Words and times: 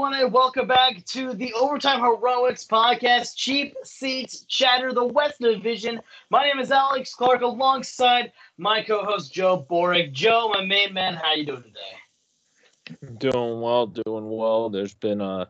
Everyone, 0.00 0.22
and 0.22 0.32
welcome 0.32 0.66
back 0.66 1.04
to 1.08 1.34
the 1.34 1.52
Overtime 1.52 2.00
Heroics 2.00 2.64
podcast, 2.64 3.36
Cheap 3.36 3.76
Seats 3.84 4.46
Chatter, 4.48 4.94
the 4.94 5.04
West 5.04 5.40
Division. 5.40 6.00
My 6.30 6.42
name 6.42 6.58
is 6.58 6.72
Alex 6.72 7.14
Clark, 7.14 7.42
alongside 7.42 8.32
my 8.56 8.82
co-host 8.82 9.30
Joe 9.30 9.66
Borick. 9.68 10.12
Joe, 10.12 10.50
my 10.54 10.64
main 10.64 10.94
man, 10.94 11.16
how 11.16 11.34
you 11.34 11.44
doing 11.44 11.64
today? 11.64 13.18
Doing 13.18 13.60
well, 13.60 13.88
doing 13.88 14.30
well. 14.30 14.70
There's 14.70 14.94
been 14.94 15.20
uh, 15.20 15.44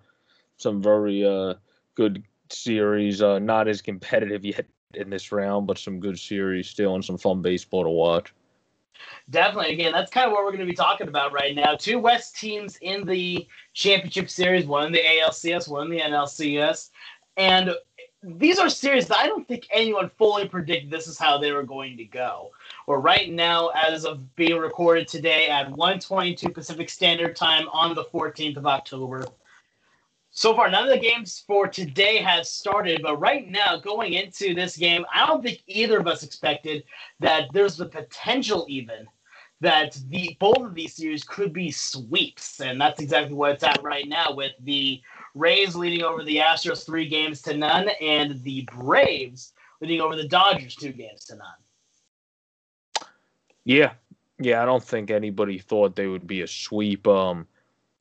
some 0.56 0.82
very 0.82 1.24
uh, 1.24 1.54
good 1.94 2.24
series, 2.48 3.22
uh, 3.22 3.38
not 3.38 3.68
as 3.68 3.80
competitive 3.80 4.44
yet 4.44 4.66
in 4.94 5.10
this 5.10 5.30
round, 5.30 5.68
but 5.68 5.78
some 5.78 6.00
good 6.00 6.18
series 6.18 6.68
still 6.68 6.96
and 6.96 7.04
some 7.04 7.18
fun 7.18 7.40
baseball 7.40 7.84
to 7.84 7.90
watch. 7.90 8.34
Definitely. 9.30 9.72
Again, 9.72 9.92
that's 9.92 10.10
kind 10.10 10.26
of 10.26 10.32
what 10.32 10.44
we're 10.44 10.50
going 10.50 10.60
to 10.60 10.66
be 10.66 10.74
talking 10.74 11.08
about 11.08 11.32
right 11.32 11.54
now. 11.54 11.76
Two 11.76 11.98
West 11.98 12.38
teams 12.38 12.76
in 12.82 13.06
the 13.06 13.46
championship 13.74 14.28
series, 14.28 14.66
one 14.66 14.86
in 14.86 14.92
the 14.92 15.00
ALCS, 15.00 15.68
one 15.68 15.84
in 15.84 15.90
the 15.90 16.02
NLCS. 16.02 16.90
And 17.36 17.74
these 18.22 18.58
are 18.58 18.68
series 18.68 19.06
that 19.08 19.18
I 19.18 19.26
don't 19.26 19.48
think 19.48 19.66
anyone 19.72 20.10
fully 20.18 20.46
predicted 20.46 20.90
this 20.90 21.06
is 21.06 21.18
how 21.18 21.38
they 21.38 21.52
were 21.52 21.62
going 21.62 21.96
to 21.96 22.04
go. 22.04 22.50
We're 22.86 22.98
right 22.98 23.32
now, 23.32 23.68
as 23.68 24.04
of 24.04 24.34
being 24.36 24.58
recorded 24.58 25.08
today 25.08 25.48
at 25.48 25.70
122 25.70 26.50
Pacific 26.50 26.90
Standard 26.90 27.34
Time 27.34 27.66
on 27.72 27.94
the 27.94 28.04
14th 28.04 28.58
of 28.58 28.66
October. 28.66 29.24
So 30.40 30.54
far, 30.54 30.70
none 30.70 30.84
of 30.84 30.88
the 30.88 30.98
games 30.98 31.44
for 31.46 31.68
today 31.68 32.16
have 32.16 32.46
started, 32.46 33.02
but 33.02 33.20
right 33.20 33.46
now, 33.46 33.76
going 33.76 34.14
into 34.14 34.54
this 34.54 34.74
game, 34.74 35.04
I 35.14 35.26
don't 35.26 35.42
think 35.42 35.62
either 35.66 35.98
of 35.98 36.06
us 36.06 36.22
expected 36.22 36.84
that 37.18 37.50
there's 37.52 37.76
the 37.76 37.84
potential 37.84 38.64
even 38.66 39.06
that 39.60 40.00
the 40.08 40.34
both 40.40 40.56
of 40.56 40.74
these 40.74 40.94
series 40.94 41.24
could 41.24 41.52
be 41.52 41.70
sweeps, 41.70 42.58
and 42.62 42.80
that's 42.80 43.02
exactly 43.02 43.34
what 43.34 43.50
it's 43.50 43.64
at 43.64 43.82
right 43.82 44.08
now 44.08 44.32
with 44.32 44.52
the 44.60 45.02
Rays 45.34 45.76
leading 45.76 46.04
over 46.04 46.24
the 46.24 46.38
Astros 46.38 46.86
three 46.86 47.06
games 47.06 47.42
to 47.42 47.54
none, 47.54 47.90
and 48.00 48.42
the 48.42 48.66
Braves 48.74 49.52
leading 49.82 50.00
over 50.00 50.16
the 50.16 50.26
Dodgers 50.26 50.74
two 50.74 50.92
games 50.92 51.26
to 51.26 51.36
none. 51.36 53.06
Yeah, 53.66 53.92
yeah, 54.38 54.62
I 54.62 54.64
don't 54.64 54.82
think 54.82 55.10
anybody 55.10 55.58
thought 55.58 55.96
they 55.96 56.06
would 56.06 56.26
be 56.26 56.40
a 56.40 56.46
sweep. 56.46 57.06
Um, 57.06 57.46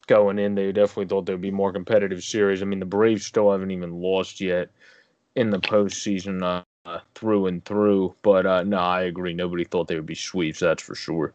going 0.09 0.39
in, 0.39 0.55
they 0.55 0.71
definitely 0.71 1.05
thought 1.05 1.25
there'd 1.25 1.39
be 1.39 1.51
more 1.51 1.71
competitive 1.71 2.23
series. 2.23 2.61
I 2.61 2.65
mean, 2.65 2.79
the 2.79 2.85
Braves 2.85 3.25
still 3.25 3.51
haven't 3.51 3.71
even 3.71 3.93
lost 3.93 4.41
yet 4.41 4.69
in 5.35 5.51
the 5.51 5.59
postseason 5.59 6.41
uh, 6.85 6.99
through 7.13 7.45
and 7.45 7.63
through. 7.63 8.15
But 8.23 8.45
uh, 8.45 8.63
no, 8.63 8.77
I 8.77 9.03
agree. 9.03 9.33
Nobody 9.33 9.63
thought 9.63 9.87
they 9.87 9.95
would 9.95 10.05
be 10.07 10.15
sweeps. 10.15 10.59
That's 10.59 10.81
for 10.81 10.95
sure. 10.95 11.33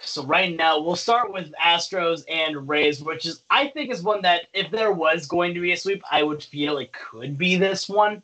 So 0.00 0.24
right 0.24 0.54
now 0.54 0.78
we'll 0.78 0.96
start 0.96 1.32
with 1.32 1.52
Astros 1.64 2.24
and 2.28 2.68
Rays, 2.68 3.02
which 3.02 3.24
is 3.24 3.42
I 3.48 3.68
think 3.68 3.90
is 3.90 4.02
one 4.02 4.20
that 4.22 4.42
if 4.52 4.70
there 4.70 4.92
was 4.92 5.26
going 5.26 5.54
to 5.54 5.60
be 5.60 5.72
a 5.72 5.76
sweep, 5.76 6.02
I 6.10 6.22
would 6.22 6.42
feel 6.42 6.76
it 6.76 6.92
could 6.92 7.38
be 7.38 7.56
this 7.56 7.88
one. 7.88 8.22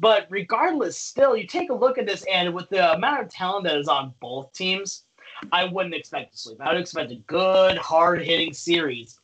But 0.00 0.26
regardless, 0.30 0.96
still 0.96 1.36
you 1.36 1.46
take 1.46 1.70
a 1.70 1.74
look 1.74 1.98
at 1.98 2.06
this 2.06 2.24
and 2.32 2.52
with 2.54 2.68
the 2.70 2.94
amount 2.94 3.22
of 3.22 3.28
talent 3.28 3.64
that 3.64 3.76
is 3.76 3.86
on 3.86 4.14
both 4.18 4.52
teams, 4.52 5.04
I 5.52 5.64
wouldn't 5.64 5.94
expect 5.94 6.34
a 6.34 6.36
sweep. 6.36 6.60
I 6.60 6.72
would 6.72 6.80
expect 6.80 7.12
a 7.12 7.16
good, 7.16 7.76
hard 7.78 8.22
hitting 8.22 8.52
series. 8.52 9.18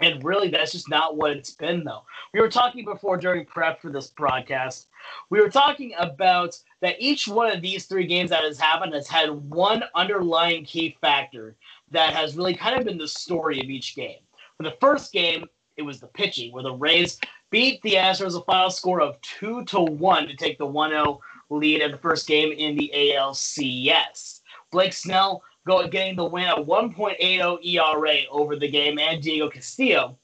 And 0.00 0.24
really, 0.24 0.48
that's 0.48 0.72
just 0.72 0.88
not 0.88 1.16
what 1.16 1.30
it's 1.30 1.52
been, 1.52 1.84
though. 1.84 2.02
We 2.32 2.40
were 2.40 2.48
talking 2.48 2.84
before 2.84 3.16
during 3.16 3.46
prep 3.46 3.80
for 3.80 3.92
this 3.92 4.08
broadcast. 4.08 4.88
We 5.30 5.40
were 5.40 5.50
talking 5.50 5.94
about 5.96 6.58
that 6.80 6.96
each 6.98 7.28
one 7.28 7.52
of 7.52 7.62
these 7.62 7.86
three 7.86 8.06
games 8.06 8.30
that 8.30 8.42
has 8.42 8.58
happened 8.58 8.92
has 8.94 9.06
had 9.06 9.30
one 9.30 9.84
underlying 9.94 10.64
key 10.64 10.96
factor 11.00 11.54
that 11.92 12.12
has 12.12 12.36
really 12.36 12.54
kind 12.54 12.76
of 12.76 12.84
been 12.84 12.98
the 12.98 13.06
story 13.06 13.60
of 13.60 13.70
each 13.70 13.94
game. 13.94 14.18
For 14.56 14.64
the 14.64 14.76
first 14.80 15.12
game, 15.12 15.44
it 15.76 15.82
was 15.82 16.00
the 16.00 16.08
pitching, 16.08 16.52
where 16.52 16.62
the 16.64 16.72
Rays 16.72 17.20
beat 17.50 17.80
the 17.82 17.94
Astros 17.94 18.36
a 18.36 18.44
final 18.44 18.70
score 18.70 19.00
of 19.00 19.20
two 19.20 19.64
to 19.66 19.80
one 19.80 20.26
to 20.26 20.34
take 20.34 20.58
the 20.58 20.66
1-0 20.66 21.20
lead 21.50 21.82
in 21.82 21.92
the 21.92 21.98
first 21.98 22.26
game 22.26 22.50
in 22.50 22.76
the 22.76 22.90
ALCS. 22.94 24.40
Blake 24.74 24.92
Snell 24.92 25.44
getting 25.66 26.16
the 26.16 26.24
win 26.24 26.44
at 26.44 26.56
1.80 26.56 27.64
ERA 27.64 28.16
over 28.28 28.56
the 28.56 28.68
game, 28.68 28.98
and 28.98 29.22
Diego 29.22 29.48
Castillo 29.48 30.18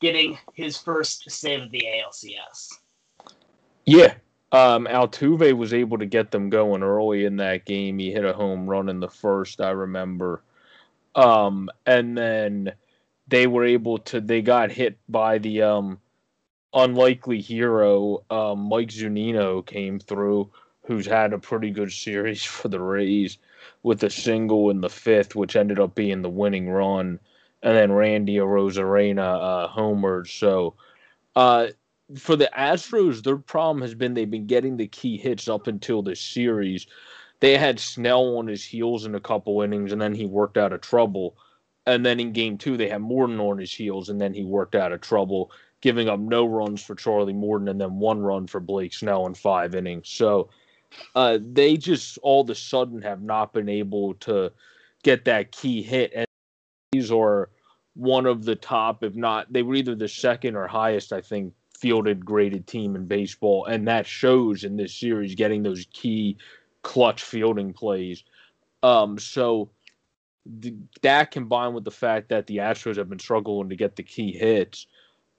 getting 0.00 0.38
his 0.52 0.76
first 0.76 1.28
save 1.30 1.62
of 1.62 1.70
the 1.70 1.82
ALCS. 1.82 2.74
Yeah. 3.86 4.14
Um, 4.52 4.86
Altuve 4.86 5.56
was 5.56 5.72
able 5.72 5.96
to 5.96 6.04
get 6.04 6.30
them 6.30 6.50
going 6.50 6.82
early 6.82 7.24
in 7.24 7.36
that 7.36 7.64
game. 7.64 7.98
He 7.98 8.12
hit 8.12 8.24
a 8.24 8.34
home 8.34 8.68
run 8.68 8.90
in 8.90 9.00
the 9.00 9.08
first, 9.08 9.62
I 9.62 9.70
remember. 9.70 10.42
Um, 11.14 11.70
and 11.86 12.16
then 12.16 12.72
they 13.26 13.46
were 13.46 13.64
able 13.64 13.96
to, 13.98 14.20
they 14.20 14.42
got 14.42 14.70
hit 14.70 14.98
by 15.08 15.38
the 15.38 15.62
um, 15.62 15.98
unlikely 16.74 17.40
hero. 17.40 18.24
Um, 18.28 18.68
Mike 18.68 18.90
Zunino 18.90 19.64
came 19.64 19.98
through, 19.98 20.50
who's 20.84 21.06
had 21.06 21.32
a 21.32 21.38
pretty 21.38 21.70
good 21.70 21.90
series 21.90 22.44
for 22.44 22.68
the 22.68 22.80
Rays 22.80 23.38
with 23.86 24.02
a 24.02 24.10
single 24.10 24.68
in 24.68 24.80
the 24.80 24.90
fifth, 24.90 25.36
which 25.36 25.54
ended 25.54 25.78
up 25.78 25.94
being 25.94 26.20
the 26.20 26.28
winning 26.28 26.68
run, 26.68 27.20
and 27.62 27.76
then 27.76 27.92
Randy 27.92 28.34
Arozarena 28.34 29.18
uh, 29.18 29.68
homered. 29.68 30.26
So, 30.26 30.74
uh, 31.36 31.68
for 32.18 32.34
the 32.34 32.50
Astros, 32.58 33.22
their 33.22 33.36
problem 33.36 33.82
has 33.82 33.94
been 33.94 34.14
they've 34.14 34.28
been 34.28 34.48
getting 34.48 34.76
the 34.76 34.88
key 34.88 35.16
hits 35.16 35.48
up 35.48 35.68
until 35.68 36.02
this 36.02 36.20
series. 36.20 36.88
They 37.38 37.56
had 37.56 37.78
Snell 37.78 38.38
on 38.38 38.48
his 38.48 38.64
heels 38.64 39.06
in 39.06 39.14
a 39.14 39.20
couple 39.20 39.62
innings, 39.62 39.92
and 39.92 40.02
then 40.02 40.16
he 40.16 40.26
worked 40.26 40.56
out 40.56 40.72
of 40.72 40.80
trouble. 40.80 41.36
And 41.86 42.04
then 42.04 42.18
in 42.18 42.32
game 42.32 42.58
two, 42.58 42.76
they 42.76 42.88
had 42.88 43.02
Morton 43.02 43.38
on 43.38 43.58
his 43.58 43.72
heels, 43.72 44.08
and 44.08 44.20
then 44.20 44.34
he 44.34 44.42
worked 44.42 44.74
out 44.74 44.90
of 44.90 45.00
trouble, 45.00 45.52
giving 45.80 46.08
up 46.08 46.18
no 46.18 46.44
runs 46.44 46.82
for 46.82 46.96
Charlie 46.96 47.32
Morton 47.32 47.68
and 47.68 47.80
then 47.80 48.00
one 48.00 48.18
run 48.18 48.48
for 48.48 48.58
Blake 48.58 48.94
Snell 48.94 49.26
in 49.26 49.34
five 49.34 49.76
innings. 49.76 50.08
So, 50.08 50.50
uh, 51.14 51.38
they 51.40 51.76
just 51.76 52.18
all 52.22 52.42
of 52.42 52.50
a 52.50 52.54
sudden 52.54 53.02
have 53.02 53.22
not 53.22 53.52
been 53.52 53.68
able 53.68 54.14
to 54.14 54.52
get 55.02 55.24
that 55.24 55.52
key 55.52 55.82
hit. 55.82 56.12
And 56.14 56.26
these 56.92 57.10
are 57.10 57.50
one 57.94 58.26
of 58.26 58.44
the 58.44 58.56
top, 58.56 59.02
if 59.02 59.14
not, 59.14 59.52
they 59.52 59.62
were 59.62 59.74
either 59.74 59.94
the 59.94 60.08
second 60.08 60.56
or 60.56 60.66
highest, 60.66 61.12
I 61.12 61.20
think, 61.20 61.54
fielded 61.78 62.24
graded 62.24 62.66
team 62.66 62.96
in 62.96 63.06
baseball. 63.06 63.66
And 63.66 63.86
that 63.88 64.06
shows 64.06 64.64
in 64.64 64.76
this 64.76 64.94
series 64.94 65.34
getting 65.34 65.62
those 65.62 65.86
key 65.92 66.36
clutch 66.82 67.22
fielding 67.22 67.72
plays. 67.72 68.24
Um, 68.82 69.18
so 69.18 69.70
that 71.02 71.30
combined 71.30 71.74
with 71.74 71.84
the 71.84 71.90
fact 71.90 72.28
that 72.28 72.46
the 72.46 72.58
Astros 72.58 72.96
have 72.96 73.08
been 73.08 73.18
struggling 73.18 73.68
to 73.68 73.76
get 73.76 73.96
the 73.96 74.02
key 74.02 74.32
hits, 74.32 74.86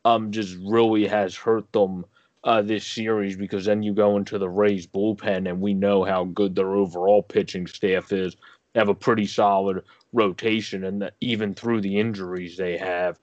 um, 0.05 0.31
just 0.31 0.57
really 0.63 1.07
has 1.07 1.35
hurt 1.35 1.71
them 1.71 2.05
uh, 2.47 2.61
this 2.61 2.87
series 2.87 3.35
because 3.35 3.65
then 3.65 3.83
you 3.83 3.93
go 3.93 4.15
into 4.15 4.39
the 4.39 4.49
Rays 4.49 4.87
bullpen 4.87 5.49
and 5.49 5.59
we 5.61 5.73
know 5.73 6.05
how 6.05 6.23
good 6.23 6.55
their 6.55 6.75
overall 6.75 7.21
pitching 7.21 7.67
staff 7.67 8.13
is. 8.13 8.37
They 8.73 8.79
have 8.79 8.89
a 8.89 8.95
pretty 8.95 9.27
solid 9.27 9.83
rotation, 10.13 10.85
and 10.85 11.11
even 11.19 11.53
through 11.53 11.81
the 11.81 11.99
injuries 11.99 12.55
they 12.55 12.77
have, 12.77 13.19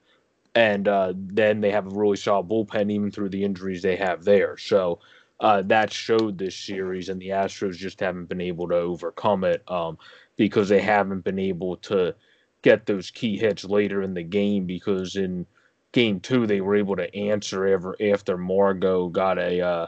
and 0.53 0.87
uh, 0.87 1.13
then 1.15 1.59
they 1.59 1.71
have 1.71 1.87
a 1.87 1.95
really 1.95 2.17
solid 2.17 2.47
bullpen 2.47 2.91
even 2.91 3.11
through 3.11 3.29
the 3.29 3.43
injuries 3.43 3.81
they 3.81 3.95
have 3.95 4.23
there. 4.23 4.57
So 4.57 4.99
uh, 5.39 5.63
that 5.63 5.91
showed 5.91 6.37
this 6.37 6.55
series, 6.55 7.09
and 7.09 7.19
the 7.19 7.29
Astros 7.29 7.77
just 7.77 8.01
haven't 8.01 8.29
been 8.29 8.41
able 8.41 8.67
to 8.69 8.75
overcome 8.75 9.43
it 9.43 9.63
um, 9.71 9.97
because 10.37 10.69
they 10.69 10.81
haven't 10.81 11.21
been 11.23 11.39
able 11.39 11.77
to 11.77 12.13
get 12.61 12.85
those 12.85 13.09
key 13.09 13.37
hits 13.37 13.63
later 13.65 14.03
in 14.03 14.13
the 14.13 14.23
game 14.23 14.67
because 14.67 15.15
in 15.15 15.47
game 15.95 16.19
two, 16.19 16.45
they 16.45 16.59
were 16.59 16.75
able 16.75 16.97
to 16.97 17.15
answer 17.15 17.65
ever 17.65 17.95
after 18.11 18.37
Margot 18.37 19.07
got 19.07 19.39
a 19.39 19.61
uh, 19.61 19.85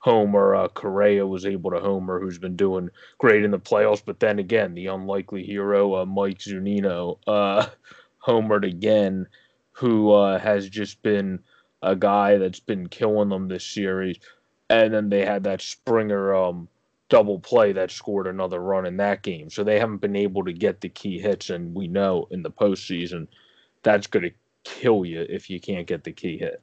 homer. 0.00 0.54
Uh, 0.54 0.68
Correa 0.68 1.26
was 1.26 1.46
able 1.46 1.70
to 1.70 1.80
homer, 1.80 2.20
who's 2.20 2.36
been 2.36 2.56
doing 2.56 2.90
great 3.16 3.42
in 3.42 3.52
the 3.52 3.58
playoffs. 3.58 4.02
But 4.04 4.20
then 4.20 4.38
again, 4.38 4.74
the 4.74 4.88
unlikely 4.88 5.44
hero, 5.44 5.96
uh, 5.96 6.04
Mike 6.04 6.40
Zunino, 6.40 7.18
uh, 7.26 7.68
homered 8.26 8.68
again, 8.68 9.26
who 9.72 10.12
uh, 10.12 10.38
has 10.38 10.68
just 10.68 11.02
been 11.02 11.38
a 11.82 11.96
guy 11.96 12.36
that's 12.36 12.60
been 12.60 12.90
killing 12.90 13.30
them 13.30 13.48
this 13.48 13.64
series. 13.64 14.18
And 14.68 14.92
then 14.92 15.08
they 15.08 15.24
had 15.24 15.44
that 15.44 15.62
Springer 15.62 16.34
um, 16.34 16.68
double 17.08 17.40
play 17.40 17.72
that 17.72 17.90
scored 17.90 18.26
another 18.26 18.60
run 18.60 18.84
in 18.84 18.98
that 18.98 19.22
game. 19.22 19.48
So 19.48 19.64
they 19.64 19.78
haven't 19.78 20.02
been 20.02 20.16
able 20.16 20.44
to 20.44 20.52
get 20.52 20.82
the 20.82 20.90
key 20.90 21.18
hits, 21.18 21.48
and 21.48 21.74
we 21.74 21.88
know 21.88 22.28
in 22.30 22.42
the 22.42 22.50
postseason 22.50 23.28
that's 23.82 24.06
going 24.08 24.24
to 24.24 24.30
kill 24.66 25.04
you 25.04 25.24
if 25.28 25.48
you 25.48 25.60
can't 25.60 25.86
get 25.86 26.04
the 26.04 26.12
key 26.12 26.38
hit. 26.38 26.62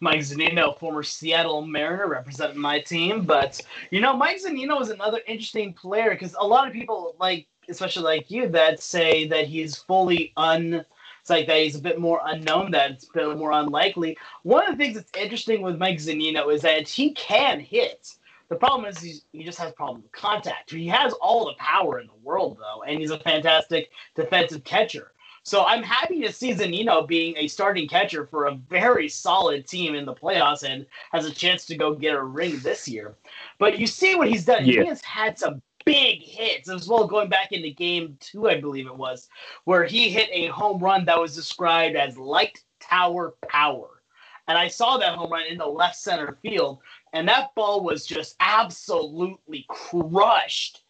Mike 0.00 0.20
Zunino, 0.20 0.78
former 0.78 1.02
Seattle 1.02 1.62
Mariner, 1.62 2.08
representing 2.08 2.58
my 2.58 2.80
team. 2.80 3.24
But 3.24 3.60
you 3.90 4.00
know, 4.00 4.16
Mike 4.16 4.40
Zunino 4.42 4.80
is 4.80 4.90
another 4.90 5.20
interesting 5.26 5.72
player 5.72 6.10
because 6.10 6.34
a 6.38 6.46
lot 6.46 6.66
of 6.66 6.72
people 6.72 7.16
like, 7.18 7.46
especially 7.68 8.04
like 8.04 8.30
you, 8.30 8.48
that 8.48 8.80
say 8.80 9.26
that 9.28 9.46
he's 9.46 9.76
fully 9.76 10.32
un. 10.36 10.84
It's 11.20 11.30
like 11.30 11.46
that 11.48 11.58
he's 11.58 11.76
a 11.76 11.82
bit 11.82 12.00
more 12.00 12.20
unknown, 12.24 12.70
that 12.70 12.92
it's 12.92 13.08
a 13.08 13.12
bit 13.12 13.36
more 13.36 13.52
unlikely. 13.52 14.16
One 14.42 14.66
of 14.66 14.78
the 14.78 14.82
things 14.82 14.96
that's 14.96 15.10
interesting 15.18 15.60
with 15.60 15.76
Mike 15.76 15.98
Zunino 15.98 16.52
is 16.52 16.62
that 16.62 16.88
he 16.88 17.12
can 17.12 17.60
hit. 17.60 18.14
The 18.48 18.56
problem 18.56 18.88
is 18.88 19.22
he 19.32 19.44
just 19.44 19.58
has 19.58 19.72
problem 19.72 20.02
with 20.02 20.12
contact. 20.12 20.70
He 20.70 20.88
has 20.88 21.12
all 21.14 21.46
the 21.46 21.54
power 21.58 22.00
in 22.00 22.06
the 22.06 22.24
world 22.24 22.58
though, 22.58 22.82
and 22.82 22.98
he's 22.98 23.10
a 23.10 23.18
fantastic 23.18 23.90
defensive 24.16 24.64
catcher. 24.64 25.12
So 25.42 25.64
I'm 25.64 25.82
happy 25.82 26.20
to 26.22 26.32
see 26.32 26.52
Zunino 26.52 27.06
being 27.06 27.34
a 27.36 27.48
starting 27.48 27.88
catcher 27.88 28.26
for 28.26 28.46
a 28.46 28.54
very 28.54 29.08
solid 29.08 29.66
team 29.66 29.94
in 29.94 30.04
the 30.04 30.14
playoffs 30.14 30.62
and 30.62 30.84
has 31.12 31.24
a 31.24 31.30
chance 31.30 31.64
to 31.66 31.76
go 31.76 31.94
get 31.94 32.14
a 32.14 32.22
ring 32.22 32.58
this 32.58 32.86
year. 32.86 33.14
But 33.58 33.78
you 33.78 33.86
see 33.86 34.14
what 34.14 34.28
he's 34.28 34.44
done. 34.44 34.66
Yeah. 34.66 34.82
He 34.82 34.88
has 34.88 35.02
had 35.02 35.38
some 35.38 35.62
big 35.86 36.22
hits 36.22 36.68
as 36.68 36.86
well, 36.88 37.06
going 37.06 37.30
back 37.30 37.52
into 37.52 37.70
game 37.70 38.16
two, 38.20 38.48
I 38.48 38.60
believe 38.60 38.86
it 38.86 38.96
was, 38.96 39.28
where 39.64 39.84
he 39.84 40.10
hit 40.10 40.28
a 40.30 40.48
home 40.48 40.78
run 40.82 41.06
that 41.06 41.18
was 41.18 41.34
described 41.34 41.96
as 41.96 42.18
light 42.18 42.58
tower 42.78 43.34
power. 43.48 44.02
And 44.46 44.58
I 44.58 44.68
saw 44.68 44.98
that 44.98 45.14
home 45.14 45.32
run 45.32 45.46
in 45.46 45.58
the 45.58 45.66
left 45.66 45.96
center 45.96 46.36
field, 46.42 46.80
and 47.12 47.28
that 47.28 47.54
ball 47.54 47.82
was 47.82 48.04
just 48.04 48.36
absolutely 48.40 49.64
crushed. 49.68 50.82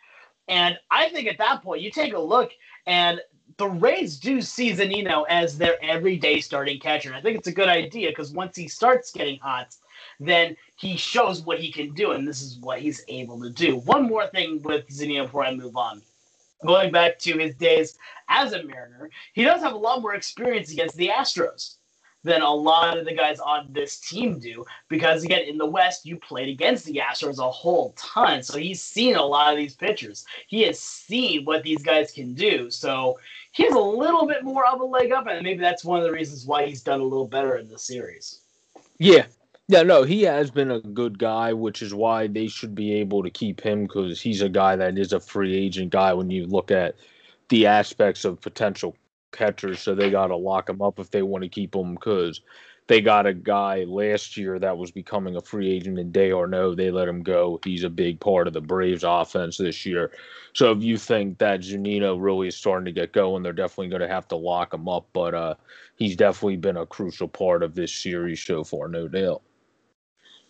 And 0.49 0.77
I 0.91 1.09
think 1.11 1.29
at 1.29 1.39
that 1.39 1.63
point, 1.63 1.83
you 1.83 1.91
take 1.91 2.15
a 2.15 2.19
look, 2.19 2.51
and 2.87 3.21
the 3.61 3.69
Rays 3.69 4.17
do 4.17 4.41
see 4.41 4.73
Zunino 4.73 5.27
as 5.29 5.59
their 5.59 5.77
everyday 5.85 6.41
starting 6.41 6.81
catcher. 6.81 7.13
I 7.13 7.21
think 7.21 7.37
it's 7.37 7.47
a 7.47 7.53
good 7.53 7.69
idea 7.69 8.09
because 8.09 8.33
once 8.33 8.57
he 8.57 8.69
starts 8.69 9.13
getting 9.13 9.39
hot, 9.39 9.77
then 10.19 10.57
he 10.77 10.97
shows 10.97 11.43
what 11.43 11.61
he 11.61 11.71
can 11.71 11.93
do, 11.93 12.13
and 12.13 12.27
this 12.27 12.41
is 12.41 12.57
what 12.61 12.81
he's 12.81 13.05
able 13.09 13.39
to 13.43 13.51
do. 13.51 13.77
One 13.77 14.05
more 14.05 14.27
thing 14.29 14.63
with 14.63 14.89
Zunino 14.89 15.25
before 15.25 15.45
I 15.45 15.55
move 15.55 15.77
on. 15.77 16.01
Going 16.65 16.91
back 16.91 17.19
to 17.19 17.37
his 17.37 17.55
days 17.57 17.99
as 18.31 18.55
a 18.55 18.63
Mariner, 18.63 19.11
he 19.35 19.45
does 19.45 19.61
have 19.61 19.75
a 19.75 19.77
lot 19.77 20.01
more 20.01 20.15
experience 20.15 20.73
against 20.73 20.97
the 20.97 21.09
Astros 21.09 21.75
than 22.23 22.43
a 22.43 22.51
lot 22.51 22.99
of 22.99 23.05
the 23.05 23.15
guys 23.15 23.41
on 23.41 23.67
this 23.73 23.99
team 23.99 24.39
do. 24.39 24.65
Because 24.89 25.25
again, 25.25 25.43
in 25.43 25.59
the 25.59 25.67
West, 25.67 26.05
you 26.05 26.17
played 26.17 26.49
against 26.49 26.85
the 26.85 27.01
Astros 27.07 27.39
a 27.39 27.51
whole 27.51 27.95
ton. 27.97 28.43
So 28.43 28.59
he's 28.59 28.83
seen 28.83 29.17
a 29.17 29.25
lot 29.25 29.53
of 29.53 29.59
these 29.59 29.75
pitchers. 29.75 30.25
He 30.47 30.63
has 30.63 30.79
seen 30.79 31.45
what 31.45 31.63
these 31.63 31.83
guys 31.83 32.11
can 32.11 32.35
do. 32.35 32.71
So 32.71 33.19
he 33.53 33.65
has 33.65 33.75
a 33.75 33.79
little 33.79 34.27
bit 34.27 34.45
more 34.45 34.67
of 34.67 34.81
a 34.81 34.85
leg 34.85 35.13
up, 35.13 35.27
and 35.27 35.43
maybe 35.43 35.61
that's 35.61 35.85
one 35.85 35.99
of 35.99 36.05
the 36.05 36.13
reasons 36.13 36.47
why 36.47 36.67
he's 36.67 36.83
done 36.83 37.01
a 37.01 37.05
little 37.05 37.27
better 37.27 37.57
in 37.57 37.69
the 37.69 37.79
series. 37.79 38.41
Yeah. 38.99 39.27
Yeah, 39.69 39.85
no, 39.85 40.03
he 40.03 40.23
has 40.23 40.51
been 40.51 40.73
a 40.73 40.81
good 40.81 41.17
guy, 41.17 41.53
which 41.53 41.81
is 41.81 41.95
why 41.95 42.27
they 42.27 42.49
should 42.49 42.75
be 42.75 42.93
able 42.95 43.23
to 43.23 43.31
keep 43.31 43.61
him 43.61 43.85
because 43.85 44.21
he's 44.21 44.43
a 44.43 44.49
guy 44.49 44.75
that 44.75 44.99
is 44.99 45.13
a 45.13 45.21
free 45.21 45.57
agent 45.57 45.91
guy 45.91 46.13
when 46.13 46.29
you 46.29 46.47
look 46.47 46.73
at 46.73 46.97
the 47.51 47.69
aspects 47.69 48.25
of 48.25 48.41
potential 48.41 48.97
catchers. 49.31 49.79
So 49.79 49.95
they 49.95 50.11
got 50.11 50.27
to 50.27 50.37
lock 50.37 50.69
him 50.69 50.83
up 50.83 50.99
if 50.99 51.13
they 51.13 51.23
want 51.23 51.45
to 51.45 51.49
keep 51.49 51.77
him 51.77 51.95
because 51.95 52.41
they 52.91 53.01
got 53.01 53.25
a 53.25 53.33
guy 53.33 53.85
last 53.85 54.37
year 54.37 54.59
that 54.59 54.77
was 54.77 54.91
becoming 54.91 55.37
a 55.37 55.41
free 55.41 55.71
agent 55.71 55.97
and 55.97 56.13
d'Arnaud. 56.13 56.75
They 56.75 56.91
let 56.91 57.07
him 57.07 57.23
go. 57.23 57.61
He's 57.63 57.85
a 57.85 57.89
big 57.89 58.19
part 58.19 58.49
of 58.49 58.53
the 58.53 58.61
Braves 58.61 59.05
offense 59.07 59.59
this 59.59 59.87
year. 59.87 60.11
So 60.55 60.73
if 60.73 60.83
you 60.83 60.99
think 60.99 61.39
that 61.39 61.61
Zunino 61.61 62.21
really 62.21 62.49
is 62.49 62.57
starting 62.57 62.87
to 62.87 62.91
get 62.91 63.13
going, 63.13 63.45
they're 63.45 63.53
definitely 63.53 63.91
going 63.91 64.01
to 64.01 64.09
have 64.09 64.27
to 64.27 64.37
lock 64.37 64.75
him 64.75 64.89
up. 64.89 65.07
But 65.13 65.35
uh, 65.37 65.55
he's 65.95 66.17
definitely 66.17 66.57
been 66.57 66.79
a 66.79 66.85
crucial 66.85 67.29
part 67.29 67.63
of 67.63 67.77
this 67.77 67.95
series 67.95 68.43
so 68.43 68.65
far, 68.65 68.89
no 68.89 69.07
doubt. 69.07 69.43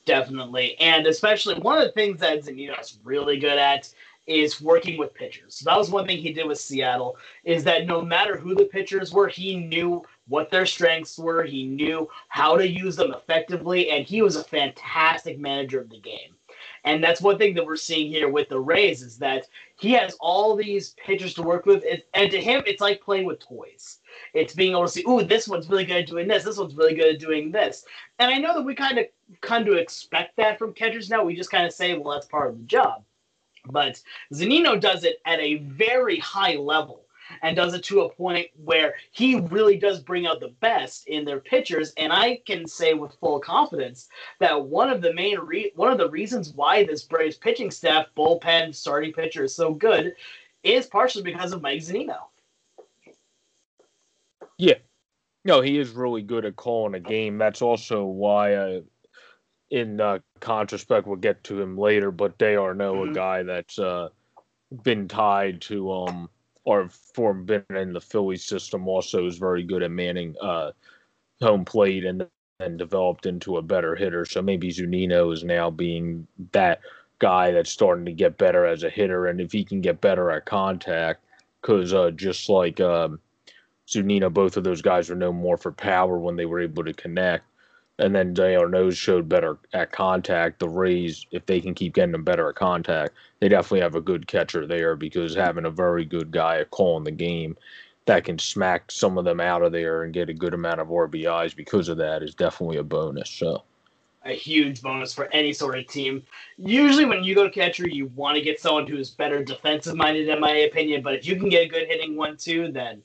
Definitely. 0.06 0.81
And 0.81 1.06
especially 1.06 1.56
one 1.56 1.76
of 1.76 1.84
the 1.84 1.92
things 1.92 2.20
that 2.20 2.42
Zunino's 2.42 3.00
really 3.04 3.38
good 3.38 3.58
at 3.58 3.92
is 4.26 4.62
working 4.62 4.98
with 4.98 5.12
pitchers. 5.12 5.56
So 5.56 5.64
that 5.69 5.76
was 5.76 5.90
one 5.90 6.06
thing 6.06 6.19
he 6.19 6.32
did 6.32 6.46
with 6.46 6.58
Seattle 6.58 7.19
is 7.44 7.64
that 7.64 7.87
no 7.87 8.00
matter 8.00 8.38
who 8.38 8.54
the 8.54 8.64
pitchers 8.64 9.12
were, 9.12 9.28
he 9.28 9.56
knew 9.56 10.02
what 10.30 10.50
their 10.50 10.64
strengths 10.64 11.18
were. 11.18 11.42
He 11.42 11.66
knew 11.66 12.08
how 12.28 12.56
to 12.56 12.66
use 12.66 12.96
them 12.96 13.12
effectively, 13.12 13.90
and 13.90 14.06
he 14.06 14.22
was 14.22 14.36
a 14.36 14.44
fantastic 14.44 15.38
manager 15.38 15.80
of 15.80 15.90
the 15.90 16.00
game. 16.00 16.36
And 16.84 17.02
that's 17.04 17.20
one 17.20 17.36
thing 17.36 17.54
that 17.54 17.66
we're 17.66 17.76
seeing 17.76 18.10
here 18.10 18.28
with 18.28 18.48
the 18.48 18.58
Rays 18.58 19.02
is 19.02 19.18
that 19.18 19.46
he 19.76 19.92
has 19.92 20.16
all 20.20 20.56
these 20.56 20.94
pitchers 21.04 21.34
to 21.34 21.42
work 21.42 21.66
with, 21.66 21.84
and 22.14 22.30
to 22.30 22.40
him, 22.40 22.62
it's 22.66 22.80
like 22.80 23.02
playing 23.02 23.26
with 23.26 23.40
toys. 23.40 23.98
It's 24.32 24.54
being 24.54 24.72
able 24.72 24.86
to 24.86 24.88
see, 24.88 25.04
ooh, 25.08 25.22
this 25.22 25.48
one's 25.48 25.68
really 25.68 25.84
good 25.84 25.98
at 25.98 26.06
doing 26.06 26.28
this. 26.28 26.44
This 26.44 26.56
one's 26.56 26.74
really 26.74 26.94
good 26.94 27.14
at 27.14 27.20
doing 27.20 27.50
this. 27.50 27.84
And 28.18 28.32
I 28.32 28.38
know 28.38 28.54
that 28.54 28.62
we 28.62 28.74
kind 28.74 28.98
of 28.98 29.06
kind 29.40 29.68
of 29.68 29.74
expect 29.74 30.36
that 30.36 30.58
from 30.58 30.72
catchers 30.72 31.10
now. 31.10 31.24
We 31.24 31.34
just 31.34 31.50
kind 31.50 31.66
of 31.66 31.72
say, 31.72 31.96
well, 31.96 32.14
that's 32.14 32.26
part 32.26 32.50
of 32.50 32.58
the 32.58 32.64
job. 32.64 33.04
But 33.66 34.00
Zunino 34.32 34.80
does 34.80 35.04
it 35.04 35.20
at 35.26 35.40
a 35.40 35.56
very 35.58 36.18
high 36.18 36.56
level 36.56 37.04
and 37.42 37.56
does 37.56 37.74
it 37.74 37.82
to 37.84 38.02
a 38.02 38.12
point 38.12 38.48
where 38.64 38.94
he 39.10 39.40
really 39.40 39.76
does 39.76 40.00
bring 40.00 40.26
out 40.26 40.40
the 40.40 40.54
best 40.60 41.06
in 41.08 41.24
their 41.24 41.40
pitchers. 41.40 41.92
And 41.96 42.12
I 42.12 42.40
can 42.46 42.66
say 42.66 42.94
with 42.94 43.14
full 43.14 43.40
confidence 43.40 44.08
that 44.38 44.64
one 44.64 44.90
of 44.90 45.02
the 45.02 45.12
main 45.14 45.38
re- 45.38 45.72
one 45.76 45.92
of 45.92 45.98
the 45.98 46.10
reasons 46.10 46.52
why 46.52 46.84
this 46.84 47.02
Braves 47.02 47.36
pitching 47.36 47.70
staff, 47.70 48.06
bullpen, 48.16 48.74
starting 48.74 49.12
pitcher 49.12 49.44
is 49.44 49.54
so 49.54 49.74
good 49.74 50.14
is 50.62 50.86
partially 50.86 51.22
because 51.22 51.52
of 51.52 51.62
Mike 51.62 51.80
Zunino. 51.80 52.18
Yeah. 54.58 54.74
No, 55.44 55.62
he 55.62 55.78
is 55.78 55.90
really 55.90 56.22
good 56.22 56.44
at 56.44 56.56
calling 56.56 56.94
a 56.94 57.00
game. 57.00 57.38
That's 57.38 57.62
also 57.62 58.04
why 58.04 58.56
I 58.56 58.82
in 59.70 60.00
uh, 60.00 60.18
retrospect, 60.46 61.06
we'll 61.06 61.16
get 61.16 61.44
to 61.44 61.60
him 61.60 61.78
later, 61.78 62.10
but 62.10 62.36
d'Arnaud, 62.38 62.94
mm-hmm. 62.94 63.12
a 63.12 63.14
guy 63.14 63.42
that's 63.44 63.78
uh, 63.78 64.08
been 64.82 65.08
tied 65.08 65.60
to 65.62 65.92
um 65.92 66.30
or 66.64 66.88
for 66.88 67.34
been 67.34 67.64
in 67.70 67.92
the 67.92 68.00
Philly 68.00 68.36
system, 68.36 68.88
also 68.88 69.26
is 69.26 69.38
very 69.38 69.62
good 69.62 69.82
at 69.82 69.90
manning 69.90 70.34
uh, 70.40 70.72
home 71.40 71.64
plate 71.64 72.04
and 72.04 72.26
and 72.60 72.78
developed 72.78 73.24
into 73.24 73.56
a 73.56 73.62
better 73.62 73.96
hitter. 73.96 74.26
So 74.26 74.42
maybe 74.42 74.68
Zunino 74.68 75.32
is 75.32 75.42
now 75.42 75.70
being 75.70 76.26
that 76.52 76.80
guy 77.18 77.52
that's 77.52 77.70
starting 77.70 78.04
to 78.04 78.12
get 78.12 78.36
better 78.36 78.66
as 78.66 78.82
a 78.82 78.90
hitter, 78.90 79.26
and 79.26 79.40
if 79.40 79.52
he 79.52 79.64
can 79.64 79.80
get 79.80 80.00
better 80.00 80.30
at 80.30 80.44
contact, 80.44 81.24
because 81.60 81.94
uh, 81.94 82.10
just 82.10 82.48
like 82.48 82.80
um, 82.80 83.18
Zunino, 83.88 84.32
both 84.32 84.56
of 84.56 84.64
those 84.64 84.82
guys 84.82 85.08
were 85.08 85.16
known 85.16 85.36
more 85.36 85.56
for 85.56 85.72
power 85.72 86.18
when 86.18 86.36
they 86.36 86.46
were 86.46 86.60
able 86.60 86.84
to 86.84 86.92
connect 86.92 87.44
and 88.00 88.14
then 88.14 88.35
d'Arnaud 88.35 88.91
showed 88.91 89.29
better 89.29 89.58
at 89.73 89.93
contact. 89.93 90.58
The 90.58 90.69
Rays, 90.69 91.26
if 91.31 91.47
they 91.47 91.61
can 91.61 91.75
keep 91.75 91.94
getting 91.94 92.12
them 92.12 92.25
better 92.25 92.49
at 92.49 92.56
contact, 92.56 93.14
they 93.38 93.49
definitely 93.49 93.81
have 93.81 93.94
a 93.94 94.00
good 94.00 94.26
catcher 94.26 94.67
there 94.67 94.97
because 94.97 95.35
having 95.35 95.67
a 95.67 95.70
very 95.70 96.05
good 96.05 96.31
guy 96.31 96.58
at 96.58 96.70
calling 96.70 97.05
the 97.05 97.11
game 97.11 97.56
that 98.06 98.25
can 98.25 98.38
smack 98.38 98.91
some 98.91 99.19
of 99.19 99.25
them 99.25 99.41
out 99.41 99.62
of 99.62 99.73
there 99.73 100.02
and 100.02 100.14
get 100.14 100.29
a 100.29 100.35
good 100.35 100.54
amount 100.54 100.80
of 100.80 100.88
RBIs 100.88 101.54
because 101.54 101.88
of 101.88 101.99
that 101.99 102.23
is 102.23 102.35
definitely 102.35 102.78
a 102.78 102.83
bonus. 102.83 103.30
So 103.30 103.62
a 104.25 104.33
huge 104.33 104.83
bonus 104.83 105.14
for 105.14 105.33
any 105.33 105.52
sort 105.52 105.78
of 105.78 105.87
team. 105.87 106.23
Usually, 106.59 107.04
when 107.04 107.25
you 107.25 107.35
go 107.35 107.45
to 107.45 107.50
catcher, 107.50 107.88
you 107.88 108.07
want 108.14 108.37
to 108.37 108.42
get 108.42 108.61
someone 108.61 108.87
who's 108.87 109.11
better 109.11 109.42
defensive 109.42 109.97
minded, 109.97 110.28
in 110.28 110.40
my 110.40 110.50
opinion. 110.50 111.02
But 111.02 111.14
if 111.14 111.26
you 111.26 111.37
can 111.37 111.49
get 111.49 111.66
a 111.66 111.69
good 111.69 111.88
hitting 111.88 112.16
one 112.16 112.37
too, 112.37 112.71
then 112.73 113.02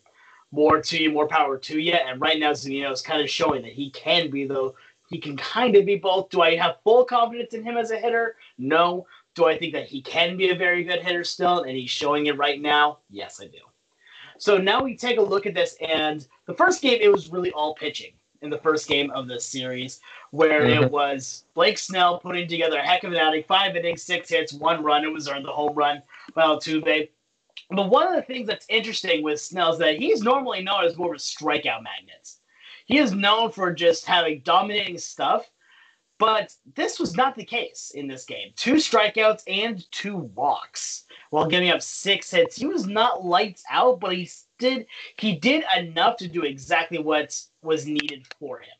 more 0.55 0.81
to 0.81 0.97
you, 0.97 1.11
more 1.11 1.27
power 1.27 1.57
to 1.57 1.79
you. 1.79 1.93
And 1.93 2.19
right 2.19 2.39
now, 2.39 2.51
Zunino 2.51 2.91
is 2.91 3.01
kind 3.01 3.21
of 3.21 3.29
showing 3.29 3.61
that 3.63 3.73
he 3.73 3.91
can 3.91 4.31
be 4.31 4.47
the 4.47 4.73
he 5.09 5.19
can 5.19 5.37
kind 5.37 5.75
of 5.75 5.85
be 5.85 5.97
both. 5.97 6.29
Do 6.29 6.41
I 6.41 6.55
have 6.55 6.77
full 6.83 7.05
confidence 7.05 7.53
in 7.53 7.63
him 7.63 7.77
as 7.77 7.91
a 7.91 7.97
hitter? 7.97 8.37
No. 8.57 9.05
Do 9.35 9.45
I 9.45 9.57
think 9.57 9.73
that 9.73 9.85
he 9.85 10.01
can 10.01 10.37
be 10.37 10.49
a 10.49 10.55
very 10.55 10.83
good 10.83 11.03
hitter 11.03 11.23
still, 11.23 11.63
and 11.63 11.77
he's 11.77 11.91
showing 11.91 12.25
it 12.25 12.37
right 12.37 12.59
now? 12.59 12.99
Yes, 13.11 13.39
I 13.41 13.47
do. 13.47 13.59
So 14.37 14.57
now 14.57 14.81
we 14.81 14.97
take 14.97 15.17
a 15.17 15.21
look 15.21 15.45
at 15.45 15.53
this, 15.53 15.77
and 15.79 16.25
the 16.47 16.53
first 16.53 16.81
game 16.81 16.99
it 17.01 17.11
was 17.11 17.29
really 17.29 17.51
all 17.51 17.75
pitching 17.75 18.13
in 18.41 18.49
the 18.49 18.57
first 18.57 18.87
game 18.87 19.11
of 19.11 19.27
this 19.27 19.45
series, 19.45 19.99
where 20.31 20.61
mm-hmm. 20.61 20.83
it 20.83 20.91
was 20.91 21.45
Blake 21.53 21.77
Snell 21.77 22.19
putting 22.19 22.47
together 22.47 22.77
a 22.77 22.85
heck 22.85 23.03
of 23.03 23.11
an 23.11 23.17
outing, 23.17 23.43
five 23.47 23.75
innings, 23.75 24.03
six 24.03 24.29
hits, 24.29 24.53
one 24.53 24.83
run. 24.83 25.03
It 25.03 25.11
was 25.11 25.27
earned 25.27 25.45
the 25.45 25.51
home 25.51 25.73
run 25.73 26.01
by 26.33 26.43
Altuve. 26.43 27.09
But 27.69 27.89
one 27.89 28.07
of 28.07 28.15
the 28.15 28.21
things 28.21 28.47
that's 28.47 28.65
interesting 28.69 29.23
with 29.23 29.41
Snell 29.41 29.73
is 29.73 29.79
that 29.79 29.97
he's 29.97 30.21
normally 30.21 30.61
known 30.61 30.85
as 30.85 30.97
more 30.97 31.13
of 31.13 31.15
a 31.15 31.23
strikeout 31.23 31.83
magnet. 31.83 32.29
He 32.85 32.99
is 32.99 33.13
known 33.13 33.51
for 33.51 33.73
just 33.73 34.05
having 34.05 34.41
dominating 34.41 34.99
stuff, 34.99 35.49
but 36.19 36.53
this 36.75 36.99
was 36.99 37.15
not 37.15 37.35
the 37.35 37.43
case 37.43 37.91
in 37.95 38.07
this 38.07 38.25
game. 38.25 38.51
Two 38.55 38.75
strikeouts 38.75 39.43
and 39.47 39.89
two 39.91 40.17
walks 40.35 41.05
while 41.31 41.47
giving 41.47 41.71
up 41.71 41.81
six 41.81 42.31
hits. 42.31 42.55
He 42.55 42.67
was 42.67 42.85
not 42.85 43.25
lights 43.25 43.63
out, 43.69 43.99
but 43.99 44.15
he 44.15 44.29
did 44.59 44.85
he 45.17 45.35
did 45.35 45.65
enough 45.75 46.17
to 46.17 46.27
do 46.27 46.43
exactly 46.43 46.99
what 46.99 47.39
was 47.63 47.85
needed 47.85 48.27
for 48.39 48.59
him. 48.59 48.77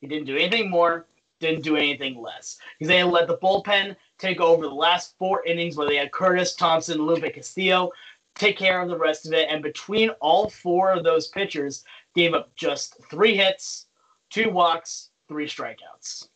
He 0.00 0.08
didn't 0.08 0.26
do 0.26 0.36
anything 0.36 0.68
more, 0.68 1.06
didn't 1.40 1.64
do 1.64 1.76
anything 1.76 2.20
less. 2.20 2.58
Able 2.80 2.92
to 2.92 3.06
let 3.06 3.28
the 3.28 3.38
bullpen 3.38 3.96
take 4.22 4.40
over 4.40 4.66
the 4.66 4.74
last 4.74 5.16
four 5.18 5.44
innings 5.44 5.76
where 5.76 5.88
they 5.88 5.96
had 5.96 6.12
Curtis 6.12 6.54
Thompson, 6.54 7.04
Lupe 7.04 7.34
Castillo, 7.34 7.90
take 8.36 8.56
care 8.56 8.80
of 8.80 8.88
the 8.88 8.96
rest 8.96 9.26
of 9.26 9.32
it. 9.32 9.48
And 9.50 9.62
between 9.62 10.10
all 10.20 10.48
four 10.48 10.92
of 10.92 11.02
those 11.02 11.28
pitchers, 11.28 11.84
gave 12.14 12.32
up 12.32 12.54
just 12.54 12.96
three 13.10 13.36
hits, 13.36 13.86
two 14.30 14.50
walks, 14.50 15.10
three 15.28 15.46
strikeouts. 15.46 16.28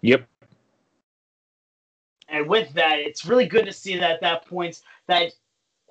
Yep. 0.00 0.26
And 2.28 2.48
with 2.48 2.72
that, 2.74 3.00
it's 3.00 3.26
really 3.26 3.46
good 3.46 3.66
to 3.66 3.72
see 3.72 3.98
that 3.98 4.12
at 4.12 4.20
that 4.22 4.46
point 4.46 4.80
that 5.06 5.32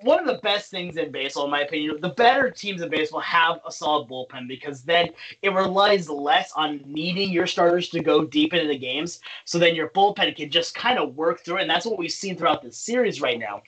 one 0.01 0.20
of 0.20 0.25
the 0.25 0.39
best 0.41 0.72
things 0.72 0.98
in 0.98 1.12
baseball, 1.12 1.46
in 1.46 1.51
my 1.51 1.62
opinion, 1.62 1.98
the 2.01 2.10
better 2.10 2.50
teams 2.50 2.82
in 2.82 2.89
baseball 2.89 3.20
have 3.22 3.60
a 3.65 3.72
solid 3.72 4.08
bullpen 4.08 4.48
because 4.48 4.84
then 4.84 5.10
it 5.41 5.53
relies 5.53 6.10
less 6.10 6.51
on 6.53 6.82
needing 6.86 7.32
your 7.32 7.48
starters 7.48 7.89
to 7.89 8.01
go 8.01 8.24
deep 8.24 8.53
into 8.53 8.68
the 8.68 8.77
games. 8.77 9.20
So 9.46 9.60
then 9.60 9.75
your 9.75 9.89
bullpen 9.89 10.36
can 10.36 10.50
just 10.50 10.75
kind 10.75 11.00
of 11.00 11.15
work 11.15 11.41
through 11.41 11.58
it. 11.58 11.62
And 11.62 11.70
that's 11.70 11.86
what 11.86 11.98
we've 11.98 12.12
seen 12.12 12.38
throughout 12.38 12.62
this 12.62 12.77
series 12.77 13.22
right 13.22 13.39
now. 13.39 13.62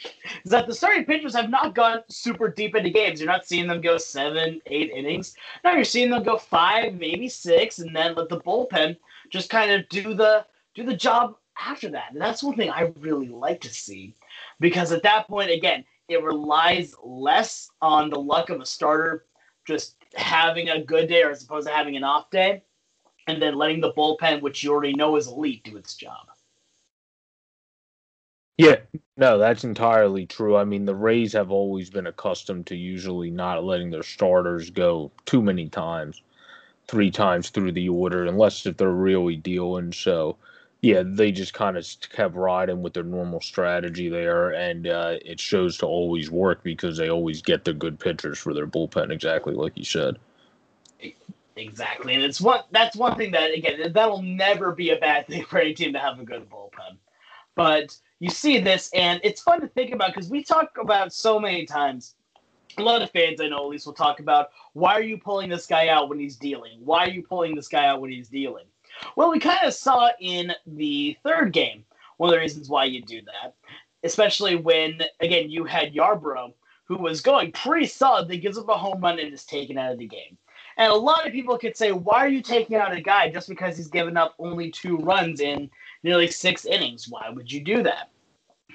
Is 0.43 0.51
that 0.51 0.67
the 0.67 0.73
starting 0.73 1.05
pitchers 1.05 1.35
have 1.35 1.49
not 1.49 1.75
gone 1.75 2.01
super 2.07 2.47
deep 2.47 2.75
into 2.75 2.89
games. 2.89 3.19
You're 3.19 3.31
not 3.31 3.45
seeing 3.45 3.67
them 3.67 3.81
go 3.81 3.97
seven, 3.97 4.61
eight 4.67 4.91
innings. 4.91 5.35
Now 5.63 5.73
you're 5.73 5.83
seeing 5.83 6.09
them 6.09 6.23
go 6.23 6.37
five, 6.37 6.93
maybe 6.93 7.27
six, 7.29 7.79
and 7.79 7.95
then 7.95 8.15
let 8.15 8.29
the 8.29 8.39
bullpen 8.39 8.97
just 9.29 9.49
kind 9.49 9.71
of 9.71 9.87
do 9.89 10.13
the 10.13 10.45
do 10.73 10.83
the 10.83 10.95
job 10.95 11.35
after 11.59 11.89
that. 11.89 12.11
And 12.11 12.21
that's 12.21 12.43
one 12.43 12.55
thing 12.55 12.69
I 12.69 12.93
really 12.99 13.27
like 13.27 13.61
to 13.61 13.69
see. 13.69 14.15
Because 14.59 14.91
at 14.91 15.03
that 15.03 15.27
point, 15.27 15.51
again, 15.51 15.83
it 16.11 16.23
relies 16.23 16.93
less 17.03 17.69
on 17.81 18.09
the 18.09 18.19
luck 18.19 18.49
of 18.49 18.59
a 18.59 18.65
starter 18.65 19.25
just 19.65 19.95
having 20.15 20.69
a 20.69 20.83
good 20.83 21.07
day 21.07 21.23
or 21.23 21.31
as 21.31 21.43
opposed 21.43 21.67
to 21.67 21.73
having 21.73 21.95
an 21.95 22.03
off 22.03 22.29
day, 22.29 22.63
and 23.27 23.41
then 23.41 23.55
letting 23.55 23.79
the 23.79 23.93
bullpen, 23.93 24.41
which 24.41 24.63
you 24.63 24.71
already 24.71 24.93
know 24.93 25.15
is 25.15 25.27
elite, 25.27 25.63
do 25.63 25.77
its 25.77 25.95
job. 25.95 26.27
Yeah, 28.57 28.77
no, 29.17 29.37
that's 29.37 29.63
entirely 29.63 30.25
true. 30.25 30.55
I 30.55 30.65
mean, 30.65 30.85
the 30.85 30.93
Rays 30.93 31.33
have 31.33 31.49
always 31.49 31.89
been 31.89 32.07
accustomed 32.07 32.67
to 32.67 32.75
usually 32.75 33.31
not 33.31 33.63
letting 33.63 33.89
their 33.89 34.03
starters 34.03 34.69
go 34.69 35.11
too 35.25 35.41
many 35.41 35.69
times, 35.69 36.21
three 36.87 37.09
times 37.09 37.49
through 37.49 37.71
the 37.71 37.89
order, 37.89 38.25
unless 38.25 38.65
if 38.65 38.77
they're 38.77 38.89
really 38.89 39.35
dealing. 39.35 39.93
So, 39.93 40.37
yeah, 40.81 41.03
they 41.05 41.31
just 41.31 41.53
kind 41.53 41.77
of 41.77 41.87
kept 42.11 42.35
riding 42.35 42.81
with 42.81 42.93
their 42.93 43.03
normal 43.03 43.39
strategy 43.39 44.09
there, 44.09 44.49
and 44.49 44.87
uh, 44.87 45.17
it 45.23 45.39
shows 45.39 45.77
to 45.77 45.85
always 45.85 46.31
work 46.31 46.63
because 46.63 46.97
they 46.97 47.09
always 47.09 47.43
get 47.43 47.63
the 47.63 47.73
good 47.73 47.99
pitchers 47.99 48.39
for 48.39 48.53
their 48.53 48.65
bullpen, 48.65 49.11
exactly 49.11 49.53
like 49.53 49.77
you 49.77 49.83
said. 49.83 50.17
Exactly, 51.55 52.15
and 52.15 52.23
it's 52.23 52.41
one 52.41 52.61
that's 52.71 52.95
one 52.95 53.15
thing 53.15 53.31
that 53.31 53.53
again 53.53 53.91
that'll 53.93 54.23
never 54.23 54.71
be 54.71 54.89
a 54.89 54.95
bad 54.95 55.27
thing 55.27 55.45
for 55.45 55.59
any 55.59 55.73
team 55.73 55.93
to 55.93 55.99
have 55.99 56.19
a 56.19 56.23
good 56.23 56.49
bullpen, 56.49 56.97
but 57.55 57.95
you 58.19 58.29
see 58.31 58.59
this, 58.59 58.89
and 58.95 59.21
it's 59.23 59.41
fun 59.41 59.61
to 59.61 59.67
think 59.67 59.93
about 59.93 60.15
because 60.15 60.29
we 60.29 60.43
talk 60.43 60.77
about 60.79 61.13
so 61.13 61.39
many 61.39 61.65
times. 61.65 62.15
A 62.77 62.81
lot 62.81 63.01
of 63.01 63.11
fans 63.11 63.41
I 63.41 63.49
know 63.49 63.65
at 63.65 63.69
least 63.69 63.85
will 63.85 63.93
talk 63.93 64.21
about 64.21 64.51
why 64.73 64.93
are 64.93 65.01
you 65.03 65.17
pulling 65.17 65.49
this 65.49 65.67
guy 65.67 65.89
out 65.89 66.07
when 66.07 66.19
he's 66.19 66.37
dealing? 66.37 66.79
Why 66.79 67.05
are 67.05 67.09
you 67.09 67.21
pulling 67.21 67.53
this 67.53 67.67
guy 67.67 67.85
out 67.85 67.99
when 67.99 68.11
he's 68.11 68.29
dealing? 68.29 68.63
Well, 69.15 69.31
we 69.31 69.39
kind 69.39 69.65
of 69.65 69.73
saw 69.73 70.09
in 70.19 70.53
the 70.65 71.17
third 71.23 71.53
game 71.53 71.85
one 72.17 72.29
of 72.29 72.33
the 72.33 72.39
reasons 72.39 72.69
why 72.69 72.85
you 72.85 73.01
do 73.01 73.21
that, 73.21 73.55
especially 74.03 74.55
when, 74.55 75.01
again, 75.19 75.49
you 75.49 75.63
had 75.63 75.93
Yarbrough, 75.93 76.53
who 76.85 76.97
was 76.97 77.21
going 77.21 77.51
pretty 77.51 77.87
solid, 77.87 78.27
that 78.27 78.41
gives 78.41 78.57
up 78.57 78.69
a 78.69 78.73
home 78.73 79.01
run 79.01 79.19
and 79.19 79.33
is 79.33 79.45
taken 79.45 79.77
out 79.77 79.91
of 79.91 79.97
the 79.97 80.07
game. 80.07 80.37
And 80.77 80.91
a 80.91 80.95
lot 80.95 81.25
of 81.25 81.33
people 81.33 81.57
could 81.57 81.75
say, 81.75 81.91
why 81.91 82.25
are 82.25 82.29
you 82.29 82.41
taking 82.41 82.77
out 82.77 82.95
a 82.95 83.01
guy 83.01 83.29
just 83.29 83.49
because 83.49 83.77
he's 83.77 83.87
given 83.87 84.17
up 84.17 84.35
only 84.39 84.71
two 84.71 84.97
runs 84.97 85.41
in 85.41 85.69
nearly 86.03 86.27
six 86.27 86.65
innings? 86.65 87.07
Why 87.09 87.29
would 87.29 87.51
you 87.51 87.63
do 87.63 87.83
that? 87.83 88.09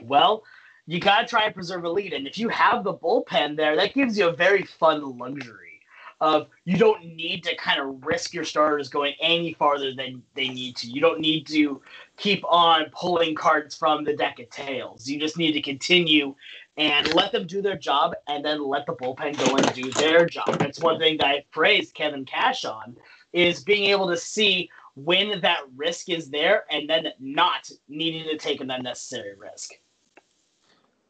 Well, 0.02 0.44
you 0.86 1.00
got 1.00 1.22
to 1.22 1.26
try 1.26 1.44
and 1.44 1.54
preserve 1.54 1.84
a 1.84 1.90
lead. 1.90 2.12
And 2.12 2.26
if 2.26 2.38
you 2.38 2.48
have 2.48 2.84
the 2.84 2.94
bullpen 2.94 3.56
there, 3.56 3.76
that 3.76 3.94
gives 3.94 4.18
you 4.18 4.28
a 4.28 4.32
very 4.32 4.62
fun 4.62 5.18
luxury 5.18 5.75
of 6.20 6.48
you 6.64 6.78
don't 6.78 7.04
need 7.04 7.44
to 7.44 7.56
kind 7.56 7.80
of 7.80 8.04
risk 8.04 8.32
your 8.32 8.44
starters 8.44 8.88
going 8.88 9.14
any 9.20 9.54
farther 9.54 9.94
than 9.94 10.22
they 10.34 10.48
need 10.48 10.76
to. 10.76 10.88
You 10.88 11.00
don't 11.00 11.20
need 11.20 11.46
to 11.48 11.82
keep 12.16 12.44
on 12.46 12.86
pulling 12.92 13.34
cards 13.34 13.76
from 13.76 14.04
the 14.04 14.16
deck 14.16 14.38
of 14.38 14.50
tails. 14.50 15.08
You 15.08 15.20
just 15.20 15.36
need 15.38 15.52
to 15.52 15.62
continue 15.62 16.34
and 16.76 17.06
let 17.08 17.32
them 17.32 17.46
do 17.46 17.62
their 17.62 17.76
job 17.78 18.14
and 18.28 18.44
then 18.44 18.66
let 18.66 18.86
the 18.86 18.94
bullpen 18.94 19.38
go 19.38 19.56
and 19.56 19.72
do 19.72 19.92
their 19.94 20.26
job. 20.26 20.56
That's 20.58 20.80
one 20.80 20.98
thing 20.98 21.18
that 21.18 21.26
I 21.26 21.44
praised 21.52 21.94
Kevin 21.94 22.24
Cash 22.24 22.64
on 22.64 22.96
is 23.32 23.62
being 23.64 23.84
able 23.90 24.08
to 24.08 24.16
see 24.16 24.70
when 24.94 25.40
that 25.42 25.60
risk 25.76 26.08
is 26.08 26.30
there 26.30 26.64
and 26.70 26.88
then 26.88 27.08
not 27.20 27.70
needing 27.88 28.24
to 28.24 28.38
take 28.38 28.60
an 28.62 28.70
unnecessary 28.70 29.34
risk. 29.36 29.72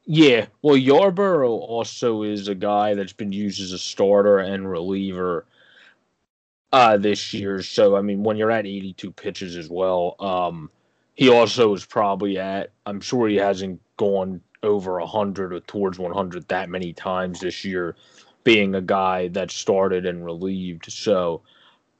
Yeah, 0.06 0.46
well, 0.62 0.76
Yarbrough 0.76 1.48
also 1.48 2.22
is 2.22 2.48
a 2.48 2.54
guy 2.54 2.94
that's 2.94 3.12
been 3.12 3.32
used 3.32 3.60
as 3.60 3.72
a 3.72 3.78
starter 3.78 4.38
and 4.38 4.70
reliever 4.70 5.46
uh, 6.72 6.96
this 6.96 7.32
year. 7.32 7.62
So, 7.62 7.96
I 7.96 8.02
mean, 8.02 8.22
when 8.22 8.36
you're 8.36 8.50
at 8.50 8.66
82 8.66 9.12
pitches 9.12 9.56
as 9.56 9.68
well, 9.70 10.16
um, 10.20 10.70
he 11.14 11.28
also 11.30 11.74
is 11.74 11.84
probably 11.84 12.38
at, 12.38 12.70
I'm 12.84 13.00
sure 13.00 13.28
he 13.28 13.36
hasn't 13.36 13.80
gone 13.96 14.40
over 14.62 14.98
100 15.00 15.52
or 15.52 15.60
towards 15.60 15.98
100 15.98 16.48
that 16.48 16.68
many 16.68 16.92
times 16.92 17.40
this 17.40 17.64
year, 17.64 17.96
being 18.44 18.74
a 18.74 18.80
guy 18.82 19.28
that 19.28 19.50
started 19.50 20.06
and 20.06 20.24
relieved. 20.24 20.90
So, 20.90 21.42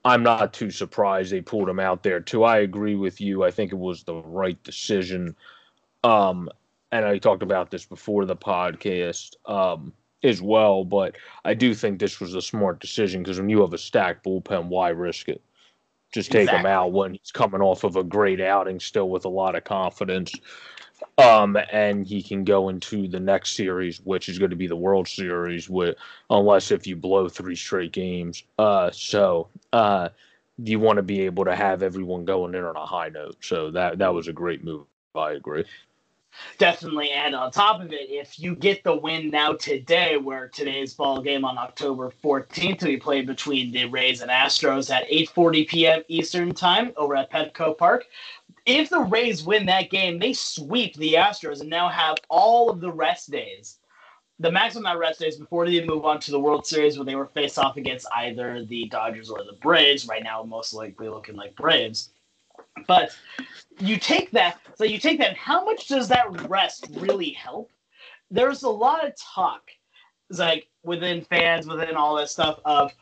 I'm 0.04 0.22
not 0.22 0.54
too 0.54 0.70
surprised 0.70 1.32
they 1.32 1.40
pulled 1.40 1.68
him 1.68 1.80
out 1.80 2.02
there, 2.02 2.20
too. 2.20 2.44
I 2.44 2.58
agree 2.58 2.94
with 2.94 3.20
you. 3.20 3.44
I 3.44 3.50
think 3.50 3.72
it 3.72 3.78
was 3.78 4.04
the 4.04 4.14
right 4.14 4.62
decision. 4.64 5.36
Um, 6.04 6.48
and 6.92 7.04
I 7.04 7.18
talked 7.18 7.42
about 7.42 7.70
this 7.70 7.84
before 7.84 8.24
the 8.24 8.36
podcast 8.36 9.34
um, 9.46 9.92
as 10.22 10.40
well, 10.40 10.84
but 10.84 11.16
I 11.44 11.54
do 11.54 11.74
think 11.74 11.98
this 11.98 12.20
was 12.20 12.34
a 12.34 12.42
smart 12.42 12.80
decision 12.80 13.22
because 13.22 13.38
when 13.38 13.48
you 13.48 13.60
have 13.60 13.72
a 13.72 13.78
stacked 13.78 14.24
bullpen, 14.24 14.66
why 14.66 14.90
risk 14.90 15.28
it? 15.28 15.42
Just 16.12 16.30
take 16.30 16.42
exactly. 16.42 16.60
him 16.60 16.66
out 16.66 16.92
when 16.92 17.14
he's 17.14 17.32
coming 17.32 17.60
off 17.60 17.84
of 17.84 17.96
a 17.96 18.04
great 18.04 18.40
outing, 18.40 18.80
still 18.80 19.10
with 19.10 19.24
a 19.24 19.28
lot 19.28 19.56
of 19.56 19.64
confidence. 19.64 20.32
Um, 21.18 21.58
and 21.72 22.06
he 22.06 22.22
can 22.22 22.44
go 22.44 22.68
into 22.68 23.06
the 23.08 23.20
next 23.20 23.54
series, 23.54 24.00
which 24.04 24.28
is 24.28 24.38
going 24.38 24.50
to 24.50 24.56
be 24.56 24.66
the 24.66 24.76
World 24.76 25.08
Series, 25.08 25.68
with 25.68 25.96
unless 26.30 26.70
if 26.70 26.86
you 26.86 26.96
blow 26.96 27.28
three 27.28 27.56
straight 27.56 27.92
games. 27.92 28.44
Uh, 28.58 28.90
so 28.90 29.48
uh, 29.72 30.08
you 30.58 30.80
want 30.80 30.96
to 30.96 31.02
be 31.02 31.22
able 31.22 31.44
to 31.44 31.54
have 31.54 31.82
everyone 31.82 32.24
going 32.24 32.54
in 32.54 32.64
on 32.64 32.76
a 32.76 32.86
high 32.86 33.08
note. 33.08 33.36
So 33.40 33.70
that 33.72 33.98
that 33.98 34.14
was 34.14 34.28
a 34.28 34.32
great 34.32 34.64
move. 34.64 34.86
I 35.14 35.32
agree. 35.32 35.64
Definitely, 36.58 37.10
and 37.10 37.34
on 37.34 37.50
top 37.50 37.80
of 37.82 37.92
it, 37.92 38.08
if 38.08 38.38
you 38.38 38.54
get 38.54 38.82
the 38.82 38.96
win 38.96 39.30
now 39.30 39.52
today, 39.52 40.16
where 40.16 40.48
today's 40.48 40.94
ball 40.94 41.20
game 41.20 41.44
on 41.44 41.58
October 41.58 42.12
14th 42.22 42.78
to 42.78 42.86
be 42.86 42.96
played 42.96 43.26
between 43.26 43.72
the 43.72 43.84
Rays 43.86 44.22
and 44.22 44.30
Astros 44.30 44.90
at 44.90 45.08
8:40 45.10 45.68
p.m. 45.68 46.02
Eastern 46.08 46.54
Time 46.54 46.92
over 46.96 47.14
at 47.14 47.30
Petco 47.30 47.76
Park. 47.76 48.06
If 48.64 48.90
the 48.90 49.00
Rays 49.00 49.44
win 49.44 49.66
that 49.66 49.90
game, 49.90 50.18
they 50.18 50.32
sweep 50.32 50.94
the 50.96 51.14
Astros 51.14 51.60
and 51.60 51.70
now 51.70 51.88
have 51.88 52.16
all 52.28 52.70
of 52.70 52.80
the 52.80 52.92
rest 52.92 53.30
days, 53.30 53.78
the 54.38 54.50
maximum 54.50 54.84
amount 54.84 54.96
of 54.96 55.00
rest 55.00 55.20
days 55.20 55.36
before 55.36 55.66
they 55.66 55.84
move 55.84 56.04
on 56.04 56.20
to 56.20 56.30
the 56.30 56.40
World 56.40 56.66
Series, 56.66 56.98
where 56.98 57.04
they 57.04 57.16
were 57.16 57.26
face 57.26 57.58
off 57.58 57.76
against 57.76 58.08
either 58.16 58.64
the 58.64 58.88
Dodgers 58.88 59.30
or 59.30 59.44
the 59.44 59.58
Braves. 59.60 60.06
Right 60.06 60.22
now, 60.22 60.42
most 60.42 60.74
likely 60.74 61.08
looking 61.08 61.36
like 61.36 61.54
Braves. 61.54 62.10
But 62.86 63.16
you 63.78 63.98
take 63.98 64.30
that, 64.32 64.60
so 64.74 64.84
you 64.84 64.98
take 64.98 65.18
that, 65.18 65.36
how 65.36 65.64
much 65.64 65.88
does 65.88 66.08
that 66.08 66.48
rest 66.48 66.88
really 66.92 67.30
help? 67.30 67.70
There's 68.30 68.62
a 68.62 68.68
lot 68.68 69.06
of 69.06 69.12
talk, 69.16 69.70
like 70.30 70.68
within 70.82 71.22
fans, 71.22 71.66
within 71.66 71.94
all 71.94 72.16
this 72.16 72.32
stuff, 72.32 72.60
of 72.64 72.92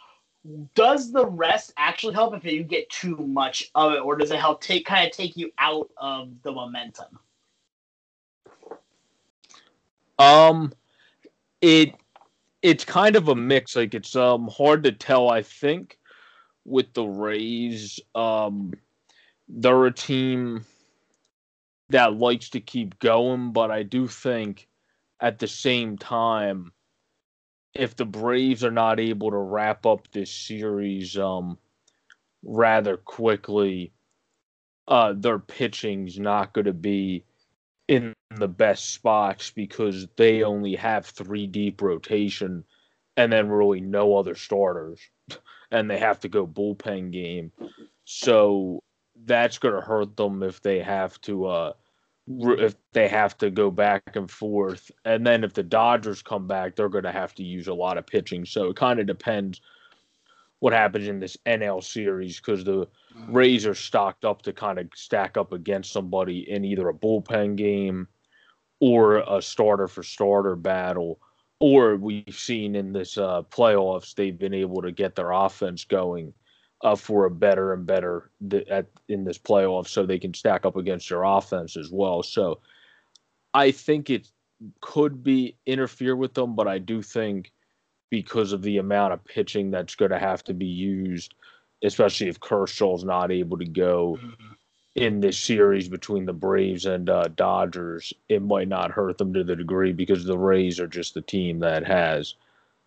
does 0.75 1.11
the 1.11 1.26
rest 1.26 1.73
actually 1.76 2.14
help 2.14 2.35
if 2.35 2.45
you 2.45 2.62
get 2.62 2.88
too 2.90 3.16
much 3.16 3.71
of 3.75 3.93
it, 3.93 4.00
or 4.00 4.16
does 4.16 4.31
it 4.31 4.38
help 4.38 4.61
take 4.61 4.85
kind 4.85 5.07
of 5.07 5.16
take 5.16 5.37
you 5.37 5.50
out 5.59 5.88
of 5.97 6.31
the 6.43 6.52
momentum? 6.52 7.19
Um, 10.19 10.73
it 11.61 11.95
it's 12.62 12.85
kind 12.85 13.16
of 13.16 13.28
a 13.28 13.35
mix. 13.35 13.75
Like 13.75 13.95
it's 13.95 14.14
um 14.14 14.49
hard 14.49 14.85
to 14.85 14.93
tell. 14.93 15.31
I 15.31 15.43
think 15.43 15.99
with 16.66 16.93
the 16.93 17.04
Rays, 17.04 17.99
um, 18.14 18.75
they're 19.49 19.87
a 19.87 19.93
team 19.93 20.65
that 21.91 22.15
likes 22.15 22.51
to 22.51 22.61
keep 22.61 22.99
going, 22.99 23.53
but 23.53 23.71
I 23.71 23.83
do 23.83 24.07
think 24.09 24.69
at 25.21 25.39
the 25.39 25.47
same 25.47 25.99
time, 25.99 26.73
if 27.75 27.97
the 27.97 28.05
Braves 28.05 28.65
are 28.65 28.71
not 28.71 29.01
able 29.01 29.31
to 29.31 29.37
wrap 29.37 29.85
up 29.85 30.11
this 30.13 30.31
series 30.31 31.19
um, 31.19 31.59
rather 32.43 32.97
quickly, 32.97 33.93
uh, 34.87 35.15
their 35.17 35.39
pitching's 35.39 36.19
not 36.19 36.53
going 36.53 36.67
to 36.67 36.73
be 36.73 37.25
in 37.89 38.13
the 38.37 38.49
best 38.49 38.91
spots 38.91 39.51
because 39.51 40.07
they 40.17 40.43
only 40.43 40.77
have 40.77 41.07
three 41.07 41.47
deep 41.47 41.83
rotation 41.83 42.65
and 43.17 43.33
then 43.33 43.49
really 43.49 43.81
no 43.81 44.17
other 44.17 44.35
starters, 44.35 45.01
and 45.71 45.91
they 45.91 45.99
have 45.99 46.21
to 46.21 46.29
go 46.29 46.47
bullpen 46.47 47.13
game. 47.13 47.53
So 48.05 48.83
that's 49.25 49.59
going 49.59 49.75
to 49.75 49.80
hurt 49.80 50.16
them 50.16 50.42
if 50.42 50.61
they 50.62 50.80
have 50.80 51.21
to 51.23 51.47
uh 51.47 51.73
if 52.26 52.75
they 52.92 53.06
have 53.06 53.37
to 53.37 53.50
go 53.50 53.71
back 53.71 54.02
and 54.16 54.30
forth. 54.30 54.90
And 55.04 55.26
then 55.26 55.44
if 55.44 55.52
the 55.52 55.62
Dodgers 55.62 56.23
come 56.23 56.47
back 56.47 56.76
they're 56.76 56.88
going 56.88 57.04
to 57.04 57.12
have 57.12 57.35
to 57.35 57.42
use 57.42 57.68
a 57.68 57.75
lot 57.75 57.99
of 57.99 58.06
pitching. 58.06 58.44
So 58.44 58.71
it 58.71 58.76
kind 58.76 58.99
of 58.99 59.06
depends 59.06 59.61
what 60.61 60.73
happens 60.73 61.09
in 61.09 61.21
this 61.21 61.37
NL 61.47 61.83
series 61.83 62.40
cuz 62.40 62.64
the. 62.64 62.88
Rays 63.28 63.64
are 63.64 63.75
stocked 63.75 64.25
up 64.25 64.42
to 64.42 64.52
kind 64.52 64.78
of 64.78 64.88
stack 64.94 65.37
up 65.37 65.52
against 65.52 65.92
somebody 65.92 66.50
in 66.50 66.64
either 66.64 66.88
a 66.88 66.94
bullpen 66.94 67.54
game 67.56 68.09
or 68.80 69.18
a 69.18 69.40
starter 69.40 69.87
for 69.87 70.02
starter 70.02 70.56
battle. 70.56 71.21
Or 71.61 71.97
we've 71.97 72.37
seen 72.37 72.75
in 72.75 72.92
this 72.92 73.16
uh, 73.16 73.42
playoffs 73.42 74.14
they've 74.14 74.38
been 74.38 74.52
able 74.52 74.83
to 74.83 74.90
get 74.90 75.14
their 75.14 75.30
offense 75.30 75.85
going 75.85 76.35
uh, 76.83 76.97
for 76.97 77.25
a 77.25 77.31
better 77.31 77.73
and 77.73 77.87
better 77.87 78.31
th- 78.49 78.66
at 78.69 78.87
in 79.09 79.25
this 79.25 79.38
playoff, 79.38 79.88
so 79.88 80.04
they 80.04 80.19
can 80.19 80.35
stack 80.35 80.64
up 80.64 80.76
against 80.76 81.09
their 81.09 81.23
offense 81.23 81.76
as 81.76 81.90
well. 81.90 82.23
So 82.23 82.61
I 83.52 83.71
think 83.71 84.11
it 84.11 84.28
could 84.81 85.23
be 85.23 85.57
interfere 85.66 86.16
with 86.16 86.35
them, 86.35 86.54
but 86.54 86.69
I 86.69 86.78
do 86.78 87.02
think 87.02 87.52
because 88.11 88.52
of 88.52 88.62
the 88.62 88.78
amount 88.78 89.12
of 89.12 89.25
pitching 89.25 89.71
that's 89.71 89.95
going 89.95 90.11
to 90.11 90.19
have 90.19 90.45
to 90.45 90.54
be 90.54 90.66
used, 90.66 91.35
especially 91.83 92.28
if 92.28 92.40
Kershaw's 92.40 93.04
not 93.04 93.31
able 93.31 93.59
to 93.59 93.66
go. 93.66 94.19
Mm-hmm 94.21 94.52
in 94.95 95.21
this 95.21 95.38
series 95.38 95.88
between 95.88 96.25
the 96.25 96.33
Braves 96.33 96.87
and 96.87 97.11
uh, 97.11 97.25
Dodgers, 97.35 98.12
it 98.28 98.43
might 98.43 98.69
not 98.69 98.93
hurt 98.93 99.19
them 99.19 99.33
to 99.35 99.43
the 99.43 99.57
degree 99.57 99.93
because 99.93 100.25
the 100.25 100.38
Rays 100.38 100.78
are 100.78 100.87
just 100.87 101.14
the 101.14 101.21
team 101.21 101.59
that 101.61 101.87
has 101.87 102.35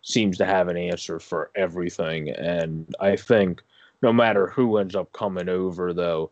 seems 0.02 0.38
to 0.38 0.46
have 0.46 0.68
an 0.68 0.76
answer 0.76 1.18
for 1.18 1.50
everything. 1.54 2.30
And 2.30 2.94
I 3.00 3.16
think 3.16 3.62
no 4.02 4.12
matter 4.12 4.48
who 4.48 4.78
ends 4.78 4.94
up 4.94 5.12
coming 5.12 5.48
over, 5.48 5.92
though, 5.92 6.30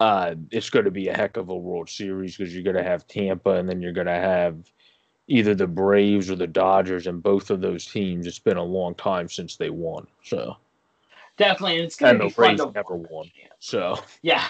uh, 0.00 0.34
it's 0.50 0.70
going 0.70 0.84
to 0.84 0.90
be 0.90 1.08
a 1.08 1.16
heck 1.16 1.36
of 1.36 1.48
a 1.48 1.56
World 1.56 1.88
Series 1.88 2.36
because 2.36 2.54
you're 2.54 2.64
going 2.64 2.76
to 2.76 2.82
have 2.82 3.06
Tampa 3.06 3.50
and 3.50 3.68
then 3.68 3.80
you're 3.80 3.92
going 3.92 4.06
to 4.06 4.12
have 4.12 4.56
either 5.28 5.54
the 5.54 5.66
Braves 5.66 6.28
or 6.28 6.36
the 6.36 6.46
Dodgers, 6.46 7.06
and 7.06 7.22
both 7.22 7.50
of 7.50 7.60
those 7.60 7.86
teams. 7.86 8.26
It's 8.26 8.38
been 8.38 8.56
a 8.56 8.62
long 8.62 8.94
time 8.96 9.28
since 9.28 9.56
they 9.56 9.70
won, 9.70 10.06
so 10.24 10.56
definitely, 11.36 11.76
and 11.76 11.84
it's 11.84 11.96
going 11.96 12.18
to 12.18 12.24
be 12.24 12.30
fun 12.30 12.56
to 12.56 12.72
never 12.72 12.96
won. 12.96 13.30
So 13.60 13.98
yeah, 14.22 14.44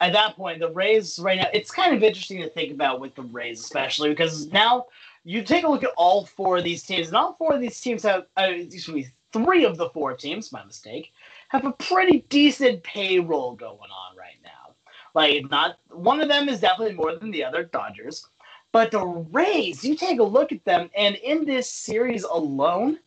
at 0.00 0.12
that 0.12 0.36
point, 0.36 0.60
the 0.60 0.70
Rays 0.70 1.18
right 1.18 1.38
now, 1.38 1.48
it's 1.52 1.70
kind 1.70 1.94
of 1.94 2.02
interesting 2.02 2.40
to 2.42 2.48
think 2.48 2.72
about 2.72 3.00
with 3.00 3.14
the 3.14 3.22
Rays, 3.22 3.60
especially 3.60 4.10
because 4.10 4.50
now 4.52 4.86
you 5.24 5.42
take 5.42 5.64
a 5.64 5.68
look 5.68 5.82
at 5.82 5.90
all 5.96 6.24
four 6.24 6.58
of 6.58 6.64
these 6.64 6.84
teams, 6.84 7.08
and 7.08 7.16
all 7.16 7.34
four 7.34 7.54
of 7.54 7.60
these 7.60 7.80
teams 7.80 8.04
have, 8.04 8.26
uh, 8.38 8.48
excuse 8.50 8.88
me, 8.88 9.08
three 9.32 9.64
of 9.64 9.76
the 9.76 9.90
four 9.90 10.14
teams, 10.14 10.52
my 10.52 10.64
mistake, 10.64 11.12
have 11.48 11.64
a 11.64 11.72
pretty 11.72 12.24
decent 12.28 12.82
payroll 12.82 13.54
going 13.54 13.78
on 13.78 14.16
right 14.16 14.38
now. 14.42 14.74
Like, 15.14 15.50
not 15.50 15.78
one 15.90 16.20
of 16.20 16.28
them 16.28 16.48
is 16.48 16.60
definitely 16.60 16.94
more 16.94 17.16
than 17.16 17.30
the 17.30 17.44
other, 17.44 17.64
Dodgers, 17.64 18.26
but 18.72 18.90
the 18.90 19.04
Rays, 19.04 19.84
you 19.84 19.96
take 19.96 20.18
a 20.18 20.24
look 20.24 20.52
at 20.52 20.64
them, 20.64 20.90
and 20.96 21.16
in 21.16 21.44
this 21.44 21.70
series 21.70 22.24
alone, 22.24 22.98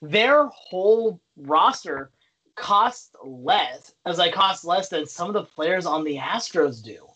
their 0.00 0.46
whole 0.46 1.20
roster 1.36 2.10
costs 2.54 3.10
less, 3.24 3.92
as 4.06 4.18
I 4.18 4.30
cost 4.30 4.64
less 4.64 4.88
than 4.88 5.06
some 5.06 5.28
of 5.28 5.34
the 5.34 5.44
players 5.44 5.86
on 5.86 6.04
the 6.04 6.16
Astros 6.16 6.82
do. 6.82 7.06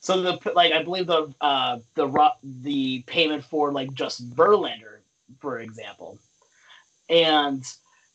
So 0.00 0.20
the 0.20 0.52
like 0.54 0.72
I 0.72 0.82
believe 0.82 1.06
the 1.06 1.34
uh, 1.40 1.78
the 1.94 2.32
the 2.42 3.02
payment 3.06 3.44
for 3.44 3.72
like 3.72 3.92
just 3.94 4.30
Verlander, 4.34 4.98
for 5.40 5.58
example, 5.58 6.18
and 7.08 7.64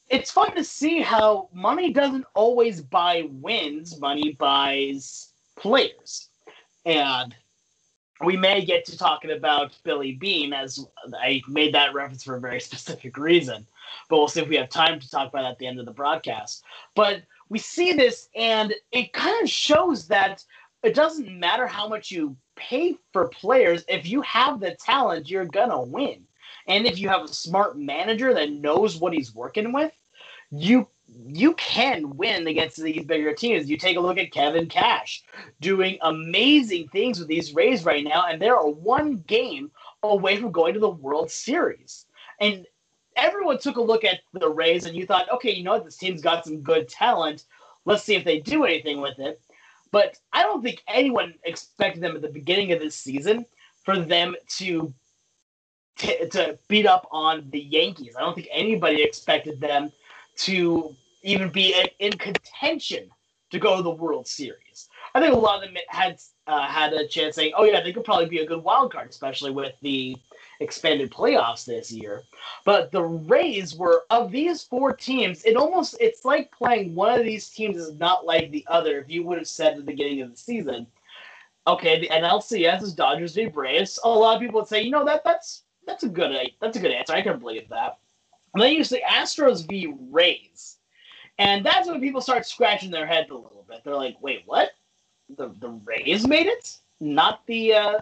it's 0.09 0.31
fun 0.31 0.55
to 0.55 0.63
see 0.63 1.01
how 1.01 1.49
money 1.53 1.91
doesn't 1.91 2.25
always 2.35 2.81
buy 2.81 3.27
wins. 3.31 3.99
Money 3.99 4.33
buys 4.33 5.29
players, 5.55 6.29
and 6.85 7.35
we 8.23 8.37
may 8.37 8.63
get 8.63 8.85
to 8.85 8.97
talking 8.97 9.31
about 9.31 9.77
Billy 9.83 10.13
Beane 10.13 10.53
as 10.53 10.85
I 11.19 11.41
made 11.47 11.73
that 11.73 11.93
reference 11.93 12.23
for 12.23 12.35
a 12.35 12.41
very 12.41 12.59
specific 12.61 13.17
reason 13.17 13.65
but 14.09 14.17
we'll 14.17 14.27
see 14.27 14.41
if 14.41 14.49
we 14.49 14.55
have 14.57 14.69
time 14.69 14.99
to 14.99 15.09
talk 15.09 15.29
about 15.29 15.43
that 15.43 15.51
at 15.51 15.59
the 15.59 15.67
end 15.67 15.79
of 15.79 15.85
the 15.85 15.91
broadcast. 15.91 16.63
But 16.95 17.23
we 17.49 17.59
see 17.59 17.93
this, 17.93 18.29
and 18.35 18.73
it 18.91 19.13
kind 19.13 19.41
of 19.41 19.49
shows 19.49 20.07
that 20.07 20.43
it 20.83 20.95
doesn't 20.95 21.39
matter 21.39 21.67
how 21.67 21.87
much 21.87 22.11
you 22.11 22.35
pay 22.55 22.97
for 23.11 23.27
players. 23.29 23.83
If 23.87 24.07
you 24.07 24.21
have 24.21 24.59
the 24.59 24.75
talent, 24.75 25.29
you're 25.29 25.45
gonna 25.45 25.81
win. 25.81 26.25
And 26.67 26.85
if 26.85 26.99
you 26.99 27.09
have 27.09 27.23
a 27.23 27.27
smart 27.27 27.77
manager 27.77 28.33
that 28.33 28.51
knows 28.51 28.97
what 28.97 29.13
he's 29.13 29.33
working 29.33 29.73
with, 29.73 29.91
you 30.51 30.87
you 31.15 31.53
can 31.55 32.15
win 32.17 32.47
against 32.47 32.81
these 32.81 33.05
bigger 33.05 33.33
teams. 33.33 33.69
You 33.69 33.77
take 33.77 33.97
a 33.97 34.01
look 34.01 34.17
at 34.17 34.31
Kevin 34.31 34.67
Cash 34.67 35.23
doing 35.59 35.97
amazing 36.01 36.87
things 36.87 37.19
with 37.19 37.27
these 37.27 37.53
Rays 37.53 37.85
right 37.85 38.03
now, 38.03 38.25
and 38.27 38.41
they're 38.41 38.57
one 38.57 39.17
game 39.27 39.69
away 40.01 40.37
from 40.37 40.51
going 40.51 40.73
to 40.73 40.79
the 40.79 40.89
World 40.89 41.29
Series. 41.29 42.05
And 42.39 42.65
everyone 43.15 43.59
took 43.59 43.77
a 43.77 43.81
look 43.81 44.03
at 44.03 44.21
the 44.33 44.49
Rays 44.49 44.85
and 44.85 44.95
you 44.95 45.05
thought, 45.05 45.31
okay, 45.31 45.51
you 45.51 45.63
know 45.63 45.73
what, 45.73 45.85
this 45.85 45.97
team's 45.97 46.21
got 46.21 46.45
some 46.45 46.61
good 46.61 46.87
talent. 46.87 47.45
Let's 47.85 48.03
see 48.03 48.15
if 48.15 48.23
they 48.23 48.39
do 48.39 48.63
anything 48.63 49.01
with 49.01 49.19
it. 49.19 49.41
But 49.91 50.17
I 50.31 50.41
don't 50.41 50.63
think 50.63 50.81
anyone 50.87 51.35
expected 51.43 52.01
them 52.01 52.15
at 52.15 52.21
the 52.21 52.29
beginning 52.29 52.71
of 52.71 52.79
this 52.79 52.95
season 52.95 53.45
for 53.83 53.99
them 53.99 54.35
to 54.57 54.93
t- 55.97 56.27
to 56.29 56.57
beat 56.67 56.85
up 56.85 57.07
on 57.11 57.47
the 57.51 57.59
Yankees. 57.59 58.15
I 58.17 58.21
don't 58.21 58.35
think 58.35 58.47
anybody 58.51 59.03
expected 59.03 59.59
them 59.59 59.91
to 60.37 60.95
even 61.21 61.49
be 61.49 61.75
in 61.99 62.13
contention 62.13 63.09
to 63.51 63.59
go 63.59 63.77
to 63.77 63.83
the 63.83 63.91
World 63.91 64.27
Series. 64.27 64.89
I 65.15 65.21
think 65.21 65.33
a 65.33 65.37
lot 65.37 65.63
of 65.63 65.69
them 65.69 65.77
had 65.87 66.19
uh, 66.47 66.67
had 66.67 66.93
a 66.93 67.07
chance 67.07 67.35
saying, 67.35 67.53
"Oh 67.55 67.65
yeah, 67.65 67.81
they 67.81 67.93
could 67.93 68.03
probably 68.03 68.25
be 68.25 68.39
a 68.39 68.45
good 68.45 68.63
wild 68.63 68.91
card, 68.91 69.09
especially 69.09 69.51
with 69.51 69.73
the 69.81 70.17
expanded 70.59 71.11
playoffs 71.11 71.65
this 71.65 71.91
year. 71.91 72.23
But 72.65 72.91
the 72.91 73.03
Rays 73.03 73.75
were 73.75 74.03
of 74.09 74.31
these 74.31 74.63
four 74.63 74.93
teams, 74.93 75.43
it 75.43 75.55
almost 75.55 75.95
it's 75.99 76.25
like 76.25 76.51
playing 76.51 76.95
one 76.95 77.19
of 77.19 77.25
these 77.25 77.49
teams 77.49 77.77
is 77.77 77.93
not 77.95 78.25
like 78.25 78.51
the 78.51 78.65
other. 78.67 78.99
If 78.99 79.09
you 79.09 79.23
would 79.23 79.37
have 79.37 79.47
said 79.47 79.73
at 79.73 79.77
the 79.77 79.83
beginning 79.83 80.21
of 80.21 80.31
the 80.31 80.37
season, 80.37 80.87
okay, 81.67 81.99
the 81.99 82.09
NLCS 82.09 82.81
is 82.81 82.93
Dodgers 82.93 83.35
v 83.35 83.45
Braves. 83.45 83.99
A 84.03 84.09
lot 84.09 84.35
of 84.35 84.41
people 84.41 84.61
would 84.61 84.69
say, 84.69 84.81
you 84.81 84.91
know 84.91 85.05
that 85.05 85.23
that's 85.23 85.62
that's 85.85 86.03
a 86.03 86.09
good 86.09 86.35
that's 86.61 86.77
a 86.77 86.79
good 86.79 86.91
answer. 86.91 87.13
I 87.13 87.21
can 87.21 87.39
believe 87.39 87.69
that. 87.69 87.99
And 88.53 88.61
then 88.61 88.73
you 88.73 88.83
say 88.83 89.01
Astros 89.01 89.67
v 89.67 89.93
Rays, 90.11 90.77
and 91.39 91.65
that's 91.65 91.87
when 91.87 91.99
people 91.99 92.21
start 92.21 92.45
scratching 92.45 92.91
their 92.91 93.05
heads 93.07 93.31
a 93.31 93.35
little 93.35 93.65
bit. 93.67 93.81
They're 93.83 93.95
like, 93.95 94.17
wait, 94.21 94.43
what? 94.45 94.71
The 95.37 95.49
the 95.59 95.69
Rays 95.85 96.27
made 96.27 96.47
it, 96.47 96.77
not 96.99 97.45
the 97.47 97.73
uh, 97.73 97.99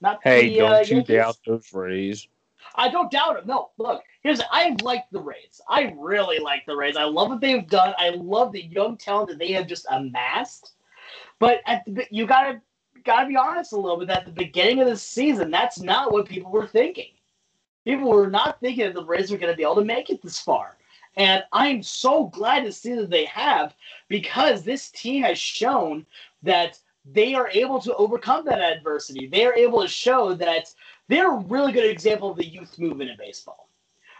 not 0.00 0.20
hey, 0.22 0.48
the, 0.48 0.58
don't 0.58 0.72
uh, 0.72 0.78
you 0.80 0.96
Yankees. 0.96 1.16
doubt 1.16 1.38
those 1.46 1.72
Rays. 1.72 2.28
I 2.74 2.88
don't 2.88 3.10
doubt 3.10 3.36
it. 3.38 3.46
No, 3.46 3.70
look, 3.76 4.02
here's 4.22 4.40
I 4.50 4.76
like 4.82 5.04
the 5.10 5.20
Rays. 5.20 5.60
I 5.68 5.94
really 5.98 6.38
like 6.38 6.64
the 6.66 6.76
Rays. 6.76 6.96
I 6.96 7.04
love 7.04 7.28
what 7.28 7.40
they've 7.40 7.66
done. 7.68 7.94
I 7.98 8.10
love 8.10 8.52
the 8.52 8.64
young 8.64 8.96
talent 8.96 9.28
that 9.28 9.38
they 9.38 9.52
have 9.52 9.66
just 9.66 9.86
amassed. 9.90 10.72
But 11.38 11.60
at 11.66 11.82
the, 11.86 12.06
you 12.10 12.26
gotta 12.26 12.62
gotta 13.04 13.26
be 13.26 13.36
honest 13.36 13.72
a 13.72 13.76
little 13.76 13.98
bit. 13.98 14.10
At 14.10 14.24
the 14.24 14.32
beginning 14.32 14.80
of 14.80 14.88
the 14.88 14.96
season, 14.96 15.50
that's 15.50 15.80
not 15.80 16.12
what 16.12 16.28
people 16.28 16.50
were 16.50 16.66
thinking. 16.66 17.10
People 17.84 18.10
were 18.10 18.30
not 18.30 18.60
thinking 18.60 18.84
that 18.84 18.94
the 18.94 19.04
Rays 19.04 19.30
were 19.30 19.38
going 19.38 19.52
to 19.52 19.56
be 19.56 19.64
able 19.64 19.74
to 19.76 19.84
make 19.84 20.08
it 20.08 20.22
this 20.22 20.38
far. 20.38 20.76
And 21.16 21.44
I'm 21.52 21.82
so 21.82 22.26
glad 22.28 22.64
to 22.64 22.72
see 22.72 22.94
that 22.94 23.10
they 23.10 23.24
have 23.26 23.74
because 24.08 24.62
this 24.62 24.90
team 24.90 25.22
has 25.24 25.38
shown 25.38 26.06
that 26.42 26.78
they 27.04 27.34
are 27.34 27.48
able 27.48 27.80
to 27.80 27.94
overcome 27.96 28.44
that 28.44 28.60
adversity. 28.60 29.26
They 29.26 29.44
are 29.44 29.54
able 29.54 29.82
to 29.82 29.88
show 29.88 30.34
that 30.34 30.72
they're 31.08 31.32
a 31.32 31.44
really 31.44 31.72
good 31.72 31.90
example 31.90 32.30
of 32.30 32.36
the 32.36 32.46
youth 32.46 32.78
movement 32.78 33.10
in 33.10 33.16
baseball, 33.18 33.68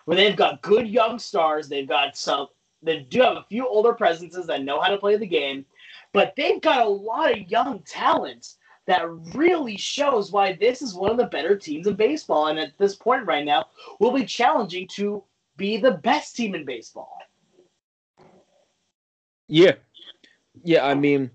where 0.05 0.17
they've 0.17 0.37
got 0.37 0.63
good 0.63 0.89
young 0.89 1.19
stars. 1.19 1.69
They've 1.69 1.89
got 1.89 2.17
some. 2.17 2.49
They 2.83 3.01
do 3.01 3.23
have 3.23 3.37
a 3.37 3.47
few 3.49 3.67
older 3.67 3.93
presences 3.93 4.47
that 4.49 4.65
know 4.65 4.81
how 4.81 4.89
to 4.89 4.99
play 4.99 5.17
the 5.17 5.27
game, 5.27 5.65
but 6.13 6.35
they've 6.37 6.61
got 6.61 6.85
a 6.85 6.89
lot 6.89 7.31
of 7.31 7.49
young 7.51 7.79
talent 7.87 8.57
that 8.87 9.09
really 9.35 9.77
shows 9.77 10.33
why 10.33 10.55
this 10.55 10.83
is 10.83 10.95
one 10.95 11.11
of 11.11 11.17
the 11.17 11.27
better 11.27 11.57
teams 11.57 11.87
in 11.87 11.95
baseball. 11.95 12.49
And 12.49 12.59
at 12.59 12.77
this 12.79 12.97
point 12.97 13.27
right 13.27 13.45
now, 13.45 13.67
will 14.01 14.13
be 14.13 14.25
challenging 14.25 14.89
to 14.93 15.23
be 15.57 15.77
the 15.77 15.93
best 15.93 16.35
team 16.35 16.55
in 16.55 16.65
baseball. 16.65 17.19
Yeah. 19.49 19.75
Yeah, 20.65 20.87
I 20.87 20.95
mean, 20.95 21.31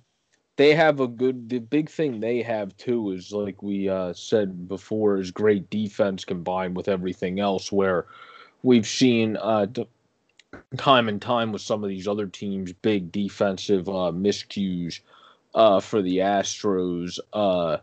they 0.57 0.73
have 0.73 0.99
a 0.99 1.07
good 1.07 1.49
the 1.49 1.60
big 1.60 1.89
thing 1.89 2.19
they 2.19 2.41
have 2.41 2.75
too 2.77 3.12
is 3.12 3.31
like 3.31 3.63
we 3.63 3.88
uh, 3.88 4.12
said 4.13 4.67
before 4.67 5.17
is 5.17 5.31
great 5.31 5.69
defense 5.69 6.25
combined 6.25 6.75
with 6.75 6.88
everything 6.88 7.39
else 7.39 7.71
where 7.71 8.07
we've 8.63 8.88
seen 8.88 9.38
uh, 9.38 9.67
time 10.77 11.07
and 11.07 11.21
time 11.21 11.51
with 11.51 11.62
some 11.62 11.83
of 11.83 11.89
these 11.89 12.07
other 12.07 12.27
teams 12.27 12.73
big 12.73 13.12
defensive 13.12 13.88
uh, 13.88 14.12
miscues 14.12 14.99
uh, 15.55 15.79
for 15.79 16.01
the 16.01 16.17
Astros 16.17 17.19
uh, 17.33 17.77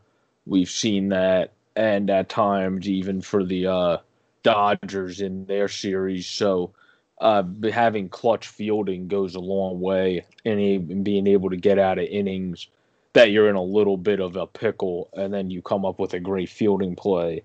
we've 0.47 0.71
seen 0.71 1.09
that 1.11 1.53
and 1.77 2.09
at 2.11 2.29
times 2.29 2.89
even 2.89 3.21
for 3.21 3.45
the 3.45 3.67
uh, 3.67 3.99
Dodgers 4.43 5.21
in 5.21 5.47
their 5.47 5.69
series 5.69 6.27
so 6.27 6.73
uh, 7.21 7.43
having 7.73 8.09
clutch 8.09 8.49
fielding 8.49 9.09
goes 9.09 9.35
a 9.35 9.41
long 9.41 9.81
way 9.81 10.25
and 10.45 11.05
being 11.05 11.27
able 11.27 11.51
to 11.51 11.57
get 11.57 11.79
out 11.79 11.99
of 11.99 12.07
innings 12.07 12.69
that 13.15 13.31
you're 13.31 13.49
in 13.49 13.57
a 13.57 13.63
little 13.63 13.97
bit 13.97 14.21
of 14.21 14.37
a 14.37 14.47
pickle 14.47 15.09
and 15.15 15.33
then 15.33 15.49
you 15.51 15.63
come 15.63 15.85
up 15.85 15.99
with 15.99 16.13
a 16.15 16.21
great 16.21 16.49
fielding 16.49 16.95
play. 16.97 17.43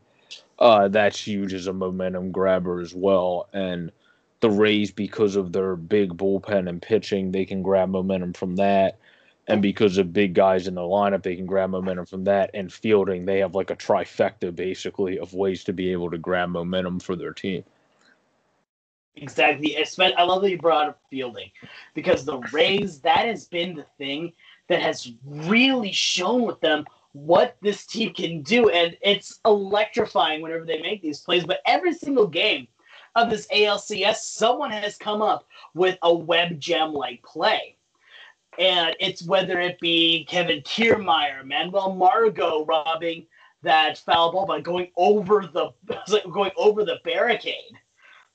Uh, 0.58 0.88
that's 0.90 1.26
huge 1.26 1.54
as 1.54 1.68
a 1.68 1.74
momentum 1.74 2.32
grabber 2.32 2.82
as 2.82 2.94
well. 2.94 3.48
And 3.54 3.92
the 4.42 4.50
Rays, 4.50 4.92
because 4.92 5.36
of 5.36 5.54
their 5.54 5.76
big 5.76 6.18
bullpen 6.18 6.68
and 6.68 6.82
pitching, 6.82 7.32
they 7.32 7.46
can 7.46 7.62
grab 7.62 7.90
momentum 7.90 8.34
from 8.34 8.56
that. 8.58 8.98
And 9.50 9.62
because 9.62 9.98
of 9.98 10.14
big 10.14 10.34
guys 10.34 10.68
in 10.68 10.76
the 10.76 10.82
lineup, 10.82 11.24
they 11.24 11.36
can 11.36 11.46
grab 11.46 11.72
momentum 11.72 12.06
from 12.06 12.24
that. 12.26 12.52
And 12.54 12.72
fielding, 12.72 13.26
they 13.26 13.40
have 13.40 13.56
like 13.56 13.72
a 13.72 13.76
trifecta 13.76 14.56
basically 14.56 15.18
of 15.18 15.34
ways 15.34 15.64
to 15.64 15.74
be 15.74 15.92
able 15.92 16.12
to 16.12 16.18
grab 16.18 16.50
momentum 16.50 17.00
for 17.00 17.16
their 17.16 17.34
team. 17.34 17.64
Exactly. 19.16 19.76
I 19.78 20.24
love 20.24 20.44
that 20.44 20.52
you 20.52 20.58
brought 20.58 20.90
up 20.90 21.02
fielding 21.10 21.52
because 21.94 22.24
the 22.24 22.38
Rays, 22.54 23.02
that 23.02 23.26
has 23.26 23.48
been 23.48 23.76
the 23.76 23.86
thing 23.98 24.34
that 24.68 24.82
has 24.82 25.12
really 25.26 25.92
shown 25.92 26.44
with 26.44 26.62
them 26.62 26.86
what 27.14 27.58
this 27.62 27.86
team 27.86 28.14
can 28.14 28.44
do. 28.44 28.70
And 28.70 28.96
it's 29.02 29.40
electrifying 29.46 30.42
whenever 30.42 30.64
they 30.64 30.82
make 30.82 31.02
these 31.02 31.20
plays. 31.22 31.44
But 31.44 31.62
every 31.66 31.94
single 31.94 32.28
game 32.28 32.68
of 33.16 33.30
this 33.30 33.48
ALCS, 33.48 34.18
someone 34.18 34.72
has 34.72 34.96
come 34.96 35.22
up 35.22 35.48
with 35.74 35.98
a 36.04 36.14
web 36.14 36.60
gem 36.60 36.94
like 36.94 37.24
play. 37.24 37.76
And 38.60 38.94
it's 39.00 39.24
whether 39.24 39.60
it 39.62 39.80
be 39.80 40.26
Kevin 40.26 40.62
Kiermaier, 40.62 41.46
Manuel 41.46 41.96
Margot 41.96 42.66
robbing 42.66 43.26
that 43.64 43.98
foul 43.98 44.34
ball 44.34 44.46
by 44.46 44.60
going 44.60 44.92
over 44.98 45.50
the 45.54 45.72
going 46.32 46.52
over 46.58 46.84
the 46.84 47.00
barricade. 47.06 47.80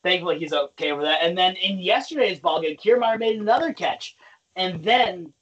Thankfully, 0.02 0.38
he's 0.38 0.52
okay 0.52 0.92
with 0.92 1.04
that. 1.04 1.22
And 1.22 1.36
then 1.36 1.56
in 1.56 1.78
yesterday's 1.78 2.40
ball 2.40 2.62
game, 2.62 2.76
Kiermaier 2.76 3.18
made 3.18 3.38
another 3.38 3.72
catch. 3.72 4.16
And 4.56 4.82
then 4.82 5.32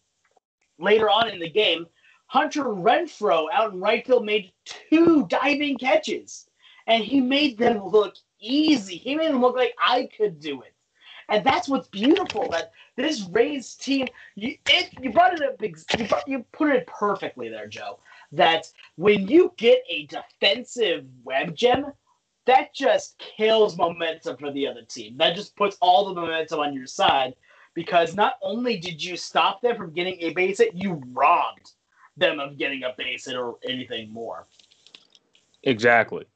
later 0.79 1.09
on 1.09 1.29
in 1.31 1.39
the 1.39 1.51
game, 1.51 1.87
Hunter 2.27 2.65
Renfroe 2.65 3.47
out 3.53 3.73
in 3.73 3.81
right 3.81 4.05
field 4.05 4.25
made 4.25 4.53
two 4.65 5.27
diving 5.29 5.79
catches. 5.79 6.49
And 6.89 7.05
he 7.05 7.21
made 7.21 7.57
them 7.57 7.85
look 7.85 8.17
easy. 8.41 8.97
He 8.97 9.15
made 9.15 9.31
them 9.31 9.41
look 9.41 9.57
like 9.57 9.75
I 9.81 10.09
could 10.17 10.41
do 10.41 10.63
it. 10.63 10.75
And 11.29 11.45
that's 11.45 11.69
what's 11.69 11.89
beautiful 11.89 12.49
that 12.51 12.73
this 12.97 13.27
Rays 13.31 13.75
team, 13.75 14.07
you, 14.35 14.57
it, 14.69 14.91
you 15.01 15.11
brought 15.11 15.35
it 15.35 15.43
up, 15.43 15.61
you, 15.63 16.07
brought, 16.07 16.29
you 16.29 16.45
put 16.53 16.71
it 16.71 16.87
perfectly 16.87 17.49
there, 17.49 17.67
Joe. 17.67 17.99
That 18.33 18.71
when 18.97 19.29
you 19.29 19.53
get 19.57 19.83
a 19.89 20.07
defensive 20.07 21.05
web 21.25 21.55
gem, 21.55 21.93
that 22.47 22.75
just 22.75 23.19
kills 23.37 23.77
momentum 23.77 24.37
for 24.37 24.51
the 24.53 24.67
other 24.67 24.83
team. 24.83 25.17
That 25.19 25.37
just 25.37 25.57
puts 25.57 25.77
all 25.81 26.09
the 26.09 26.21
momentum 26.21 26.61
on 26.61 26.75
your 26.75 26.87
side 26.87 27.35
because 27.75 28.15
not 28.15 28.35
only 28.43 28.79
did 28.79 29.03
you 29.03 29.17
stop 29.17 29.63
them 29.63 29.77
from 29.77 29.93
getting 29.93 30.17
a 30.21 30.33
base 30.33 30.59
hit, 30.59 30.75
you 30.75 31.03
robbed 31.13 31.73
them 32.17 32.41
of 32.41 32.59
getting 32.59 32.83
a 32.83 32.95
base 32.97 33.27
hit 33.27 33.37
or 33.37 33.57
anything 33.67 34.13
more. 34.13 34.47
Exactly. 35.63 36.27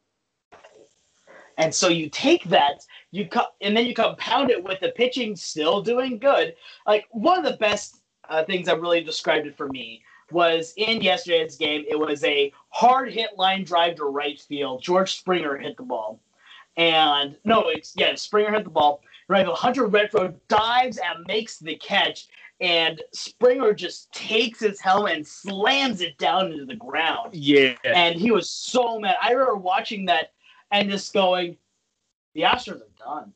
And 1.59 1.75
so 1.75 1.89
you 1.89 2.09
take 2.11 2.45
that, 2.45 2.85
you 3.11 3.29
co- 3.29 3.47
and 3.61 3.77
then 3.77 3.87
you 3.87 3.95
compound 3.95 4.51
it 4.51 4.63
with 4.63 4.81
the 4.81 4.91
pitching 4.91 5.35
still 5.37 5.81
doing 5.81 6.19
good. 6.19 6.55
Like 6.87 7.07
one 7.11 7.39
of 7.39 7.51
the 7.51 7.59
best 7.59 8.03
uh, 8.29 8.45
things 8.45 8.67
that 8.67 8.81
really 8.81 9.03
described 9.03 9.47
it 9.47 9.57
for 9.57 9.69
me 9.69 10.03
was 10.31 10.75
in 10.77 11.01
yesterday's 11.01 11.57
game. 11.57 11.85
It 11.89 11.99
was 11.99 12.25
a 12.25 12.53
hard 12.71 13.13
hit 13.13 13.31
line 13.37 13.65
drive 13.65 13.97
to 13.97 14.05
right 14.05 14.41
field. 14.41 14.83
George 14.83 15.17
Springer 15.17 15.57
hit 15.57 15.77
the 15.77 15.83
ball, 15.83 16.21
and 16.77 17.37
no, 17.45 17.69
it's 17.69 17.95
yeah, 17.97 18.15
Springer 18.15 18.53
hit 18.53 18.65
the 18.65 18.71
ball. 18.71 19.01
Right, 19.29 19.47
Hunter 19.47 19.89
Renfroe 19.89 20.35
dives 20.47 20.99
and 20.99 21.25
makes 21.27 21.59
the 21.59 21.75
catch, 21.77 22.29
and 22.61 23.03
Springer 23.13 23.73
just 23.73 24.13
takes 24.13 24.61
his 24.61 24.81
helmet 24.81 25.17
and 25.17 25.27
slams 25.27 26.01
it 26.01 26.17
down 26.19 26.53
into 26.53 26.65
the 26.65 26.77
ground. 26.77 27.35
Yeah, 27.35 27.75
and 27.85 28.15
he 28.15 28.31
was 28.31 28.51
so 28.51 28.99
mad. 29.01 29.17
I 29.23 29.33
remember 29.33 29.57
watching 29.57 30.05
that 30.07 30.33
and 30.71 30.91
just 30.91 31.13
going, 31.13 31.57
the 32.35 32.43
Astros 32.43 32.81
are 32.83 32.99
done. 32.99 33.33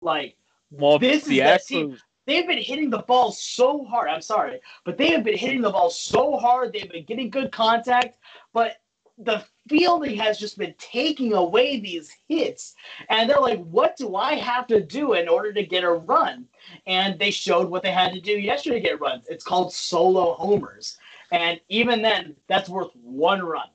Like, 0.00 0.36
well, 0.70 0.98
this 0.98 1.24
the 1.24 1.40
is 1.40 1.62
Astros, 1.62 1.66
team. 1.66 1.98
They've 2.26 2.46
been 2.46 2.62
hitting 2.62 2.90
the 2.90 2.98
ball 2.98 3.32
so 3.32 3.84
hard. 3.84 4.08
I'm 4.08 4.20
sorry, 4.20 4.60
but 4.84 4.98
they 4.98 5.10
have 5.12 5.24
been 5.24 5.38
hitting 5.38 5.62
the 5.62 5.70
ball 5.70 5.90
so 5.90 6.36
hard. 6.36 6.72
They've 6.72 6.90
been 6.90 7.04
getting 7.04 7.30
good 7.30 7.50
contact, 7.50 8.18
but 8.52 8.76
the 9.18 9.42
fielding 9.68 10.16
has 10.16 10.38
just 10.38 10.58
been 10.58 10.74
taking 10.78 11.32
away 11.32 11.80
these 11.80 12.14
hits. 12.28 12.74
And 13.08 13.28
they're 13.28 13.40
like, 13.40 13.64
what 13.64 13.96
do 13.96 14.14
I 14.14 14.34
have 14.34 14.66
to 14.68 14.80
do 14.80 15.14
in 15.14 15.28
order 15.28 15.52
to 15.52 15.64
get 15.64 15.84
a 15.84 15.90
run? 15.90 16.46
And 16.86 17.18
they 17.18 17.30
showed 17.30 17.68
what 17.68 17.82
they 17.82 17.90
had 17.90 18.12
to 18.12 18.20
do 18.20 18.32
yesterday 18.32 18.76
to 18.76 18.88
get 18.88 19.00
runs. 19.00 19.26
It's 19.28 19.44
called 19.44 19.72
solo 19.72 20.34
homers. 20.34 20.98
And 21.32 21.60
even 21.68 22.00
then, 22.00 22.36
that's 22.46 22.68
worth 22.68 22.94
one 23.02 23.42
run. 23.42 23.68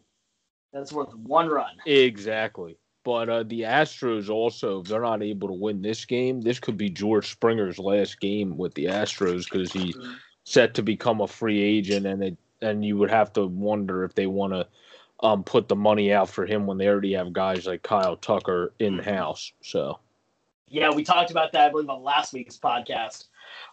That's 0.72 0.94
worth 0.94 1.14
one 1.16 1.50
run. 1.50 1.76
Exactly. 1.86 2.78
But 3.04 3.30
uh, 3.30 3.44
the 3.44 3.62
Astros 3.62 4.30
also, 4.30 4.82
if 4.82 4.88
they're 4.88 5.02
not 5.02 5.22
able 5.22 5.50
to 5.50 5.54
win 5.54 5.82
this 5.82 6.06
game, 6.06 6.42
this 6.42 6.60
could 6.60 6.78
be 6.78 6.90
George 6.90 7.30
Springer's 7.32 7.78
last 7.78 8.20
game 8.20 8.58
with 8.58 8.74
the 8.76 8.86
Astros 8.86 9.44
because 9.44 9.74
he's 9.74 9.96
set 10.46 10.74
to 10.76 10.82
become 10.82 11.22
a 11.22 11.28
free 11.28 11.62
agent, 11.62 12.06
and 12.06 12.24
it, 12.24 12.38
and 12.62 12.86
you 12.86 12.98
would 12.98 13.10
have 13.10 13.34
to 13.34 13.46
wonder 13.48 14.04
if 14.04 14.16
they 14.16 14.28
want 14.28 14.54
to 14.54 14.68
um, 15.22 15.44
put 15.44 15.68
the 15.68 15.76
money 15.76 16.14
out 16.14 16.30
for 16.30 16.46
him 16.46 16.66
when 16.66 16.78
they 16.78 16.88
already 16.88 17.14
have 17.14 17.34
guys 17.34 17.66
like 17.66 17.84
Kyle 17.84 18.16
Tucker 18.16 18.74
in 18.80 19.00
house. 19.00 19.52
So, 19.62 20.00
yeah, 20.70 20.90
we 20.90 21.04
talked 21.04 21.32
about 21.32 21.52
that 21.52 21.68
I 21.68 21.70
believe 21.72 21.90
on 21.90 22.04
last 22.04 22.34
week's 22.34 22.58
podcast 22.58 23.26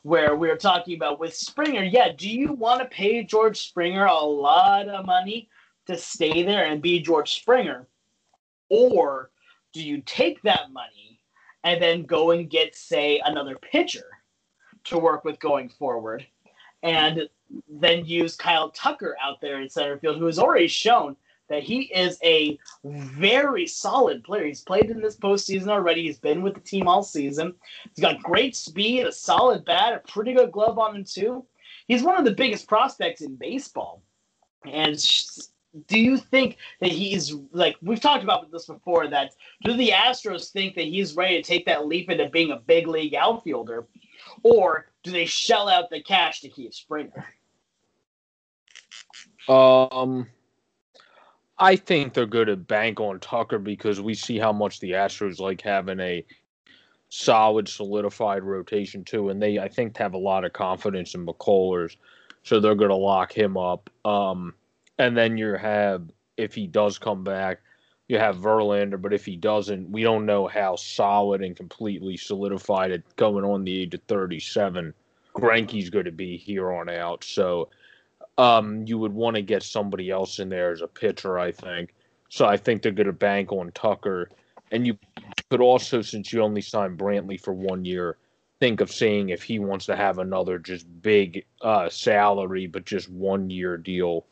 where 0.03 0.37
we 0.37 0.49
were 0.49 0.57
talking 0.57 0.97
about 0.97 1.21
with 1.21 1.35
Springer. 1.35 1.83
Yeah, 1.83 2.13
do 2.17 2.29
you 2.29 2.53
want 2.53 2.81
to 2.81 2.87
pay 2.87 3.23
George 3.25 3.61
Springer 3.61 4.07
a 4.07 4.15
lot 4.15 4.89
of 4.89 5.07
money 5.07 5.49
to 5.87 5.97
stay 5.97 6.43
there 6.43 6.67
and 6.67 6.83
be 6.83 7.01
George 7.01 7.35
Springer? 7.35 7.87
Or 8.71 9.31
do 9.73 9.83
you 9.83 10.03
take 10.07 10.41
that 10.43 10.73
money 10.73 11.21
and 11.65 11.83
then 11.83 12.05
go 12.05 12.31
and 12.31 12.49
get, 12.49 12.75
say, 12.75 13.21
another 13.25 13.57
pitcher 13.57 14.07
to 14.85 14.99
work 14.99 15.25
with 15.25 15.39
going 15.39 15.69
forward 15.69 16.27
and 16.83 17.29
then 17.69 18.07
use 18.07 18.37
Kyle 18.37 18.71
Tucker 18.71 19.17
out 19.23 19.41
there 19.41 19.61
in 19.61 19.69
center 19.69 19.99
field, 19.99 20.17
who 20.17 20.27
has 20.27 20.39
already 20.39 20.69
shown 20.69 21.17
that 21.49 21.63
he 21.65 21.83
is 21.93 22.17
a 22.23 22.59
very 22.85 23.67
solid 23.67 24.23
player. 24.23 24.47
He's 24.47 24.63
played 24.63 24.89
in 24.89 25.01
this 25.01 25.17
postseason 25.17 25.69
already. 25.69 26.05
He's 26.05 26.19
been 26.19 26.43
with 26.43 26.55
the 26.55 26.61
team 26.61 26.87
all 26.87 27.03
season. 27.03 27.55
He's 27.93 28.03
got 28.03 28.23
great 28.23 28.55
speed, 28.55 29.05
a 29.05 29.13
solid 29.13 29.65
bat, 29.65 29.93
a 29.93 29.99
pretty 30.11 30.33
good 30.33 30.53
glove 30.53 30.79
on 30.79 30.95
him, 30.95 31.05
too. 31.05 31.45
He's 31.89 32.05
one 32.05 32.17
of 32.17 32.25
the 32.25 32.31
biggest 32.31 32.69
prospects 32.69 33.21
in 33.21 33.35
baseball. 33.35 34.01
And 34.65 34.97
do 35.87 35.99
you 35.99 36.17
think 36.17 36.57
that 36.81 36.91
he's 36.91 37.35
like 37.53 37.77
we've 37.83 38.01
talked 38.01 38.25
about 38.25 38.51
this 38.51 38.67
before 38.67 39.07
that 39.09 39.33
do 39.63 39.75
the 39.75 39.91
astros 39.91 40.51
think 40.51 40.75
that 40.75 40.85
he's 40.85 41.15
ready 41.15 41.41
to 41.41 41.47
take 41.47 41.65
that 41.67 41.87
leap 41.87 42.11
into 42.11 42.29
being 42.29 42.51
a 42.51 42.57
big 42.57 42.87
league 42.87 43.15
outfielder? 43.15 43.87
Or 44.43 44.91
do 45.03 45.11
they 45.11 45.27
shell 45.27 45.69
out 45.69 45.91
the 45.91 46.03
cash 46.03 46.41
to 46.41 46.49
keep 46.49 46.75
springer? 46.75 47.27
Um 49.49 50.27
i 51.59 51.77
think 51.77 52.15
they're 52.15 52.27
going 52.27 52.47
to 52.47 52.57
bank 52.57 53.01
on 53.01 53.21
tucker 53.21 53.59
because 53.59 54.01
we 54.01 54.15
see 54.15 54.39
how 54.39 54.53
much 54.53 54.81
the 54.81 54.93
astros 54.93 55.39
like 55.41 55.61
having 55.61 56.01
a 56.01 56.25
solid 57.11 57.69
solidified 57.69 58.43
rotation 58.43 59.05
too 59.05 59.29
and 59.29 59.43
they 59.43 59.59
i 59.59 59.69
think 59.69 59.97
have 59.97 60.15
a 60.15 60.19
lot 60.19 60.45
of 60.45 60.53
confidence 60.53 61.15
in 61.15 61.27
mccullers 61.27 61.97
so 62.43 62.61
they're 62.61 62.75
going 62.75 62.91
to 62.91 62.97
lock 62.97 63.33
him 63.33 63.57
up. 63.57 63.91
Um 64.05 64.55
and 65.01 65.17
then 65.17 65.39
you 65.39 65.55
have 65.55 66.11
if 66.37 66.55
he 66.55 66.67
does 66.67 66.99
come 66.99 67.25
back, 67.25 67.61
you 68.09 68.19
have 68.19 68.37
Verlander. 68.37 69.01
But 69.01 69.15
if 69.15 69.25
he 69.25 69.35
doesn't, 69.35 69.91
we 69.91 70.03
don't 70.03 70.27
know 70.27 70.47
how 70.47 70.77
solid 70.77 71.43
and 71.43 71.57
completely 71.57 72.19
solidified 72.19 72.91
it 72.91 73.17
going 73.17 73.45
on 73.45 73.65
the 73.65 73.81
age 73.81 73.95
of 73.95 74.03
37. 74.09 74.93
Greinke's 75.35 75.89
going 75.89 76.05
to 76.05 76.13
be 76.13 76.37
here 76.37 76.71
on 76.71 76.91
out. 76.91 77.25
So 77.25 77.71
um, 78.37 78.85
you 78.87 78.99
would 78.99 79.13
want 79.13 79.37
to 79.37 79.43
get 79.43 79.63
somebody 79.63 80.11
else 80.11 80.39
in 80.39 80.51
there 80.51 80.71
as 80.71 80.83
a 80.83 80.87
pitcher, 80.87 81.39
I 81.39 81.53
think. 81.53 81.95
So 82.29 82.45
I 82.45 82.59
think 82.59 82.83
they're 82.83 82.93
going 82.93 83.07
to 83.07 83.13
bank 83.13 83.53
on 83.53 83.73
Tucker. 83.73 84.31
And 84.71 84.87
you 84.87 84.99
could 85.51 85.63
also, 85.63 86.03
since 86.03 86.31
you 86.31 86.43
only 86.43 86.61
signed 86.61 86.99
Brantley 86.99 87.41
for 87.41 87.55
one 87.55 87.87
year, 87.87 88.19
think 88.61 88.83
of 88.83 88.93
seeing 88.93 89.31
if 89.31 89.43
he 89.43 89.59
wants 89.59 89.87
to 89.87 89.97
have 89.97 90.19
another 90.19 90.59
just 90.59 90.87
big 91.01 91.47
uh, 91.63 91.89
salary, 91.89 92.67
but 92.67 92.85
just 92.85 93.09
one 93.09 93.49
year 93.49 93.79
deal 93.79 94.27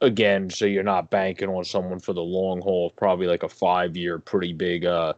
again, 0.00 0.50
so 0.50 0.64
you're 0.64 0.82
not 0.82 1.10
banking 1.10 1.48
on 1.48 1.64
someone 1.64 1.98
for 1.98 2.12
the 2.12 2.22
long 2.22 2.60
haul, 2.60 2.90
probably 2.90 3.26
like 3.26 3.42
a 3.42 3.48
five 3.48 3.96
year, 3.96 4.18
pretty 4.18 4.52
big 4.52 4.84
uh, 4.84 5.14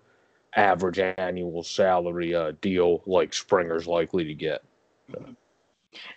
average 0.56 0.98
annual 0.98 1.62
salary 1.62 2.34
uh, 2.34 2.52
deal 2.60 3.02
like 3.06 3.32
Springer's 3.32 3.86
likely 3.86 4.24
to 4.24 4.34
get. 4.34 4.62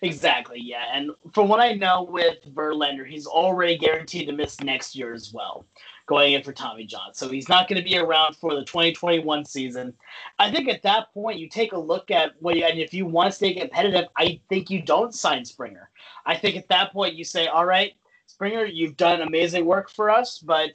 Exactly, 0.02 0.60
yeah. 0.60 0.86
And 0.94 1.12
from 1.34 1.48
what 1.48 1.60
I 1.60 1.74
know 1.74 2.04
with 2.04 2.38
Verlander, 2.54 3.08
he's 3.08 3.26
already 3.26 3.78
guaranteed 3.78 4.28
to 4.28 4.34
miss 4.34 4.60
next 4.62 4.96
year 4.96 5.14
as 5.14 5.34
well, 5.34 5.66
going 6.06 6.34
in 6.34 6.44
for 6.44 6.54
Tommy 6.54 6.86
John. 6.86 7.14
So 7.14 7.28
he's 7.28 7.50
not 7.50 7.68
going 7.68 7.82
to 7.82 7.88
be 7.88 7.98
around 7.98 8.36
for 8.36 8.54
the 8.54 8.64
2021 8.66 9.46
season. 9.46 9.94
I 10.38 10.52
think 10.52 10.70
at 10.70 10.84
that 10.84 11.12
point, 11.14 11.40
you 11.40 11.50
take 11.50 11.72
a 11.72 11.80
look 11.80 12.12
at 12.12 12.34
what, 12.40 12.56
you, 12.56 12.66
and 12.66 12.80
if 12.80 12.94
you 12.94 13.08
want 13.08 13.32
to 13.32 13.36
stay 13.36 13.56
competitive, 13.56 14.06
I 14.16 14.40
think 14.48 14.70
you 14.70 14.82
don't 14.82 15.14
sign 15.14 15.44
Springer. 15.44 15.90
I 16.26 16.36
think 16.36 16.56
at 16.56 16.68
that 16.70 16.94
point, 16.94 17.16
you 17.16 17.24
say, 17.24 17.48
all 17.48 17.66
right, 17.66 17.94
Springer, 18.34 18.66
you've 18.66 18.98
done 18.98 19.22
amazing 19.22 19.64
work 19.64 19.92
for 19.92 20.10
us, 20.10 20.40
but 20.40 20.72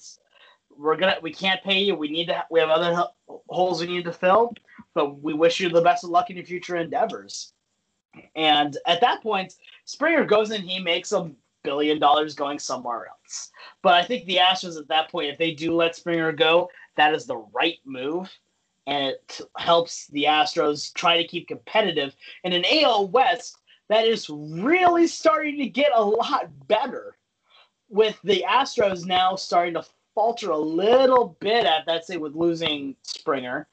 we're 0.76 0.96
gonna 0.96 1.16
we 1.20 1.32
can't 1.32 1.60
pay 1.64 1.80
you. 1.80 1.96
We 1.96 2.08
need 2.08 2.26
to 2.26 2.44
we 2.52 2.60
have 2.60 2.68
other 2.68 3.04
holes 3.48 3.80
we 3.80 3.88
need 3.88 4.04
to 4.04 4.12
fill, 4.12 4.54
but 4.94 5.20
we 5.20 5.34
wish 5.34 5.58
you 5.58 5.68
the 5.68 5.82
best 5.82 6.04
of 6.04 6.10
luck 6.10 6.30
in 6.30 6.36
your 6.36 6.46
future 6.46 6.76
endeavors. 6.76 7.52
And 8.36 8.78
at 8.86 9.00
that 9.00 9.24
point, 9.24 9.56
Springer 9.86 10.24
goes 10.24 10.52
and 10.52 10.62
he 10.62 10.78
makes 10.78 11.10
a 11.10 11.32
billion 11.64 11.98
dollars 11.98 12.36
going 12.36 12.60
somewhere 12.60 13.08
else. 13.08 13.50
But 13.82 13.94
I 13.94 14.04
think 14.04 14.26
the 14.26 14.36
Astros 14.36 14.78
at 14.78 14.86
that 14.86 15.10
point, 15.10 15.30
if 15.30 15.36
they 15.36 15.50
do 15.50 15.74
let 15.74 15.96
Springer 15.96 16.30
go, 16.30 16.70
that 16.96 17.12
is 17.12 17.26
the 17.26 17.44
right 17.52 17.80
move. 17.84 18.30
And 18.86 19.08
it 19.08 19.40
helps 19.56 20.06
the 20.06 20.24
Astros 20.24 20.94
try 20.94 21.20
to 21.20 21.26
keep 21.26 21.48
competitive 21.48 22.14
in 22.44 22.52
an 22.52 22.64
AL 22.64 23.08
West 23.08 23.58
that 23.88 24.06
is 24.06 24.30
really 24.30 25.08
starting 25.08 25.58
to 25.58 25.68
get 25.68 25.90
a 25.92 26.02
lot 26.02 26.50
better. 26.68 27.17
With 27.88 28.18
the 28.22 28.44
Astros 28.48 29.06
now 29.06 29.36
starting 29.36 29.74
to 29.74 29.84
falter 30.14 30.50
a 30.50 30.58
little 30.58 31.36
bit 31.40 31.64
at 31.64 31.86
that, 31.86 32.04
say, 32.04 32.16
with 32.16 32.34
losing 32.34 32.96
Springer 33.02 33.68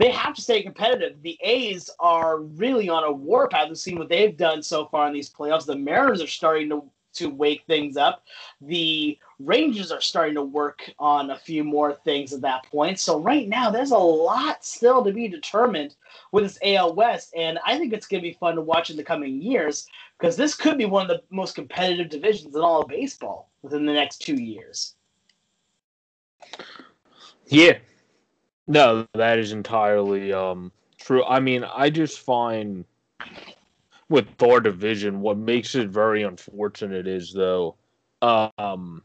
they 0.00 0.10
have 0.10 0.34
to 0.34 0.40
stay 0.40 0.62
competitive. 0.62 1.20
The 1.20 1.38
A's 1.42 1.90
are 2.00 2.38
really 2.38 2.88
on 2.88 3.04
a 3.04 3.12
warpath. 3.12 3.68
We've 3.68 3.76
seen 3.76 3.98
what 3.98 4.08
they've 4.08 4.34
done 4.34 4.62
so 4.62 4.86
far 4.86 5.06
in 5.06 5.12
these 5.12 5.28
playoffs. 5.28 5.66
The 5.66 5.76
Mariners 5.76 6.22
are 6.22 6.26
starting 6.26 6.70
to 6.70 6.84
to 7.12 7.28
wake 7.28 7.64
things 7.66 7.96
up. 7.96 8.22
The 8.60 9.18
Rangers 9.40 9.90
are 9.90 10.00
starting 10.00 10.36
to 10.36 10.42
work 10.42 10.88
on 10.98 11.32
a 11.32 11.36
few 11.36 11.64
more 11.64 11.92
things 11.92 12.32
at 12.32 12.40
that 12.42 12.64
point. 12.70 13.00
So 13.00 13.18
right 13.18 13.48
now, 13.48 13.68
there's 13.68 13.90
a 13.90 13.98
lot 13.98 14.64
still 14.64 15.02
to 15.02 15.12
be 15.12 15.26
determined 15.26 15.96
with 16.30 16.44
this 16.44 16.58
AL 16.62 16.94
West, 16.94 17.34
and 17.36 17.58
I 17.66 17.76
think 17.78 17.92
it's 17.92 18.06
going 18.06 18.22
to 18.22 18.28
be 18.28 18.38
fun 18.38 18.54
to 18.54 18.60
watch 18.60 18.90
in 18.90 18.96
the 18.96 19.02
coming 19.02 19.42
years 19.42 19.88
because 20.20 20.36
this 20.36 20.54
could 20.54 20.76
be 20.76 20.84
one 20.84 21.02
of 21.02 21.08
the 21.08 21.22
most 21.30 21.54
competitive 21.54 22.10
divisions 22.10 22.54
in 22.54 22.60
all 22.60 22.82
of 22.82 22.88
baseball 22.88 23.50
within 23.62 23.86
the 23.86 23.92
next 23.92 24.18
two 24.18 24.34
years. 24.34 24.94
Yeah, 27.46 27.78
no, 28.66 29.06
that 29.14 29.38
is 29.38 29.52
entirely 29.52 30.32
um, 30.32 30.72
true. 30.98 31.24
I 31.24 31.40
mean, 31.40 31.64
I 31.64 31.88
just 31.90 32.20
find 32.20 32.84
with 34.10 34.28
Thor 34.36 34.60
division, 34.60 35.20
what 35.20 35.38
makes 35.38 35.74
it 35.74 35.88
very 35.88 36.22
unfortunate 36.22 37.06
is 37.06 37.32
though, 37.32 37.76
um, 38.20 39.02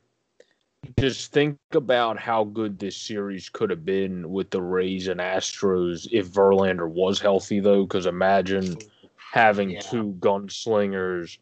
just 0.99 1.32
think 1.32 1.58
about 1.71 2.19
how 2.19 2.43
good 2.43 2.78
this 2.78 2.97
series 2.97 3.49
could 3.49 3.69
have 3.69 3.86
been 3.86 4.30
with 4.30 4.49
the 4.49 4.62
Rays 4.62 5.08
and 5.08 5.19
Astros 5.19 6.08
if 6.12 6.28
Verlander 6.28 6.89
was 6.89 7.19
healthy 7.19 7.60
though. 7.60 7.84
Because 7.84 8.06
imagine 8.06 8.78
having 9.36 9.71
yeah. 9.71 9.82
two 9.82 10.15
gunslingers 10.19 11.38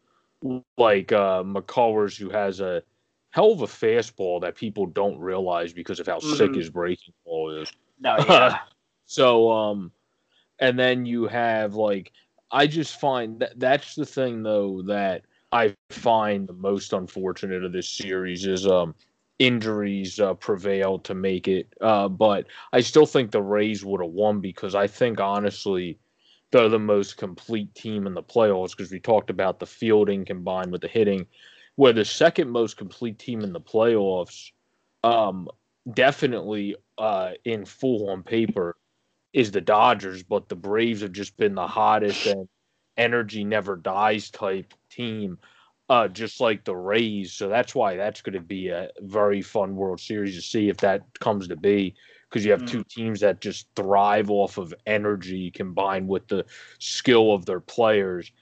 like 0.76 1.12
uh, 1.12 1.44
McCullers, 1.44 2.18
who 2.18 2.28
has 2.28 2.60
a 2.60 2.82
hell 3.30 3.52
of 3.52 3.62
a 3.62 3.66
fastball 3.66 4.40
that 4.40 4.56
people 4.56 4.84
don't 4.84 5.18
realize 5.18 5.72
because 5.72 6.00
of 6.00 6.06
how 6.06 6.18
mm-hmm. 6.18 6.34
sick 6.34 6.54
his 6.54 6.68
breaking 6.68 7.14
ball 7.24 7.50
is. 7.62 7.72
No, 8.00 8.16
yeah. 8.28 8.58
so, 9.06 9.50
um, 9.50 9.92
and 10.58 10.76
then 10.76 11.06
you 11.06 11.28
have 11.28 11.76
like, 11.76 12.10
I 12.50 12.66
just 12.66 13.00
find 13.00 13.38
that 13.38 13.58
that's 13.60 13.94
the 13.94 14.04
thing 14.04 14.42
though 14.42 14.82
that 14.82 15.22
I 15.52 15.74
find 15.90 16.48
the 16.48 16.52
most 16.52 16.92
unfortunate 16.92 17.62
of 17.62 17.72
this 17.72 17.88
series 17.88 18.44
is 18.44 18.66
um 18.66 18.94
injuries 19.38 20.20
uh, 20.20 20.34
prevail 20.34 20.98
to 21.00 21.14
make 21.14 21.48
it. 21.48 21.72
Uh, 21.80 22.08
but 22.08 22.46
I 22.72 22.80
still 22.80 23.06
think 23.06 23.30
the 23.30 23.42
Rays 23.42 23.84
would 23.84 24.00
have 24.00 24.10
won 24.10 24.40
because 24.40 24.74
I 24.74 24.86
think 24.86 25.20
honestly 25.20 25.98
they're 26.54 26.68
the 26.68 26.78
most 26.78 27.16
complete 27.16 27.74
team 27.74 28.06
in 28.06 28.14
the 28.14 28.22
playoffs 28.22 28.70
because 28.76 28.92
we 28.92 29.00
talked 29.00 29.28
about 29.28 29.58
the 29.58 29.66
fielding 29.66 30.24
combined 30.24 30.70
with 30.70 30.82
the 30.82 30.88
hitting. 30.88 31.26
Where 31.74 31.92
the 31.92 32.04
second 32.04 32.48
most 32.48 32.76
complete 32.76 33.18
team 33.18 33.40
in 33.40 33.52
the 33.52 33.60
playoffs, 33.60 34.52
um, 35.02 35.48
definitely 35.92 36.76
uh, 36.96 37.32
in 37.44 37.64
full 37.64 38.08
on 38.08 38.22
paper 38.22 38.76
is 39.32 39.50
the 39.50 39.60
Dodgers, 39.60 40.22
but 40.22 40.48
the 40.48 40.54
Braves 40.54 41.00
have 41.00 41.10
just 41.10 41.36
been 41.36 41.56
the 41.56 41.66
hottest 41.66 42.26
and 42.26 42.48
energy 42.96 43.42
never 43.42 43.74
dies 43.74 44.30
type 44.30 44.72
team, 44.88 45.36
uh, 45.88 46.06
just 46.06 46.40
like 46.40 46.64
the 46.64 46.76
Rays. 46.76 47.32
So 47.32 47.48
that's 47.48 47.74
why 47.74 47.96
that's 47.96 48.22
going 48.22 48.34
to 48.34 48.40
be 48.40 48.68
a 48.68 48.90
very 49.00 49.42
fun 49.42 49.74
World 49.74 50.00
Series 50.00 50.36
to 50.36 50.42
see 50.42 50.68
if 50.68 50.76
that 50.76 51.02
comes 51.18 51.48
to 51.48 51.56
be. 51.56 51.96
Because 52.34 52.44
you 52.44 52.50
have 52.50 52.62
mm. 52.62 52.68
two 52.68 52.82
teams 52.82 53.20
that 53.20 53.40
just 53.40 53.68
thrive 53.76 54.28
off 54.28 54.58
of 54.58 54.74
energy 54.86 55.52
combined 55.52 56.08
with 56.08 56.26
the 56.26 56.44
skill 56.80 57.32
of 57.32 57.46
their 57.46 57.60
players. 57.60 58.32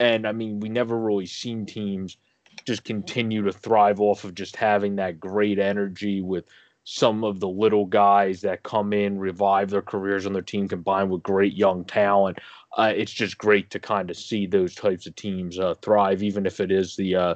And 0.00 0.26
I 0.26 0.32
mean, 0.32 0.60
we 0.60 0.70
never 0.70 0.98
really 0.98 1.26
seen 1.26 1.66
teams 1.66 2.16
just 2.64 2.84
continue 2.84 3.42
to 3.42 3.52
thrive 3.52 4.00
off 4.00 4.24
of 4.24 4.34
just 4.34 4.56
having 4.56 4.96
that 4.96 5.20
great 5.20 5.58
energy 5.58 6.22
with 6.22 6.46
some 6.84 7.22
of 7.22 7.38
the 7.38 7.48
little 7.48 7.84
guys 7.84 8.40
that 8.40 8.62
come 8.62 8.94
in, 8.94 9.18
revive 9.18 9.68
their 9.68 9.82
careers 9.82 10.24
on 10.24 10.32
their 10.32 10.40
team, 10.40 10.66
combined 10.66 11.10
with 11.10 11.22
great 11.22 11.54
young 11.54 11.84
talent. 11.84 12.38
Uh, 12.78 12.94
it's 12.96 13.12
just 13.12 13.36
great 13.36 13.68
to 13.72 13.78
kind 13.78 14.08
of 14.08 14.16
see 14.16 14.46
those 14.46 14.74
types 14.74 15.06
of 15.06 15.14
teams 15.16 15.58
uh, 15.58 15.74
thrive, 15.82 16.22
even 16.22 16.46
if 16.46 16.60
it 16.60 16.72
is 16.72 16.96
the 16.96 17.14
uh, 17.14 17.34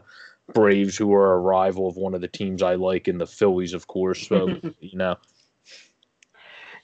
Braves, 0.55 0.97
who 0.97 1.13
are 1.13 1.35
a 1.35 1.41
rival 1.41 1.87
of 1.87 1.99
one 1.99 2.15
of 2.15 2.23
the 2.23 2.29
teams 2.29 2.63
I 2.63 2.77
like, 2.77 3.09
and 3.09 3.21
the 3.21 3.27
Phillies, 3.27 3.75
of 3.75 3.87
course. 3.87 4.27
So, 4.27 4.59
you 4.81 4.97
know. 4.97 5.17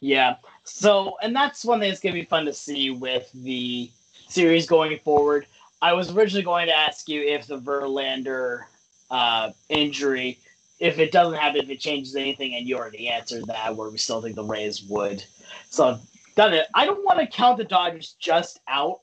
Yeah. 0.04 0.36
So, 0.64 1.16
and 1.22 1.34
that's 1.34 1.64
one 1.64 1.80
thing 1.80 1.88
that's 1.88 2.00
going 2.00 2.14
to 2.14 2.20
be 2.20 2.26
fun 2.26 2.44
to 2.44 2.52
see 2.52 2.90
with 2.90 3.30
the 3.32 3.90
series 4.28 4.66
going 4.66 4.98
forward. 4.98 5.46
I 5.80 5.94
was 5.94 6.14
originally 6.14 6.44
going 6.44 6.66
to 6.66 6.76
ask 6.76 7.08
you 7.08 7.22
if 7.22 7.46
the 7.46 7.58
Verlander 7.58 8.64
uh, 9.10 9.52
injury 9.70 10.38
if 10.78 10.98
it 10.98 11.10
doesn't 11.10 11.38
happen, 11.38 11.62
if 11.62 11.70
it 11.70 11.80
changes 11.80 12.16
anything, 12.16 12.54
and 12.54 12.68
you 12.68 12.76
already 12.76 13.08
answered 13.08 13.46
that, 13.46 13.74
where 13.74 13.88
we 13.88 13.96
still 13.96 14.20
think 14.20 14.34
the 14.36 14.44
Rays 14.44 14.82
would. 14.82 15.24
So 15.70 15.88
I've 15.88 16.00
done 16.34 16.52
it. 16.52 16.66
I 16.74 16.84
don't 16.84 17.02
want 17.02 17.20
to 17.20 17.26
count 17.26 17.56
the 17.56 17.64
Dodgers 17.64 18.14
just 18.18 18.60
out 18.68 19.00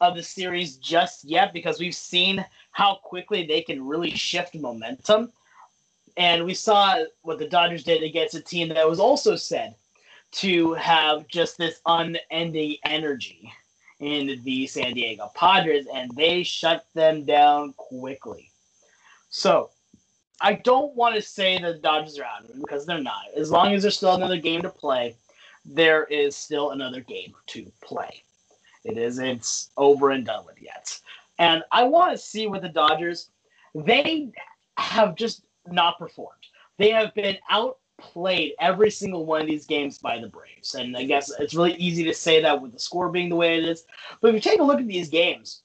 of 0.00 0.16
the 0.16 0.22
series 0.22 0.76
just 0.76 1.24
yet 1.24 1.52
because 1.52 1.78
we've 1.78 1.94
seen 1.94 2.42
how 2.70 3.00
quickly 3.02 3.44
they 3.44 3.60
can 3.60 3.86
really 3.86 4.12
shift 4.12 4.54
momentum. 4.54 5.30
And 6.16 6.46
we 6.46 6.54
saw 6.54 7.04
what 7.20 7.38
the 7.38 7.48
Dodgers 7.48 7.84
did 7.84 8.02
against 8.02 8.34
a 8.34 8.40
team 8.40 8.70
that 8.70 8.88
was 8.88 9.00
also 9.00 9.36
said 9.36 9.74
to 10.32 10.74
have 10.74 11.28
just 11.28 11.58
this 11.58 11.80
unending 11.86 12.76
energy 12.84 13.52
in 14.00 14.40
the 14.42 14.66
San 14.66 14.94
Diego 14.94 15.30
Padres, 15.34 15.86
and 15.94 16.10
they 16.16 16.42
shut 16.42 16.86
them 16.94 17.24
down 17.24 17.72
quickly. 17.74 18.50
So 19.28 19.70
I 20.40 20.54
don't 20.54 20.94
want 20.96 21.14
to 21.14 21.22
say 21.22 21.58
that 21.58 21.74
the 21.74 21.78
Dodgers 21.78 22.18
are 22.18 22.24
out 22.24 22.46
because 22.60 22.84
they're 22.84 23.00
not. 23.00 23.26
As 23.36 23.50
long 23.50 23.72
as 23.72 23.82
there's 23.82 23.96
still 23.96 24.14
another 24.14 24.38
game 24.38 24.62
to 24.62 24.70
play, 24.70 25.14
there 25.64 26.04
is 26.04 26.34
still 26.34 26.70
another 26.70 27.00
game 27.00 27.32
to 27.48 27.70
play. 27.80 28.22
It 28.84 28.98
isn't 28.98 29.68
over 29.76 30.10
and 30.10 30.26
done 30.26 30.44
with 30.44 30.60
yet. 30.60 30.98
And 31.38 31.62
I 31.70 31.84
want 31.84 32.12
to 32.12 32.18
see 32.18 32.48
with 32.48 32.62
the 32.62 32.68
Dodgers, 32.68 33.28
they 33.74 34.32
have 34.76 35.14
just 35.14 35.44
not 35.66 35.98
performed. 35.98 36.32
They 36.78 36.90
have 36.90 37.14
been 37.14 37.36
outplayed 38.02 38.52
every 38.60 38.90
single 38.90 39.26
one 39.26 39.40
of 39.40 39.46
these 39.46 39.66
games 39.66 39.98
by 39.98 40.18
the 40.18 40.28
Braves. 40.28 40.74
And 40.74 40.96
I 40.96 41.04
guess 41.04 41.30
it's 41.38 41.54
really 41.54 41.74
easy 41.74 42.04
to 42.04 42.14
say 42.14 42.40
that 42.42 42.60
with 42.60 42.72
the 42.72 42.78
score 42.78 43.08
being 43.08 43.28
the 43.28 43.36
way 43.36 43.58
it 43.58 43.64
is. 43.64 43.84
But 44.20 44.28
if 44.28 44.34
you 44.34 44.40
take 44.40 44.60
a 44.60 44.64
look 44.64 44.80
at 44.80 44.86
these 44.86 45.08
games 45.08 45.62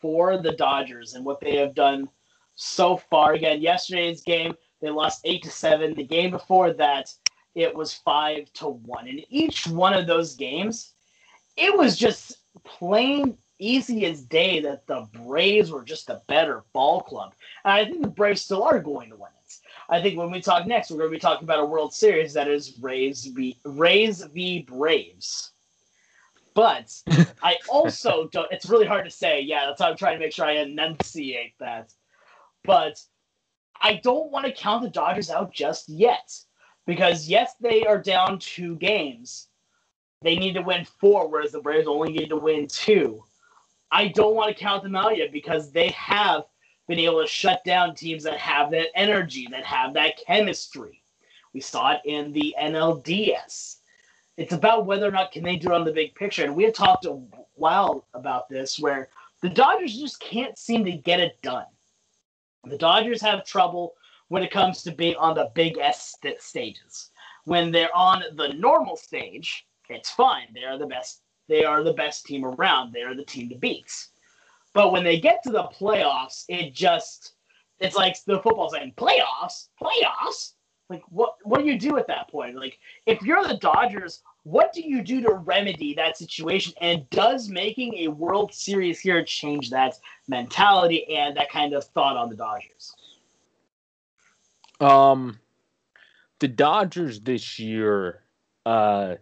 for 0.00 0.38
the 0.38 0.52
Dodgers 0.52 1.14
and 1.14 1.24
what 1.24 1.40
they 1.40 1.56
have 1.56 1.74
done 1.74 2.08
so 2.56 2.96
far. 2.96 3.32
Again, 3.32 3.60
yesterday's 3.60 4.22
game 4.22 4.54
they 4.80 4.90
lost 4.90 5.22
eight 5.24 5.42
to 5.44 5.50
seven. 5.50 5.94
The 5.94 6.04
game 6.04 6.30
before 6.30 6.72
that, 6.74 7.12
it 7.54 7.74
was 7.74 7.94
five 7.94 8.52
to 8.54 8.68
one. 8.68 9.08
In 9.08 9.20
each 9.30 9.66
one 9.66 9.94
of 9.94 10.06
those 10.06 10.34
games, 10.34 10.92
it 11.56 11.74
was 11.76 11.96
just 11.96 12.38
plain 12.64 13.38
easy 13.58 14.04
as 14.04 14.22
day 14.22 14.60
that 14.60 14.86
the 14.86 15.08
Braves 15.12 15.70
were 15.70 15.84
just 15.84 16.10
a 16.10 16.20
better 16.26 16.64
ball 16.74 17.00
club. 17.00 17.32
And 17.64 17.72
I 17.72 17.84
think 17.84 18.02
the 18.02 18.08
Braves 18.08 18.42
still 18.42 18.62
are 18.62 18.78
going 18.78 19.08
to 19.08 19.16
win 19.16 19.30
it. 19.40 19.43
I 19.88 20.00
think 20.00 20.18
when 20.18 20.30
we 20.30 20.40
talk 20.40 20.66
next, 20.66 20.90
we're 20.90 20.98
going 20.98 21.10
to 21.10 21.16
be 21.16 21.20
talking 21.20 21.44
about 21.44 21.60
a 21.60 21.66
World 21.66 21.92
Series 21.92 22.32
that 22.34 22.48
is 22.48 22.78
Rays 22.80 23.24
v 23.26 23.58
Rays 23.64 24.22
v 24.22 24.62
Braves. 24.62 25.52
But 26.54 26.94
I 27.42 27.56
also 27.68 28.28
don't. 28.32 28.50
It's 28.52 28.68
really 28.68 28.86
hard 28.86 29.04
to 29.04 29.10
say. 29.10 29.40
Yeah, 29.40 29.66
that's 29.66 29.80
how 29.80 29.90
I'm 29.90 29.96
trying 29.96 30.18
to 30.18 30.24
make 30.24 30.32
sure 30.32 30.46
I 30.46 30.52
enunciate 30.52 31.54
that. 31.58 31.92
But 32.64 33.00
I 33.80 34.00
don't 34.02 34.30
want 34.30 34.46
to 34.46 34.52
count 34.52 34.82
the 34.82 34.90
Dodgers 34.90 35.30
out 35.30 35.52
just 35.52 35.88
yet. 35.88 36.32
Because 36.86 37.28
yes, 37.28 37.54
they 37.60 37.84
are 37.84 37.98
down 37.98 38.38
two 38.38 38.76
games. 38.76 39.48
They 40.22 40.36
need 40.36 40.54
to 40.54 40.62
win 40.62 40.86
four, 41.00 41.28
whereas 41.28 41.52
the 41.52 41.60
Braves 41.60 41.86
only 41.86 42.12
need 42.12 42.28
to 42.28 42.36
win 42.36 42.66
two. 42.66 43.22
I 43.90 44.08
don't 44.08 44.34
want 44.34 44.54
to 44.54 44.62
count 44.62 44.82
them 44.82 44.96
out 44.96 45.16
yet 45.16 45.32
because 45.32 45.70
they 45.70 45.90
have 45.90 46.44
been 46.88 46.98
able 46.98 47.22
to 47.22 47.26
shut 47.26 47.64
down 47.64 47.94
teams 47.94 48.24
that 48.24 48.38
have 48.38 48.70
that 48.70 48.88
energy, 48.94 49.46
that 49.50 49.64
have 49.64 49.94
that 49.94 50.18
chemistry. 50.26 51.02
We 51.52 51.60
saw 51.60 51.92
it 51.92 52.00
in 52.04 52.32
the 52.32 52.54
NLDS. 52.60 53.76
It's 54.36 54.52
about 54.52 54.86
whether 54.86 55.06
or 55.06 55.12
not 55.12 55.32
can 55.32 55.44
they 55.44 55.56
do 55.56 55.68
it 55.68 55.74
on 55.74 55.84
the 55.84 55.92
big 55.92 56.14
picture. 56.14 56.44
And 56.44 56.56
we 56.56 56.64
have 56.64 56.74
talked 56.74 57.06
a 57.06 57.20
while 57.54 58.06
about 58.14 58.48
this 58.48 58.78
where 58.78 59.08
the 59.40 59.48
Dodgers 59.48 59.98
just 59.98 60.20
can't 60.20 60.58
seem 60.58 60.84
to 60.84 60.92
get 60.92 61.20
it 61.20 61.40
done. 61.42 61.66
The 62.64 62.78
Dodgers 62.78 63.20
have 63.22 63.44
trouble 63.44 63.94
when 64.28 64.42
it 64.42 64.50
comes 64.50 64.82
to 64.82 64.90
being 64.90 65.16
on 65.16 65.34
the 65.34 65.50
big 65.54 65.78
S 65.78 66.16
st- 66.16 66.40
stages. 66.40 67.10
When 67.44 67.70
they're 67.70 67.94
on 67.94 68.22
the 68.36 68.48
normal 68.54 68.96
stage, 68.96 69.66
it's 69.88 70.10
fine. 70.10 70.48
They're 70.54 70.78
the 70.78 70.86
best 70.86 71.20
They 71.46 71.64
are 71.64 71.84
the 71.84 71.92
best 71.92 72.24
team 72.24 72.44
around. 72.44 72.92
They 72.92 73.02
are 73.02 73.14
the 73.14 73.24
team 73.24 73.48
to 73.50 73.56
beat. 73.56 73.92
But 74.74 74.90
when 74.90 75.04
they 75.04 75.18
get 75.18 75.42
to 75.44 75.50
the 75.50 75.64
playoffs, 75.64 76.44
it 76.48 76.74
just 76.74 77.34
it's 77.80 77.96
like 77.96 78.16
the 78.24 78.40
football 78.40 78.68
saying 78.70 78.94
playoffs, 78.96 79.68
playoffs. 79.80 80.52
Like 80.90 81.02
what 81.08 81.36
what 81.44 81.60
do 81.60 81.66
you 81.66 81.78
do 81.78 81.96
at 81.96 82.08
that 82.08 82.28
point? 82.28 82.56
Like 82.56 82.78
if 83.06 83.22
you're 83.22 83.46
the 83.46 83.56
Dodgers, 83.56 84.22
what 84.42 84.72
do 84.74 84.82
you 84.82 85.02
do 85.02 85.22
to 85.22 85.32
remedy 85.32 85.94
that 85.94 86.18
situation? 86.18 86.74
And 86.80 87.08
does 87.08 87.48
making 87.48 87.94
a 87.98 88.08
World 88.08 88.52
Series 88.52 89.00
here 89.00 89.24
change 89.24 89.70
that 89.70 89.94
mentality 90.28 91.16
and 91.16 91.36
that 91.36 91.50
kind 91.50 91.72
of 91.72 91.84
thought 91.84 92.16
on 92.16 92.28
the 92.28 92.36
Dodgers? 92.36 92.94
Um, 94.80 95.38
the 96.40 96.48
Dodgers 96.48 97.20
this 97.20 97.58
year, 97.58 98.22
uh, 98.66 99.14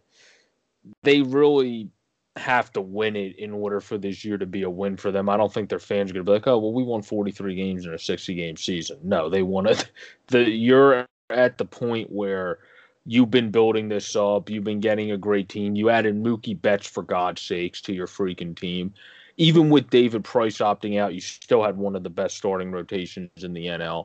they 1.04 1.22
really 1.22 1.90
have 2.36 2.72
to 2.72 2.80
win 2.80 3.14
it 3.14 3.36
in 3.38 3.52
order 3.52 3.80
for 3.80 3.98
this 3.98 4.24
year 4.24 4.38
to 4.38 4.46
be 4.46 4.62
a 4.62 4.70
win 4.70 4.96
for 4.96 5.10
them. 5.10 5.28
I 5.28 5.36
don't 5.36 5.52
think 5.52 5.68
their 5.68 5.78
fans 5.78 6.10
are 6.10 6.14
going 6.14 6.24
to 6.24 6.30
be 6.30 6.34
like, 6.34 6.46
"Oh, 6.46 6.58
well, 6.58 6.72
we 6.72 6.82
won 6.82 7.02
43 7.02 7.54
games 7.54 7.84
in 7.84 7.92
a 7.92 7.98
60 7.98 8.34
game 8.34 8.56
season." 8.56 8.98
No, 9.02 9.28
they 9.28 9.42
wanted 9.42 9.88
the 10.28 10.48
you're 10.48 11.06
at 11.30 11.58
the 11.58 11.64
point 11.64 12.10
where 12.10 12.58
you've 13.04 13.30
been 13.30 13.50
building 13.50 13.88
this 13.88 14.14
up, 14.16 14.48
you've 14.48 14.64
been 14.64 14.80
getting 14.80 15.10
a 15.10 15.16
great 15.16 15.48
team. 15.48 15.74
You 15.74 15.90
added 15.90 16.14
Mookie 16.14 16.60
Betts 16.60 16.86
for 16.86 17.02
God's 17.02 17.42
sakes 17.42 17.80
to 17.82 17.92
your 17.92 18.06
freaking 18.06 18.56
team. 18.56 18.94
Even 19.38 19.70
with 19.70 19.90
David 19.90 20.24
Price 20.24 20.58
opting 20.58 21.00
out, 21.00 21.14
you 21.14 21.20
still 21.20 21.62
had 21.62 21.76
one 21.76 21.96
of 21.96 22.02
the 22.02 22.10
best 22.10 22.36
starting 22.36 22.70
rotations 22.70 23.30
in 23.42 23.52
the 23.54 23.66
NL. 23.66 24.04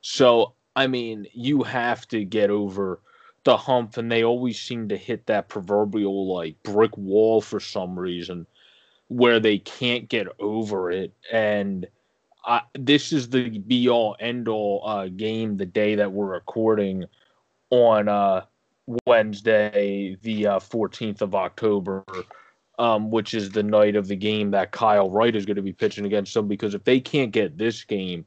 So, 0.00 0.54
I 0.76 0.86
mean, 0.86 1.26
you 1.32 1.62
have 1.64 2.06
to 2.08 2.24
get 2.24 2.50
over 2.50 3.00
the 3.44 3.56
hump, 3.56 3.96
and 3.96 4.10
they 4.10 4.24
always 4.24 4.60
seem 4.60 4.88
to 4.88 4.96
hit 4.96 5.26
that 5.26 5.48
proverbial 5.48 6.34
like 6.34 6.62
brick 6.62 6.96
wall 6.96 7.40
for 7.40 7.60
some 7.60 7.98
reason 7.98 8.46
where 9.08 9.40
they 9.40 9.58
can't 9.58 10.08
get 10.08 10.28
over 10.38 10.90
it. 10.90 11.12
And 11.32 11.86
I, 12.44 12.62
this 12.78 13.12
is 13.12 13.28
the 13.28 13.58
be 13.58 13.88
all 13.88 14.16
end 14.20 14.48
all 14.48 14.82
uh, 14.86 15.08
game 15.08 15.56
the 15.56 15.66
day 15.66 15.96
that 15.96 16.12
we're 16.12 16.32
recording 16.32 17.04
on 17.70 18.08
uh, 18.08 18.42
Wednesday, 19.06 20.16
the 20.22 20.46
uh, 20.46 20.58
14th 20.58 21.22
of 21.22 21.34
October, 21.34 22.04
um, 22.78 23.10
which 23.10 23.34
is 23.34 23.50
the 23.50 23.62
night 23.62 23.96
of 23.96 24.08
the 24.08 24.16
game 24.16 24.50
that 24.52 24.72
Kyle 24.72 25.10
Wright 25.10 25.34
is 25.34 25.46
going 25.46 25.56
to 25.56 25.62
be 25.62 25.72
pitching 25.72 26.06
against 26.06 26.34
them. 26.34 26.48
Because 26.48 26.74
if 26.74 26.84
they 26.84 27.00
can't 27.00 27.32
get 27.32 27.58
this 27.58 27.84
game, 27.84 28.24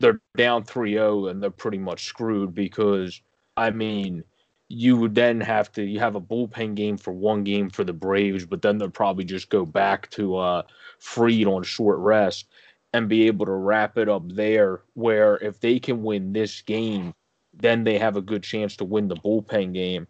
they're 0.00 0.20
down 0.36 0.64
3 0.64 0.92
0 0.92 1.26
and 1.26 1.42
they're 1.42 1.50
pretty 1.50 1.78
much 1.78 2.04
screwed. 2.04 2.54
Because, 2.54 3.20
I 3.56 3.70
mean, 3.70 4.24
you 4.68 4.96
would 4.96 5.14
then 5.14 5.40
have 5.40 5.70
to 5.72 5.82
you 5.82 5.98
have 6.00 6.16
a 6.16 6.20
bullpen 6.20 6.74
game 6.74 6.96
for 6.96 7.12
one 7.12 7.44
game 7.44 7.70
for 7.70 7.84
the 7.84 7.92
Braves, 7.92 8.44
but 8.44 8.62
then 8.62 8.78
they'll 8.78 8.90
probably 8.90 9.24
just 9.24 9.48
go 9.48 9.64
back 9.64 10.10
to 10.10 10.36
uh, 10.36 10.62
Fried 10.98 11.46
on 11.46 11.62
short 11.62 11.98
rest 11.98 12.48
and 12.92 13.08
be 13.08 13.26
able 13.26 13.46
to 13.46 13.52
wrap 13.52 13.96
it 13.96 14.08
up 14.08 14.28
there. 14.28 14.82
Where 14.94 15.36
if 15.36 15.60
they 15.60 15.78
can 15.78 16.02
win 16.02 16.32
this 16.32 16.62
game, 16.62 17.14
then 17.54 17.84
they 17.84 17.98
have 17.98 18.16
a 18.16 18.22
good 18.22 18.42
chance 18.42 18.76
to 18.76 18.84
win 18.84 19.08
the 19.08 19.16
bullpen 19.16 19.72
game. 19.72 20.08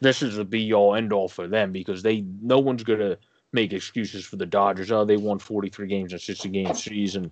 This 0.00 0.22
is 0.22 0.38
a 0.38 0.44
be 0.44 0.72
all 0.72 0.94
end 0.94 1.12
all 1.12 1.28
for 1.28 1.46
them 1.46 1.70
because 1.70 2.02
they 2.02 2.24
no 2.40 2.58
one's 2.58 2.84
gonna 2.84 3.18
make 3.52 3.74
excuses 3.74 4.24
for 4.24 4.36
the 4.36 4.46
Dodgers. 4.46 4.90
Oh, 4.90 5.04
they 5.04 5.18
won 5.18 5.38
43 5.38 5.86
games 5.86 6.12
in 6.12 6.16
a 6.16 6.18
60 6.18 6.48
game 6.48 6.74
season. 6.74 7.30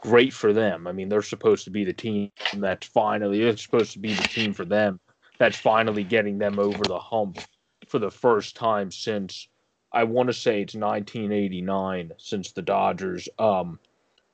Great 0.00 0.32
for 0.32 0.54
them. 0.54 0.86
I 0.86 0.92
mean, 0.92 1.08
they're 1.10 1.22
supposed 1.22 1.64
to 1.64 1.70
be 1.70 1.84
the 1.84 1.92
team 1.92 2.30
that's 2.54 2.86
finally. 2.86 3.42
It's 3.42 3.62
supposed 3.62 3.92
to 3.92 3.98
be 3.98 4.14
the 4.14 4.22
team 4.22 4.54
for 4.54 4.64
them 4.64 5.00
that's 5.38 5.56
finally 5.56 6.04
getting 6.04 6.38
them 6.38 6.58
over 6.58 6.84
the 6.84 6.98
hump 6.98 7.38
for 7.86 7.98
the 7.98 8.10
first 8.10 8.56
time 8.56 8.90
since 8.90 9.48
I 9.92 10.04
want 10.04 10.28
to 10.28 10.34
say 10.34 10.60
it's 10.60 10.74
1989 10.74 12.12
since 12.18 12.52
the 12.52 12.62
Dodgers 12.62 13.28
um, 13.38 13.78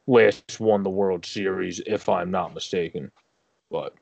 last 0.07 0.59
won 0.59 0.83
the 0.83 0.90
World 0.90 1.25
Series, 1.25 1.81
if 1.87 2.09
I'm 2.09 2.31
not 2.31 2.55
mistaken. 2.55 3.11
But 3.71 3.95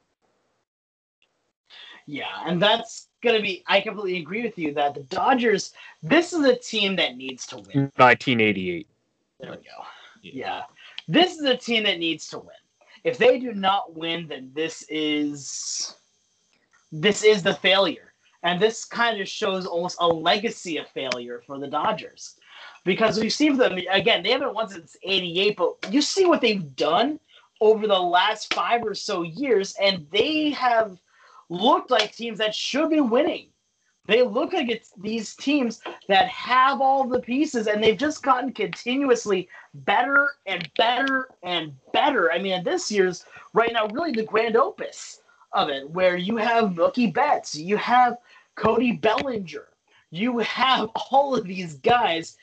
yeah, 2.06 2.24
and 2.46 2.60
that's 2.60 3.08
gonna 3.22 3.42
be. 3.42 3.62
I 3.66 3.80
completely 3.80 4.20
agree 4.20 4.42
with 4.42 4.58
you 4.58 4.72
that 4.74 4.94
the 4.94 5.02
Dodgers. 5.02 5.72
This 6.02 6.32
is 6.32 6.44
a 6.44 6.56
team 6.56 6.96
that 6.96 7.16
needs 7.16 7.46
to 7.48 7.56
win. 7.56 7.90
1988. 7.96 8.88
There 9.40 9.50
we 9.50 9.56
go. 9.56 9.62
Yeah. 10.22 10.32
yeah, 10.34 10.62
this 11.08 11.36
is 11.36 11.42
a 11.42 11.56
team 11.56 11.84
that 11.84 11.98
needs 11.98 12.28
to 12.28 12.38
win. 12.38 12.48
If 13.04 13.18
they 13.18 13.38
do 13.38 13.52
not 13.52 13.96
win, 13.96 14.28
then 14.28 14.50
this 14.54 14.84
is 14.88 15.96
this 16.92 17.24
is 17.24 17.42
the 17.42 17.54
failure. 17.54 18.12
And 18.44 18.60
this 18.60 18.84
kind 18.84 19.20
of 19.20 19.28
shows 19.28 19.66
almost 19.66 19.96
a 20.00 20.06
legacy 20.06 20.76
of 20.76 20.88
failure 20.88 21.42
for 21.46 21.58
the 21.58 21.68
Dodgers. 21.68 22.36
Because 22.84 23.18
we've 23.18 23.32
seen 23.32 23.56
them, 23.56 23.78
again, 23.90 24.22
they 24.22 24.30
haven't 24.30 24.54
won 24.54 24.68
since 24.68 24.96
88, 25.02 25.56
but 25.56 25.92
you 25.92 26.02
see 26.02 26.26
what 26.26 26.40
they've 26.40 26.74
done 26.76 27.18
over 27.60 27.86
the 27.86 27.98
last 27.98 28.52
five 28.52 28.82
or 28.82 28.94
so 28.94 29.22
years, 29.22 29.74
and 29.80 30.06
they 30.10 30.50
have 30.50 30.98
looked 31.48 31.90
like 31.92 32.14
teams 32.14 32.38
that 32.38 32.54
should 32.54 32.90
be 32.90 33.00
winning. 33.00 33.46
They 34.06 34.22
look 34.22 34.52
like 34.52 34.68
it's 34.68 34.92
these 34.98 35.36
teams 35.36 35.80
that 36.08 36.26
have 36.28 36.80
all 36.80 37.06
the 37.06 37.20
pieces, 37.20 37.68
and 37.68 37.82
they've 37.82 37.96
just 37.96 38.24
gotten 38.24 38.52
continuously 38.52 39.48
better 39.74 40.28
and 40.46 40.68
better 40.76 41.28
and 41.44 41.72
better. 41.92 42.32
I 42.32 42.40
mean, 42.40 42.64
this 42.64 42.90
year's 42.90 43.24
right 43.54 43.72
now 43.72 43.86
really 43.86 44.10
the 44.10 44.24
grand 44.24 44.56
opus 44.56 45.21
of 45.54 45.68
it, 45.68 45.88
where 45.90 46.16
you 46.16 46.36
have 46.36 46.70
Mookie 46.70 47.12
Betts, 47.12 47.54
you 47.54 47.76
have 47.76 48.18
Cody 48.54 48.92
Bellinger, 48.92 49.68
you 50.10 50.38
have 50.38 50.90
all 51.10 51.34
of 51.34 51.46
these 51.46 51.74
guys 51.74 52.36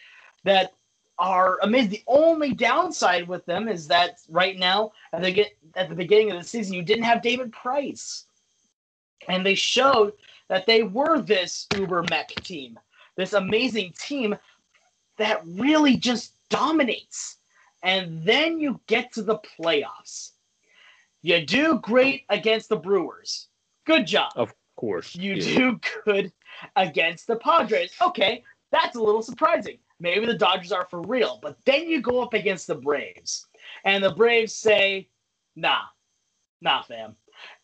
that 0.44 0.74
are 1.18 1.60
amazing. 1.64 1.92
The 1.92 2.04
only 2.08 2.54
downside 2.54 3.28
with 3.28 3.46
them 3.46 3.68
is 3.68 3.88
that 3.88 4.20
right 4.30 4.58
now, 4.58 4.94
at 5.14 5.22
the, 5.22 5.48
at 5.76 5.90
the 5.90 5.96
beginning 5.96 6.32
of 6.32 6.38
the 6.38 6.48
season, 6.48 6.74
you 6.74 6.82
didn't 6.82 7.04
have 7.04 7.22
David 7.22 7.52
Price. 7.52 8.26
And 9.28 9.46
they 9.46 9.56
showed 9.56 10.14
that 10.48 10.66
they 10.66 10.84
were 10.84 11.22
this 11.22 11.68
uber 11.76 12.04
mech 12.10 12.30
team, 12.44 12.80
this 13.16 13.34
amazing 13.34 13.94
team 14.00 14.36
that 15.18 15.42
really 15.46 15.98
just 15.98 16.34
dominates. 16.50 17.38
And 17.84 18.24
then 18.24 18.60
you 18.60 18.80
get 18.88 19.14
to 19.14 19.22
the 19.22 19.38
playoffs. 19.40 20.32
You 21.22 21.46
do 21.46 21.80
great 21.80 22.24
against 22.30 22.70
the 22.70 22.78
Brewers. 22.78 23.48
Good 23.86 24.08
job. 24.08 24.32
Of 24.36 24.54
course. 24.78 25.16
You 25.16 25.36
yeah. 25.36 25.58
do 25.58 25.80
good 26.06 26.32
against 26.76 27.28
the 27.28 27.36
Padres. 27.36 27.92
Okay, 28.02 28.44
that's 28.72 28.96
a 28.96 29.02
little 29.02 29.22
surprising. 29.22 29.80
Maybe 30.00 30.26
the 30.26 30.38
Dodgers 30.38 30.72
are 30.72 30.88
for 30.90 31.02
real. 31.02 31.40
But 31.42 31.58
then 31.66 31.90
you 31.90 32.02
go 32.02 32.22
up 32.22 32.34
against 32.34 32.68
the 32.68 32.76
Braves, 32.76 33.48
and 33.84 34.04
the 34.04 34.12
Braves 34.12 34.56
say, 34.56 35.10
nah, 35.56 35.82
nah, 36.62 36.84
fam. 36.84 37.16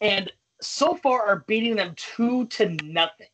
And 0.01 0.31
so 0.61 0.95
far 0.95 1.21
are 1.21 1.45
beating 1.47 1.75
them 1.75 1.93
two 1.95 2.45
to 2.47 2.69
nothing. 2.83 3.27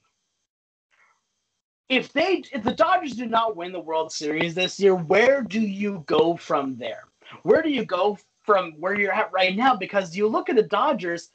If 1.89 2.13
they 2.13 2.43
if 2.53 2.63
the 2.63 2.73
Dodgers 2.73 3.13
do 3.13 3.25
not 3.25 3.57
win 3.57 3.71
the 3.71 3.79
World 3.79 4.11
Series 4.11 4.53
this 4.55 4.79
year, 4.79 4.95
where 4.95 5.41
do 5.41 5.59
you 5.59 6.03
go 6.05 6.37
from 6.37 6.77
there? 6.77 7.03
Where 7.43 7.61
do 7.61 7.69
you 7.69 7.85
go 7.85 8.17
from 8.43 8.73
where 8.79 8.99
you're 8.99 9.13
at 9.13 9.31
right 9.31 9.55
now 9.55 9.75
because 9.75 10.15
you 10.15 10.27
look 10.27 10.49
at 10.49 10.55
the 10.55 10.63
Dodgers, 10.63 11.29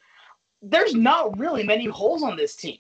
there's 0.62 0.95
not 0.95 1.38
really 1.38 1.62
many 1.62 1.87
holes 1.87 2.23
on 2.23 2.37
this 2.37 2.57
team. 2.57 2.79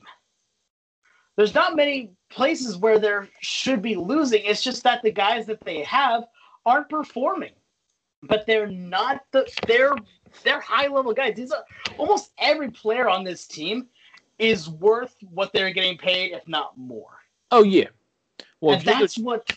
There's 1.36 1.54
not 1.54 1.76
many 1.76 2.12
places 2.30 2.76
where 2.78 2.98
there 2.98 3.28
should 3.40 3.82
be 3.82 3.94
losing. 3.94 4.42
It's 4.44 4.62
just 4.62 4.82
that 4.84 5.02
the 5.02 5.12
guys 5.12 5.46
that 5.46 5.60
they 5.60 5.82
have 5.82 6.24
aren't 6.64 6.88
performing. 6.88 7.52
But 8.22 8.46
they're 8.46 8.66
not 8.66 9.20
the 9.30 9.46
they're 9.66 9.94
they're 10.42 10.60
high 10.60 10.88
level 10.88 11.12
guys. 11.12 11.34
These 11.36 11.52
are 11.52 11.64
almost 11.98 12.32
every 12.38 12.70
player 12.70 13.08
on 13.08 13.22
this 13.22 13.46
team 13.46 13.88
is 14.38 14.68
worth 14.68 15.14
what 15.30 15.52
they're 15.52 15.72
getting 15.72 15.98
paid, 15.98 16.32
if 16.32 16.46
not 16.48 16.76
more. 16.76 17.18
Oh 17.50 17.62
yeah. 17.62 17.88
Well, 18.60 18.76
and 18.76 18.84
that's 18.84 19.18
what 19.18 19.56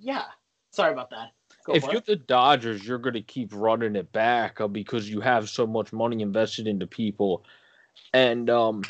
yeah. 0.00 0.24
Sorry 0.72 0.92
about 0.92 1.10
that. 1.10 1.30
Go 1.64 1.74
if 1.74 1.84
you're 1.90 2.00
the 2.00 2.16
Dodgers, 2.16 2.86
you're 2.86 2.98
going 2.98 3.14
to 3.14 3.22
keep 3.22 3.50
running 3.52 3.96
it 3.96 4.12
back 4.12 4.60
uh, 4.60 4.68
because 4.68 5.10
you 5.10 5.20
have 5.20 5.48
so 5.48 5.66
much 5.66 5.92
money 5.92 6.22
invested 6.22 6.66
into 6.66 6.86
people. 6.86 7.44
And 8.12 8.48
um, 8.50 8.82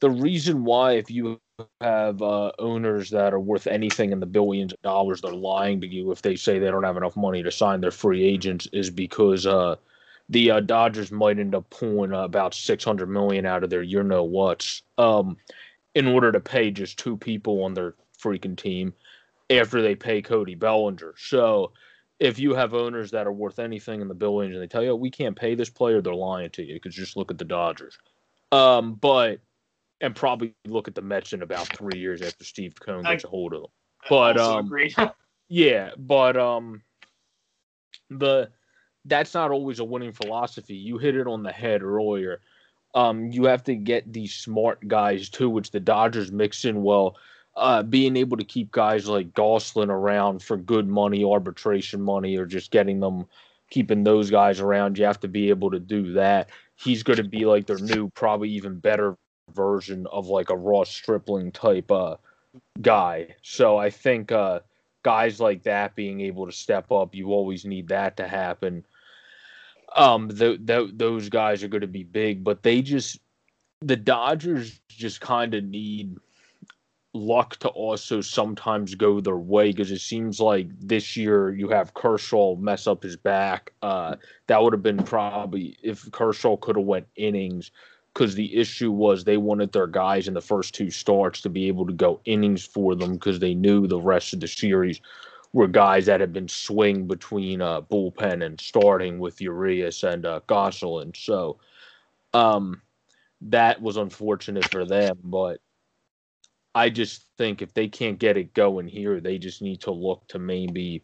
the 0.00 0.10
reason 0.10 0.64
why, 0.64 0.92
if 0.92 1.10
you 1.10 1.40
have 1.80 2.20
uh, 2.22 2.52
owners 2.58 3.10
that 3.10 3.32
are 3.32 3.40
worth 3.40 3.66
anything 3.66 4.12
in 4.12 4.20
the 4.20 4.26
billions 4.26 4.72
of 4.72 4.82
dollars, 4.82 5.20
they're 5.20 5.32
lying 5.32 5.80
to 5.80 5.86
you 5.86 6.10
if 6.12 6.22
they 6.22 6.36
say 6.36 6.58
they 6.58 6.70
don't 6.70 6.84
have 6.84 6.96
enough 6.96 7.16
money 7.16 7.42
to 7.42 7.50
sign 7.50 7.80
their 7.80 7.90
free 7.90 8.24
agents, 8.24 8.66
is 8.72 8.90
because 8.90 9.46
uh, 9.46 9.76
the 10.28 10.50
uh, 10.50 10.60
Dodgers 10.60 11.12
might 11.12 11.38
end 11.38 11.54
up 11.54 11.68
pulling 11.70 12.12
about 12.12 12.54
six 12.54 12.84
hundred 12.84 13.08
million 13.08 13.46
out 13.46 13.64
of 13.64 13.70
their 13.70 13.82
you 13.82 14.02
know 14.02 14.24
what's 14.24 14.82
um, 14.98 15.36
in 15.94 16.06
order 16.06 16.32
to 16.32 16.40
pay 16.40 16.70
just 16.70 16.98
two 16.98 17.16
people 17.16 17.62
on 17.62 17.74
their 17.74 17.94
freaking 18.22 18.56
team 18.56 18.92
after 19.50 19.80
they 19.80 19.94
pay 19.94 20.20
Cody 20.20 20.54
Bellinger. 20.54 21.14
So 21.16 21.72
if 22.18 22.38
you 22.38 22.54
have 22.54 22.74
owners 22.74 23.10
that 23.10 23.26
are 23.26 23.32
worth 23.32 23.58
anything 23.58 24.00
in 24.00 24.08
the 24.08 24.14
billions 24.14 24.54
and 24.54 24.62
they 24.62 24.66
tell 24.66 24.82
you 24.82 24.90
oh, 24.90 24.96
we 24.96 25.10
can't 25.10 25.36
pay 25.36 25.54
this 25.54 25.70
player, 25.70 26.00
they're 26.00 26.14
lying 26.14 26.50
to 26.50 26.62
you 26.62 26.74
because 26.74 26.94
just 26.94 27.16
look 27.16 27.30
at 27.30 27.38
the 27.38 27.44
Dodgers. 27.44 27.98
Um, 28.52 28.94
but 28.94 29.40
and 30.00 30.14
probably 30.14 30.54
look 30.66 30.88
at 30.88 30.94
the 30.94 31.02
Mets 31.02 31.32
in 31.32 31.42
about 31.42 31.68
three 31.68 31.98
years 31.98 32.22
after 32.22 32.44
Steve 32.44 32.74
Cohen 32.78 33.02
gets 33.02 33.24
I, 33.24 33.28
a 33.28 33.30
hold 33.30 33.54
of 33.54 33.62
them. 33.62 33.70
but 34.08 34.38
um, 34.38 34.70
yeah, 35.48 35.90
but 35.96 36.36
um, 36.36 36.82
the 38.10 38.50
that's 39.04 39.34
not 39.34 39.50
always 39.50 39.78
a 39.78 39.84
winning 39.84 40.12
philosophy. 40.12 40.74
You 40.74 40.98
hit 40.98 41.16
it 41.16 41.26
on 41.26 41.42
the 41.42 41.52
head 41.52 41.82
earlier. 41.82 42.40
Um, 42.94 43.30
you 43.30 43.44
have 43.44 43.62
to 43.64 43.74
get 43.74 44.12
these 44.12 44.34
smart 44.34 44.86
guys 44.88 45.28
too, 45.28 45.50
which 45.50 45.70
the 45.70 45.80
Dodgers 45.80 46.32
mix 46.32 46.64
in 46.64 46.82
well. 46.82 47.16
Uh, 47.56 47.82
being 47.82 48.16
able 48.16 48.36
to 48.36 48.44
keep 48.44 48.70
guys 48.70 49.08
like 49.08 49.32
Gonsolin 49.32 49.88
around 49.88 50.42
for 50.42 50.56
good 50.56 50.86
money, 50.86 51.24
arbitration 51.24 52.02
money, 52.02 52.36
or 52.36 52.44
just 52.44 52.70
getting 52.70 53.00
them, 53.00 53.26
keeping 53.70 54.04
those 54.04 54.30
guys 54.30 54.60
around, 54.60 54.98
you 54.98 55.04
have 55.04 55.20
to 55.20 55.28
be 55.28 55.48
able 55.48 55.70
to 55.70 55.80
do 55.80 56.12
that. 56.12 56.50
He's 56.74 57.02
going 57.02 57.16
to 57.16 57.24
be 57.24 57.46
like 57.46 57.66
their 57.66 57.78
new, 57.78 58.10
probably 58.10 58.50
even 58.50 58.78
better 58.78 59.16
version 59.54 60.06
of 60.08 60.26
like 60.26 60.50
a 60.50 60.56
Ross 60.56 60.90
Stripling 60.90 61.50
type 61.50 61.90
uh, 61.90 62.16
guy. 62.82 63.34
So 63.40 63.78
I 63.78 63.88
think 63.88 64.32
uh, 64.32 64.60
guys 65.02 65.40
like 65.40 65.62
that 65.62 65.94
being 65.94 66.20
able 66.20 66.44
to 66.44 66.52
step 66.52 66.92
up, 66.92 67.14
you 67.14 67.28
always 67.28 67.64
need 67.64 67.88
that 67.88 68.18
to 68.18 68.28
happen 68.28 68.84
um, 69.96 70.28
those 70.30 71.28
guys 71.28 71.62
are 71.62 71.68
going 71.68 71.80
to 71.80 71.86
be 71.86 72.04
big, 72.04 72.44
but 72.44 72.62
they 72.62 72.82
just 72.82 73.18
the 73.80 73.96
Dodgers 73.96 74.80
just 74.88 75.20
kind 75.20 75.54
of 75.54 75.64
need 75.64 76.16
luck 77.16 77.56
to 77.56 77.68
also 77.68 78.20
sometimes 78.20 78.94
go 78.94 79.20
their 79.20 79.36
way 79.36 79.70
because 79.70 79.90
it 79.90 80.00
seems 80.00 80.40
like 80.40 80.68
this 80.80 81.16
year 81.16 81.54
you 81.54 81.68
have 81.68 81.94
Kershaw 81.94 82.56
mess 82.56 82.86
up 82.86 83.02
his 83.02 83.16
back. 83.16 83.72
Uh, 83.82 84.16
that 84.46 84.62
would 84.62 84.72
have 84.72 84.82
been 84.82 85.02
probably 85.02 85.76
if 85.82 86.10
Kershaw 86.12 86.56
could 86.56 86.76
have 86.76 86.84
went 86.84 87.06
innings 87.16 87.70
because 88.14 88.34
the 88.34 88.56
issue 88.56 88.90
was 88.90 89.24
they 89.24 89.36
wanted 89.36 89.72
their 89.72 89.86
guys 89.86 90.26
in 90.28 90.34
the 90.34 90.40
first 90.40 90.74
two 90.74 90.90
starts 90.90 91.40
to 91.42 91.50
be 91.50 91.68
able 91.68 91.86
to 91.86 91.92
go 91.92 92.20
innings 92.24 92.64
for 92.64 92.94
them 92.94 93.14
because 93.14 93.40
they 93.40 93.54
knew 93.54 93.86
the 93.86 94.00
rest 94.00 94.32
of 94.32 94.40
the 94.40 94.48
series 94.48 95.00
were 95.52 95.68
guys 95.68 96.06
that 96.06 96.20
had 96.20 96.32
been 96.32 96.48
swing 96.48 97.06
between 97.06 97.60
uh, 97.62 97.80
bullpen 97.80 98.44
and 98.44 98.60
starting 98.60 99.18
with 99.18 99.40
Urias 99.40 100.02
and 100.02 100.26
uh, 100.26 100.40
Gonsolin. 100.48 101.16
So 101.16 101.58
um, 102.34 102.82
that 103.40 103.80
was 103.80 103.96
unfortunate 103.96 104.66
for 104.66 104.84
them, 104.84 105.18
but 105.24 105.60
I 106.76 106.90
just 106.90 107.24
think 107.38 107.62
if 107.62 107.72
they 107.72 107.88
can't 107.88 108.18
get 108.18 108.36
it 108.36 108.52
going 108.52 108.86
here, 108.86 109.18
they 109.18 109.38
just 109.38 109.62
need 109.62 109.80
to 109.80 109.90
look 109.90 110.28
to 110.28 110.38
maybe. 110.38 111.02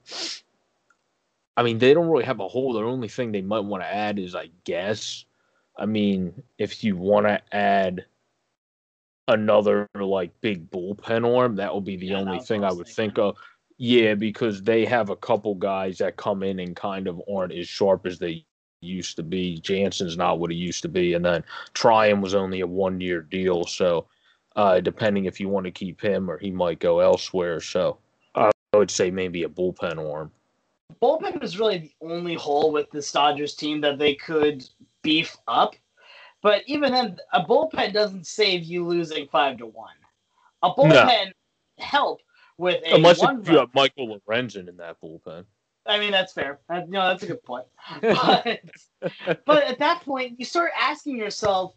I 1.56 1.62
mean, 1.62 1.78
they 1.78 1.94
don't 1.94 2.08
really 2.08 2.26
have 2.26 2.40
a 2.40 2.48
hole. 2.48 2.74
The 2.74 2.80
only 2.80 3.08
thing 3.08 3.32
they 3.32 3.40
might 3.40 3.64
want 3.64 3.82
to 3.82 3.86
add 3.92 4.18
is, 4.18 4.34
I 4.34 4.50
guess, 4.64 5.24
I 5.78 5.86
mean, 5.86 6.42
if 6.58 6.84
you 6.84 6.98
want 6.98 7.26
to 7.26 7.40
add 7.56 8.04
another 9.28 9.88
like 9.94 10.38
big 10.42 10.70
bullpen 10.70 11.38
arm, 11.38 11.56
that 11.56 11.74
would 11.74 11.86
be 11.86 11.96
the 11.96 12.08
yeah, 12.08 12.18
only 12.18 12.40
thing 12.40 12.64
I 12.64 12.72
would 12.72 12.86
think 12.86 13.18
of. 13.18 13.38
Yeah, 13.78 14.14
because 14.14 14.62
they 14.62 14.84
have 14.84 15.08
a 15.08 15.16
couple 15.16 15.54
guys 15.54 15.96
that 15.98 16.18
come 16.18 16.42
in 16.42 16.58
and 16.58 16.76
kind 16.76 17.08
of 17.08 17.22
aren't 17.34 17.54
as 17.54 17.66
sharp 17.66 18.04
as 18.04 18.18
they 18.18 18.44
used 18.82 19.16
to 19.16 19.22
be. 19.22 19.56
Jansen's 19.56 20.18
not 20.18 20.38
what 20.38 20.50
he 20.50 20.56
used 20.58 20.82
to 20.82 20.88
be, 20.90 21.14
and 21.14 21.24
then 21.24 21.42
Treinen 21.72 22.20
was 22.20 22.34
only 22.34 22.60
a 22.60 22.66
one 22.66 23.00
year 23.00 23.22
deal, 23.22 23.64
so 23.64 24.06
uh, 24.56 24.80
depending 24.80 25.24
if 25.24 25.40
you 25.40 25.48
want 25.48 25.64
to 25.64 25.70
keep 25.70 26.00
him 26.00 26.30
or 26.30 26.38
he 26.38 26.50
might 26.50 26.78
go 26.78 27.00
elsewhere. 27.00 27.60
So 27.60 27.98
I 28.34 28.50
would 28.74 28.90
say 28.90 29.10
maybe 29.10 29.44
a 29.44 29.48
bullpen 29.48 29.98
arm. 30.12 30.30
Bullpen 31.00 31.42
is 31.42 31.58
really 31.58 31.78
the 31.78 31.92
only 32.06 32.34
hole 32.34 32.72
with 32.72 32.90
the 32.90 33.08
Dodgers 33.12 33.54
team 33.54 33.80
that 33.80 33.98
they 33.98 34.14
could 34.14 34.68
beef 35.02 35.36
up. 35.48 35.74
But 36.42 36.62
even 36.66 36.92
then, 36.92 37.18
a 37.32 37.44
bullpen 37.44 37.92
doesn't 37.92 38.26
save 38.26 38.64
you 38.64 38.86
losing 38.86 39.28
five 39.28 39.58
to 39.58 39.66
one. 39.66 39.94
A 40.62 40.70
bullpen 40.70 41.26
no. 41.26 41.32
help 41.78 42.20
with 42.58 42.82
a 42.84 42.94
unless 42.94 43.20
one 43.20 43.44
you 43.44 43.58
have 43.58 43.74
Michael 43.74 44.20
Lorenzen 44.28 44.68
in 44.68 44.76
that 44.78 45.00
bullpen. 45.00 45.44
I 45.86 45.98
mean, 45.98 46.12
that's 46.12 46.32
fair. 46.32 46.60
no, 46.70 47.08
that's 47.08 47.24
a 47.24 47.26
good 47.26 47.42
point. 47.42 47.66
But, 48.00 48.60
but 49.44 49.64
at 49.64 49.80
that 49.80 50.02
point, 50.02 50.38
you 50.38 50.44
start 50.44 50.70
asking 50.80 51.16
yourself, 51.16 51.74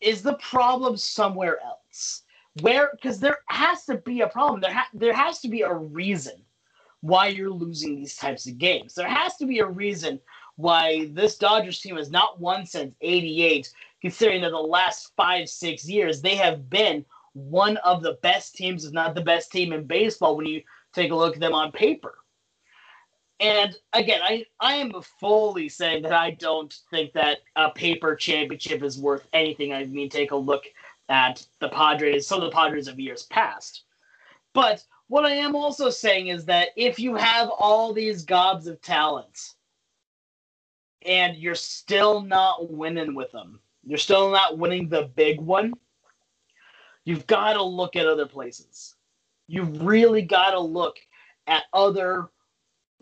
is 0.00 0.22
the 0.22 0.34
problem 0.34 0.96
somewhere 0.96 1.58
else? 1.60 1.81
Where? 2.60 2.90
Because 2.92 3.18
there 3.18 3.38
has 3.46 3.84
to 3.86 3.96
be 3.98 4.20
a 4.20 4.28
problem. 4.28 4.60
There, 4.60 4.72
ha- 4.72 4.88
there 4.92 5.14
has 5.14 5.40
to 5.40 5.48
be 5.48 5.62
a 5.62 5.72
reason 5.72 6.42
why 7.00 7.28
you're 7.28 7.50
losing 7.50 7.96
these 7.96 8.16
types 8.16 8.46
of 8.46 8.58
games. 8.58 8.94
There 8.94 9.08
has 9.08 9.36
to 9.38 9.46
be 9.46 9.60
a 9.60 9.66
reason 9.66 10.20
why 10.56 11.10
this 11.12 11.38
Dodgers 11.38 11.80
team 11.80 11.96
has 11.96 12.10
not 12.10 12.40
won 12.40 12.66
since 12.66 12.94
'88, 13.00 13.70
considering 14.00 14.42
that 14.42 14.50
the 14.50 14.58
last 14.58 15.12
five, 15.16 15.48
six 15.48 15.88
years 15.88 16.20
they 16.20 16.36
have 16.36 16.68
been 16.68 17.04
one 17.32 17.78
of 17.78 18.02
the 18.02 18.18
best 18.22 18.54
teams, 18.54 18.84
if 18.84 18.92
not 18.92 19.14
the 19.14 19.22
best 19.22 19.50
team 19.50 19.72
in 19.72 19.84
baseball, 19.84 20.36
when 20.36 20.46
you 20.46 20.62
take 20.92 21.10
a 21.10 21.16
look 21.16 21.34
at 21.34 21.40
them 21.40 21.54
on 21.54 21.72
paper. 21.72 22.18
And 23.40 23.74
again, 23.92 24.20
I, 24.22 24.44
I 24.60 24.74
am 24.74 24.92
fully 25.18 25.68
saying 25.68 26.02
that 26.02 26.12
I 26.12 26.32
don't 26.32 26.72
think 26.90 27.12
that 27.14 27.38
a 27.56 27.70
paper 27.70 28.14
championship 28.14 28.84
is 28.84 29.00
worth 29.00 29.26
anything. 29.32 29.72
I 29.72 29.84
mean, 29.84 30.08
take 30.08 30.30
a 30.30 30.36
look 30.36 30.64
at 31.08 31.46
the 31.60 31.68
Padres, 31.68 32.26
some 32.26 32.42
of 32.42 32.50
the 32.50 32.54
Padres 32.54 32.88
of 32.88 33.00
years 33.00 33.24
past. 33.24 33.84
But 34.54 34.84
what 35.08 35.24
I 35.24 35.32
am 35.32 35.54
also 35.54 35.90
saying 35.90 36.28
is 36.28 36.44
that 36.46 36.68
if 36.76 36.98
you 36.98 37.14
have 37.16 37.50
all 37.50 37.92
these 37.92 38.24
gobs 38.24 38.66
of 38.66 38.80
talents 38.80 39.56
and 41.04 41.36
you're 41.36 41.54
still 41.54 42.22
not 42.22 42.70
winning 42.70 43.14
with 43.14 43.32
them, 43.32 43.60
you're 43.84 43.98
still 43.98 44.30
not 44.30 44.58
winning 44.58 44.88
the 44.88 45.10
big 45.14 45.40
one, 45.40 45.74
You've 47.04 47.26
got 47.26 47.54
to 47.54 47.62
look 47.62 47.96
at 47.96 48.06
other 48.06 48.26
places. 48.26 48.94
You've 49.48 49.82
really 49.82 50.22
got 50.22 50.50
to 50.50 50.60
look 50.60 50.96
at 51.46 51.64
other. 51.72 52.28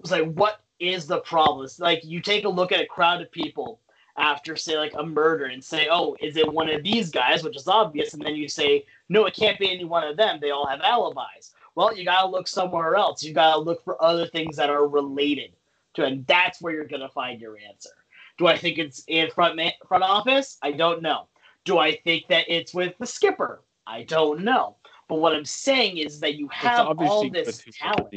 Like, 0.09 0.33
what 0.33 0.61
is 0.79 1.07
the 1.07 1.21
problem? 1.21 1.65
It's 1.67 1.79
like 1.79 2.01
you 2.03 2.21
take 2.21 2.45
a 2.45 2.49
look 2.49 2.73
at 2.73 2.81
a 2.81 2.87
crowd 2.87 3.21
of 3.21 3.31
people 3.31 3.81
after, 4.21 4.55
say, 4.55 4.77
like 4.77 4.93
a 4.97 5.03
murder 5.03 5.47
and 5.47 5.65
say, 5.65 5.89
oh, 5.91 6.17
is 6.21 6.37
it 6.37 6.53
one 6.53 6.69
of 6.69 6.83
these 6.83 7.11
guys, 7.11 7.43
which 7.43 7.57
is 7.57 7.67
obvious? 7.67 8.15
And 8.15 8.23
then 8.23 8.37
you 8.37 8.49
say, 8.49 8.85
no, 9.09 9.25
it 9.25 9.35
can't 9.35 9.59
be 9.59 9.71
any 9.71 9.85
one 9.85 10.07
of 10.07 10.17
them. 10.17 10.39
They 10.41 10.51
all 10.51 10.67
have 10.67 10.81
alibis. 10.83 11.53
Well, 11.75 11.97
you 11.97 12.05
got 12.05 12.23
to 12.23 12.29
look 12.29 12.47
somewhere 12.47 12.97
else. 12.97 13.23
You 13.23 13.33
got 13.33 13.55
to 13.55 13.61
look 13.61 13.83
for 13.83 14.03
other 14.03 14.27
things 14.27 14.57
that 14.57 14.71
are 14.71 14.87
related 14.87 15.53
to 15.95 16.05
it. 16.05 16.13
And 16.13 16.27
that's 16.27 16.61
where 16.61 16.75
you're 16.75 16.85
going 16.85 17.01
to 17.01 17.09
find 17.09 17.41
your 17.41 17.57
answer. 17.59 17.91
Do 18.39 18.47
I 18.47 18.57
think 18.57 18.79
it's 18.79 19.03
in 19.09 19.31
front, 19.31 19.61
front 19.89 20.05
office? 20.05 20.59
I 20.63 20.73
don't 20.73 21.03
know. 21.03 21.29
Do 21.65 21.79
I 21.79 21.97
think 22.05 22.27
that 22.29 22.45
it's 22.49 22.75
with 22.75 22.95
the 22.99 23.07
skipper? 23.07 23.63
I 23.87 24.03
don't 24.05 24.45
know. 24.45 24.77
But 25.09 25.17
what 25.17 25.35
I'm 25.35 25.45
saying 25.45 25.99
is 25.99 26.21
that 26.21 26.37
you 26.37 26.49
have 26.49 26.87
all 26.99 27.29
this 27.31 27.63
talent. 27.79 28.11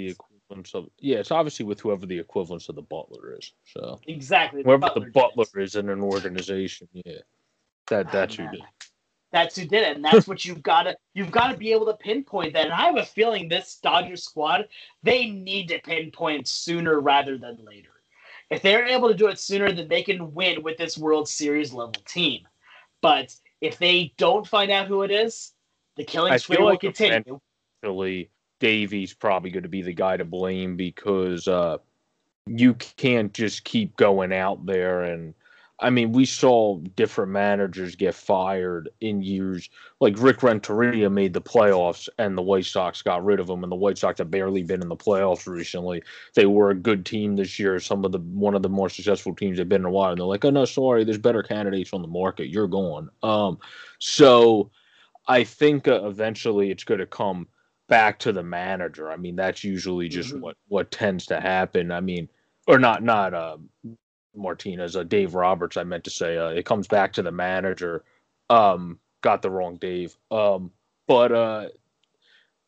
The 0.53 0.59
equivalence 0.59 0.75
of 0.75 0.89
yeah, 0.99 1.17
it's 1.17 1.31
obviously 1.31 1.65
with 1.65 1.79
whoever 1.79 2.05
the 2.05 2.19
equivalence 2.19 2.69
of 2.69 2.75
the 2.75 2.81
butler 2.81 3.35
is. 3.37 3.53
So 3.65 3.99
exactly, 4.07 4.63
whoever 4.63 4.81
the 4.81 4.87
butler, 4.87 5.05
the 5.05 5.11
butler 5.11 5.61
is 5.61 5.75
in 5.75 5.89
an 5.89 6.01
organization, 6.01 6.87
yeah, 6.93 7.19
that 7.87 8.11
that's 8.11 8.35
who 8.35 8.43
uh, 8.43 8.51
did. 8.51 8.61
That's 9.31 9.55
who 9.55 9.65
did 9.65 9.81
it, 9.81 9.95
and 9.95 10.05
that's 10.05 10.27
what 10.27 10.45
you've 10.45 10.61
got 10.61 10.83
to 10.83 10.95
you've 11.15 11.31
got 11.31 11.51
to 11.51 11.57
be 11.57 11.71
able 11.71 11.87
to 11.87 11.93
pinpoint 11.93 12.53
that. 12.53 12.65
And 12.65 12.73
I 12.73 12.85
have 12.85 12.97
a 12.97 13.05
feeling 13.05 13.49
this 13.49 13.79
Dodger 13.81 14.15
squad 14.15 14.67
they 15.01 15.29
need 15.29 15.69
to 15.69 15.79
pinpoint 15.79 16.47
sooner 16.47 16.99
rather 16.99 17.37
than 17.37 17.57
later. 17.65 17.89
If 18.51 18.61
they're 18.61 18.85
able 18.85 19.07
to 19.07 19.15
do 19.15 19.29
it 19.29 19.39
sooner, 19.39 19.71
then 19.71 19.87
they 19.87 20.03
can 20.03 20.33
win 20.35 20.61
with 20.61 20.77
this 20.77 20.97
World 20.97 21.27
Series 21.27 21.73
level 21.73 21.93
team. 22.05 22.47
But 23.01 23.33
if 23.61 23.79
they 23.79 24.13
don't 24.17 24.47
find 24.47 24.69
out 24.69 24.87
who 24.87 25.01
it 25.01 25.09
is, 25.09 25.53
the 25.97 26.03
killing 26.03 26.37
spree 26.37 26.57
will 26.57 26.77
continue. 26.77 27.39
Eventually, 27.81 28.29
Davy's 28.64 29.14
probably 29.14 29.49
going 29.49 29.64
to 29.64 29.70
be 29.70 29.82
the 29.82 29.93
guy 29.93 30.16
to 30.16 30.24
blame 30.24 30.78
because 30.78 31.49
uh, 31.49 31.80
you 32.45 32.76
can't 32.76 33.34
just 33.34 33.66
keep 33.66 33.93
going 33.97 34.32
out 34.32 34.66
there 34.66 35.03
and 35.03 35.34
I 35.80 35.89
mean, 35.89 36.14
we 36.14 36.24
saw 36.24 36.78
different 36.95 37.34
managers 37.34 37.97
get 37.97 38.16
fired 38.16 38.88
in 39.01 39.22
years. 39.22 39.70
Like 39.99 40.18
Rick 40.18 40.41
Renteria 40.41 41.09
made 41.09 41.34
the 41.34 41.41
playoffs, 41.41 42.07
and 42.18 42.38
the 42.38 42.41
White 42.41 42.66
Sox 42.66 43.01
got 43.01 43.26
rid 43.26 43.41
of 43.41 43.49
him. 43.49 43.64
And 43.64 43.72
the 43.72 43.76
White 43.76 43.97
Sox 43.97 44.20
have 44.20 44.32
barely 44.32 44.64
been 44.64 44.82
in 44.82 44.88
the 44.88 44.95
playoffs 44.95 45.45
recently. 45.45 46.01
They 46.36 46.45
were 46.45 46.70
a 46.70 46.76
good 46.76 47.05
team 47.05 47.36
this 47.36 47.59
year. 47.59 47.82
Some 47.82 48.05
of 48.05 48.14
the 48.14 48.20
one 48.20 48.55
of 48.55 48.61
the 48.61 48.70
more 48.70 48.88
successful 48.88 49.36
teams 49.36 49.57
they've 49.57 49.68
been 49.68 49.82
in 49.82 49.86
a 49.86 49.91
while. 49.91 50.11
And 50.11 50.20
they're 50.20 50.26
like, 50.26 50.45
"Oh 50.45 50.51
no, 50.51 50.64
sorry, 50.64 51.03
there's 51.03 51.18
better 51.18 51.43
candidates 51.43 51.91
on 51.91 52.01
the 52.01 52.07
market. 52.07 52.47
You're 52.47 52.68
gone." 52.68 53.09
Um, 53.22 53.57
so 53.99 54.72
I 55.28 55.43
think 55.43 55.89
uh, 55.89 56.05
eventually 56.05 56.72
it's 56.72 56.86
going 56.86 57.01
to 57.01 57.05
come 57.05 57.47
back 57.88 58.19
to 58.19 58.31
the 58.31 58.43
manager. 58.43 59.11
I 59.11 59.17
mean, 59.17 59.36
that's 59.36 59.63
usually 59.63 60.09
just 60.09 60.31
mm-hmm. 60.31 60.41
what 60.41 60.57
what 60.67 60.91
tends 60.91 61.25
to 61.27 61.39
happen. 61.39 61.91
I 61.91 62.01
mean, 62.01 62.29
or 62.67 62.79
not 62.79 63.03
not 63.03 63.34
uh, 63.34 63.57
Martinez, 64.36 64.95
uh, 64.95 65.03
Dave 65.03 65.36
Roberts. 65.36 65.77
I 65.77 65.84
meant 65.84 66.03
to 66.05 66.09
say 66.09 66.38
uh, 66.38 66.49
it 66.49 66.65
comes 66.65 66.88
back 66.88 67.13
to 67.13 67.21
the 67.21 67.31
manager. 67.31 68.03
Um, 68.49 68.99
got 69.21 69.41
the 69.41 69.49
wrong 69.49 69.77
Dave. 69.77 70.15
Um, 70.31 70.71
but 71.07 71.31
uh, 71.31 71.67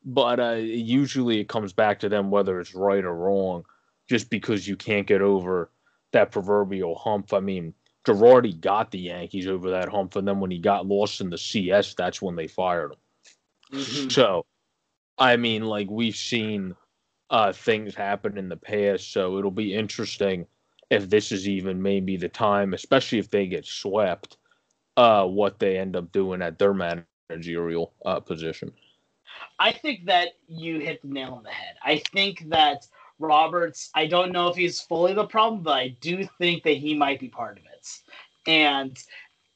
but 0.04 0.40
uh, 0.40 0.54
usually 0.54 1.40
it 1.40 1.50
comes 1.50 1.74
back 1.74 2.00
to 2.00 2.10
them 2.10 2.30
whether 2.30 2.60
it's 2.60 2.76
right 2.76 3.04
or 3.04 3.16
wrong, 3.16 3.66
just 4.08 4.30
because 4.30 4.68
you 4.68 4.76
can't 4.76 5.08
get 5.08 5.22
over 5.22 5.72
that 6.12 6.32
proverbial 6.32 6.96
hump. 6.96 7.34
I 7.34 7.40
mean, 7.40 7.74
Girardi 8.06 8.60
got 8.60 8.92
the 8.92 9.00
Yankees 9.00 9.48
over 9.48 9.72
that 9.72 9.90
hump, 9.90 10.16
and 10.16 10.28
then 10.28 10.40
when 10.40 10.52
he 10.52 10.60
got 10.60 10.86
lost 10.86 11.22
in 11.22 11.30
the 11.30 11.38
CS, 11.38 11.96
that's 11.96 12.22
when 12.22 12.36
they 12.36 12.48
fired 12.48 12.92
him. 12.92 13.80
Mm-hmm. 13.80 14.10
So 14.10 14.46
I 15.18 15.38
mean, 15.38 15.64
like 15.64 15.90
we've 15.90 16.16
seen 16.16 16.76
uh, 17.30 17.54
things 17.54 17.96
happen 17.96 18.38
in 18.38 18.50
the 18.50 18.58
past, 18.58 19.12
so 19.12 19.38
it'll 19.38 19.52
be 19.52 19.74
interesting 19.74 20.46
if 20.90 21.10
this 21.10 21.32
is 21.32 21.48
even 21.48 21.82
maybe 21.82 22.18
the 22.18 22.30
time, 22.30 22.74
especially 22.74 23.20
if 23.20 23.30
they 23.30 23.48
get 23.48 23.66
swept, 23.66 24.38
uh, 24.98 25.26
what 25.26 25.60
they 25.60 25.78
end 25.78 25.96
up 25.96 26.12
doing 26.12 26.42
at 26.42 26.60
their 26.60 26.74
managerial 26.74 27.94
uh, 28.06 28.20
position. 28.20 28.72
I 29.60 29.72
think 29.72 30.06
that 30.06 30.30
you 30.48 30.80
hit 30.80 31.02
the 31.02 31.08
nail 31.08 31.34
on 31.34 31.44
the 31.44 31.50
head. 31.50 31.76
I 31.84 32.02
think 32.14 32.50
that 32.50 32.88
Roberts, 33.20 33.90
I 33.96 34.06
don't 34.06 34.32
know 34.32 34.50
if 34.50 34.56
he's 34.56 34.82
fully 34.82 35.14
the 35.14 35.26
problem, 35.26 35.64
but 35.64 35.74
I 35.74 35.88
do 36.02 36.28
think 36.38 36.64
that 36.64 36.78
he 36.78 36.94
might 36.94 37.20
be 37.20 37.30
part 37.30 37.58
of 37.58 37.64
it. 37.66 37.88
And 38.48 38.98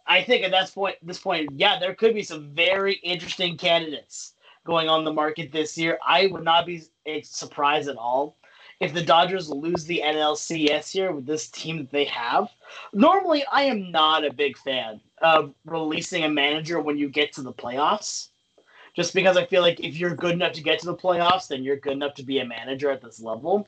I 0.07 0.23
think 0.23 0.43
at 0.43 0.51
this 0.51 0.71
point, 0.71 0.95
this 1.03 1.19
point, 1.19 1.49
yeah, 1.55 1.79
there 1.79 1.93
could 1.93 2.15
be 2.15 2.23
some 2.23 2.53
very 2.55 2.93
interesting 2.95 3.57
candidates 3.57 4.33
going 4.65 4.89
on 4.89 5.03
the 5.03 5.13
market 5.13 5.51
this 5.51 5.77
year. 5.77 5.97
I 6.05 6.27
would 6.27 6.43
not 6.43 6.65
be 6.65 6.83
surprised 7.23 7.89
at 7.89 7.97
all 7.97 8.37
if 8.79 8.93
the 8.93 9.03
Dodgers 9.03 9.49
lose 9.49 9.85
the 9.85 10.01
NLCS 10.05 10.91
here 10.91 11.11
with 11.11 11.25
this 11.25 11.49
team 11.49 11.77
that 11.77 11.91
they 11.91 12.05
have. 12.05 12.49
Normally, 12.93 13.43
I 13.51 13.63
am 13.63 13.91
not 13.91 14.25
a 14.25 14.33
big 14.33 14.57
fan 14.57 15.01
of 15.21 15.53
releasing 15.65 16.23
a 16.23 16.29
manager 16.29 16.79
when 16.79 16.97
you 16.97 17.09
get 17.09 17.33
to 17.33 17.41
the 17.41 17.53
playoffs. 17.53 18.29
Just 18.95 19.13
because 19.13 19.37
I 19.37 19.45
feel 19.45 19.61
like 19.61 19.79
if 19.79 19.97
you're 19.97 20.15
good 20.15 20.33
enough 20.33 20.53
to 20.53 20.63
get 20.63 20.79
to 20.79 20.87
the 20.87 20.95
playoffs, 20.95 21.47
then 21.47 21.63
you're 21.63 21.77
good 21.77 21.93
enough 21.93 22.15
to 22.15 22.23
be 22.23 22.39
a 22.39 22.45
manager 22.45 22.89
at 22.89 23.01
this 23.01 23.21
level. 23.21 23.67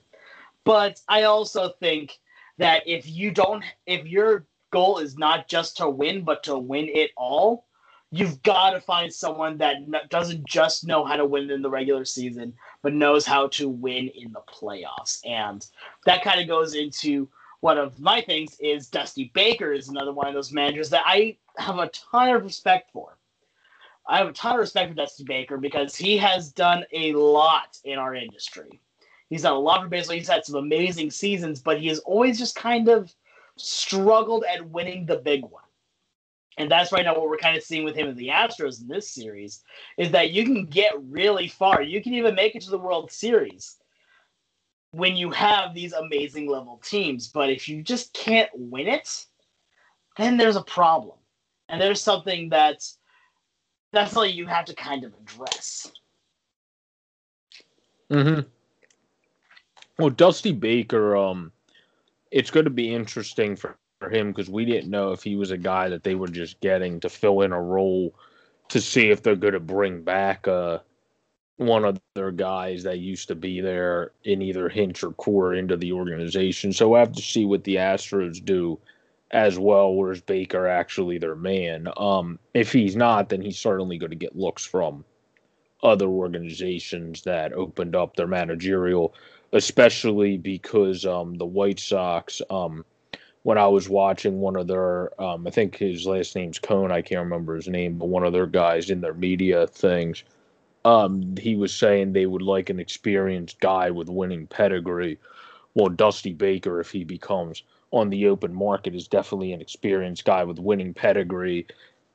But 0.64 1.00
I 1.08 1.24
also 1.24 1.70
think 1.80 2.20
that 2.58 2.84
if 2.88 3.08
you 3.08 3.32
don't, 3.32 3.64
if 3.86 4.06
your 4.06 4.46
goal 4.72 4.98
is 5.00 5.18
not 5.18 5.48
just 5.48 5.78
to 5.78 5.90
win, 5.90 6.24
but 6.24 6.44
to 6.44 6.58
win 6.58 6.88
it 6.88 7.12
all, 7.18 7.66
you've 8.12 8.44
got 8.44 8.72
to 8.72 8.82
find 8.82 9.12
someone 9.12 9.58
that 9.58 9.78
doesn't 10.10 10.46
just 10.46 10.86
know 10.86 11.06
how 11.06 11.16
to 11.16 11.26
win 11.26 11.50
in 11.50 11.62
the 11.62 11.70
regular 11.70 12.04
season, 12.04 12.54
but 12.82 12.94
knows 12.94 13.26
how 13.26 13.48
to 13.48 13.70
win 13.70 14.10
in 14.10 14.34
the 14.34 14.42
playoffs. 14.42 15.22
And 15.26 15.66
that 16.06 16.24
kind 16.24 16.42
of 16.42 16.48
goes 16.48 16.76
into 16.76 17.30
one 17.62 17.78
of 17.78 18.00
my 18.00 18.22
things 18.22 18.58
is 18.60 18.88
Dusty 18.88 19.32
Baker 19.34 19.72
is 19.72 19.88
another 19.88 20.12
one 20.12 20.28
of 20.28 20.34
those 20.34 20.52
managers 20.52 20.90
that 20.90 21.04
I 21.06 21.38
have 21.58 21.78
a 21.78 21.90
ton 21.90 22.30
of 22.36 22.44
respect 22.44 22.92
for. 22.92 23.18
I 24.08 24.18
have 24.18 24.28
a 24.28 24.34
ton 24.34 24.56
of 24.56 24.60
respect 24.60 24.90
for 24.90 24.96
Dusty 24.96 25.24
Baker 25.24 25.58
because 25.58 25.96
he 25.96 26.18
has 26.18 26.52
done 26.52 26.84
a 26.92 27.14
lot 27.14 27.78
in 27.86 27.98
our 27.98 28.14
industry. 28.14 28.82
He's 29.30 29.44
done 29.44 29.54
a 29.54 29.60
lot 29.60 29.82
for 29.82 29.88
baseball. 29.88 30.18
He's 30.18 30.28
had 30.28 30.44
some 30.44 30.56
amazing 30.56 31.12
seasons, 31.12 31.62
but 31.62 31.80
he 31.80 31.88
has 31.88 32.00
always 32.00 32.38
just 32.38 32.56
kind 32.56 32.90
of 32.90 33.14
struggled 33.56 34.44
at 34.44 34.70
winning 34.70 35.06
the 35.06 35.18
big 35.18 35.44
one. 35.44 35.64
And 36.58 36.70
that's 36.70 36.92
right 36.92 37.06
now 37.06 37.16
what 37.16 37.30
we're 37.30 37.38
kind 37.38 37.56
of 37.56 37.64
seeing 37.64 37.84
with 37.84 37.96
him 37.96 38.10
in 38.10 38.16
the 38.16 38.28
Astros 38.28 38.82
in 38.82 38.88
this 38.88 39.10
series 39.10 39.64
is 39.98 40.12
that 40.12 40.32
you 40.32 40.44
can 40.44 40.66
get 40.66 40.94
really 41.10 41.48
far. 41.48 41.82
You 41.82 42.02
can 42.04 42.14
even 42.14 42.36
make 42.36 42.56
it 42.56 42.62
to 42.64 42.70
the 42.70 42.78
World 42.78 43.12
Series 43.12 43.78
when 44.92 45.16
you 45.16 45.32
have 45.32 45.74
these 45.74 45.94
amazing 45.94 46.50
level 46.50 46.82
teams. 46.84 47.30
But 47.30 47.50
if 47.50 47.70
you 47.70 47.82
just 47.82 48.14
can't 48.14 48.50
win 48.54 48.88
it, 48.88 49.26
then 50.18 50.38
there's 50.38 50.58
a 50.58 50.64
problem. 50.64 51.18
And 51.70 51.82
there's 51.82 52.02
something 52.02 52.50
that's 52.50 52.98
that's 53.94 54.14
something 54.14 54.34
you 54.34 54.46
have 54.48 54.66
to 54.66 54.76
kind 54.76 55.04
of 55.04 55.14
address. 55.14 55.92
Mm-hmm. 58.10 58.42
Well, 59.98 60.10
Dusty 60.10 60.52
Baker, 60.52 61.16
um, 61.16 61.52
it's 62.32 62.52
going 62.52 62.64
to 62.66 62.70
be 62.70 62.94
interesting 62.94 63.56
for 63.56 63.78
for 64.02 64.10
him 64.10 64.32
because 64.32 64.50
we 64.50 64.66
didn't 64.66 64.90
know 64.90 65.12
if 65.12 65.22
he 65.22 65.36
was 65.36 65.52
a 65.52 65.58
guy 65.58 65.88
that 65.88 66.04
they 66.04 66.16
were 66.16 66.28
just 66.28 66.60
getting 66.60 67.00
to 67.00 67.08
fill 67.08 67.42
in 67.42 67.52
a 67.52 67.62
role 67.62 68.16
to 68.68 68.82
see 68.82 69.12
if 69.12 69.22
they're 69.22 69.36
going 69.36 69.54
to 69.54 69.60
bring 69.60 70.02
back 70.02 70.48
uh, 70.48 70.80
one 71.58 71.86
of 71.86 72.02
their 72.16 72.32
guys 72.32 72.82
that 72.82 72.98
used 72.98 73.28
to 73.28 73.36
be 73.36 73.62
there 73.62 74.12
in 74.24 74.42
either 74.42 74.70
Hinch 74.70 75.04
or 75.04 75.12
Cora 75.12 75.58
into 75.58 75.78
the 75.78 75.92
organization. 75.92 76.74
So 76.74 76.90
we 76.90 77.00
have 77.00 77.12
to 77.12 77.22
see 77.22 77.46
what 77.46 77.64
the 77.64 77.76
Astros 77.76 78.44
do 78.44 78.80
as 79.30 79.60
well, 79.60 79.94
Where's 79.94 80.20
Baker 80.20 80.68
actually 80.68 81.20
their 81.20 81.36
man? 81.36 81.88
Um, 81.96 82.40
if 82.56 82.74
he's 82.74 82.96
not, 82.96 83.30
then 83.30 83.42
he's 83.42 83.60
certainly 83.60 84.00
going 84.00 84.10
to 84.10 84.16
get 84.16 84.36
looks 84.36 84.66
from 84.66 85.06
other 85.84 86.08
organizations 86.08 87.22
that 87.22 87.54
opened 87.54 87.96
up 87.96 88.16
their 88.16 88.26
managerial, 88.26 89.14
especially 89.54 90.38
because 90.38 91.06
um, 91.06 91.36
the 91.36 91.46
White 91.46 91.80
Sox 91.80 92.42
um,– 92.50 92.84
when 93.44 93.58
I 93.58 93.68
was 93.68 93.90
watching 93.90 94.40
one 94.40 94.56
of 94.56 94.68
their, 94.68 95.20
um, 95.22 95.48
I 95.48 95.50
think 95.50 95.78
his 95.78 96.06
last 96.06 96.36
name's 96.36 96.60
Cone. 96.60 96.92
I 96.92 97.02
can't 97.02 97.24
remember 97.24 97.56
his 97.56 97.68
name, 97.68 97.98
but 97.98 98.10
one 98.10 98.24
of 98.24 98.34
their 98.34 98.46
guys 98.46 98.90
in 98.90 99.02
their 99.02 99.14
media 99.14 99.68
things, 99.68 100.24
um, 100.86 101.36
he 101.38 101.56
was 101.56 101.74
saying 101.74 102.14
they 102.14 102.28
would 102.28 102.42
like 102.42 102.70
an 102.70 102.80
experienced 102.80 103.60
guy 103.60 103.90
with 103.90 104.10
winning 104.10 104.48
pedigree. 104.48 105.18
Well, 105.74 105.90
Dusty 105.90 106.34
Baker, 106.34 106.80
if 106.80 106.92
he 106.92 107.04
becomes 107.04 107.64
on 107.92 108.10
the 108.10 108.28
open 108.28 108.54
market, 108.54 108.96
is 108.96 109.08
definitely 109.08 109.54
an 109.54 109.62
experienced 109.62 110.26
guy 110.26 110.44
with 110.44 110.60
winning 110.60 110.94
pedigree 110.94 111.66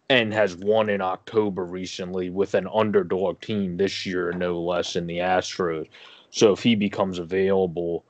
and 0.08 0.32
has 0.32 0.56
won 0.56 0.88
in 0.88 1.00
October 1.00 1.64
recently 1.64 2.30
with 2.30 2.54
an 2.54 2.68
underdog 2.72 3.40
team 3.40 3.76
this 3.76 4.06
year, 4.06 4.32
no 4.32 4.60
less, 4.60 4.94
in 4.94 5.06
the 5.08 5.18
Astros. 5.18 5.88
So 6.30 6.52
if 6.52 6.62
he 6.62 6.76
becomes 6.76 7.18
available, 7.18 8.04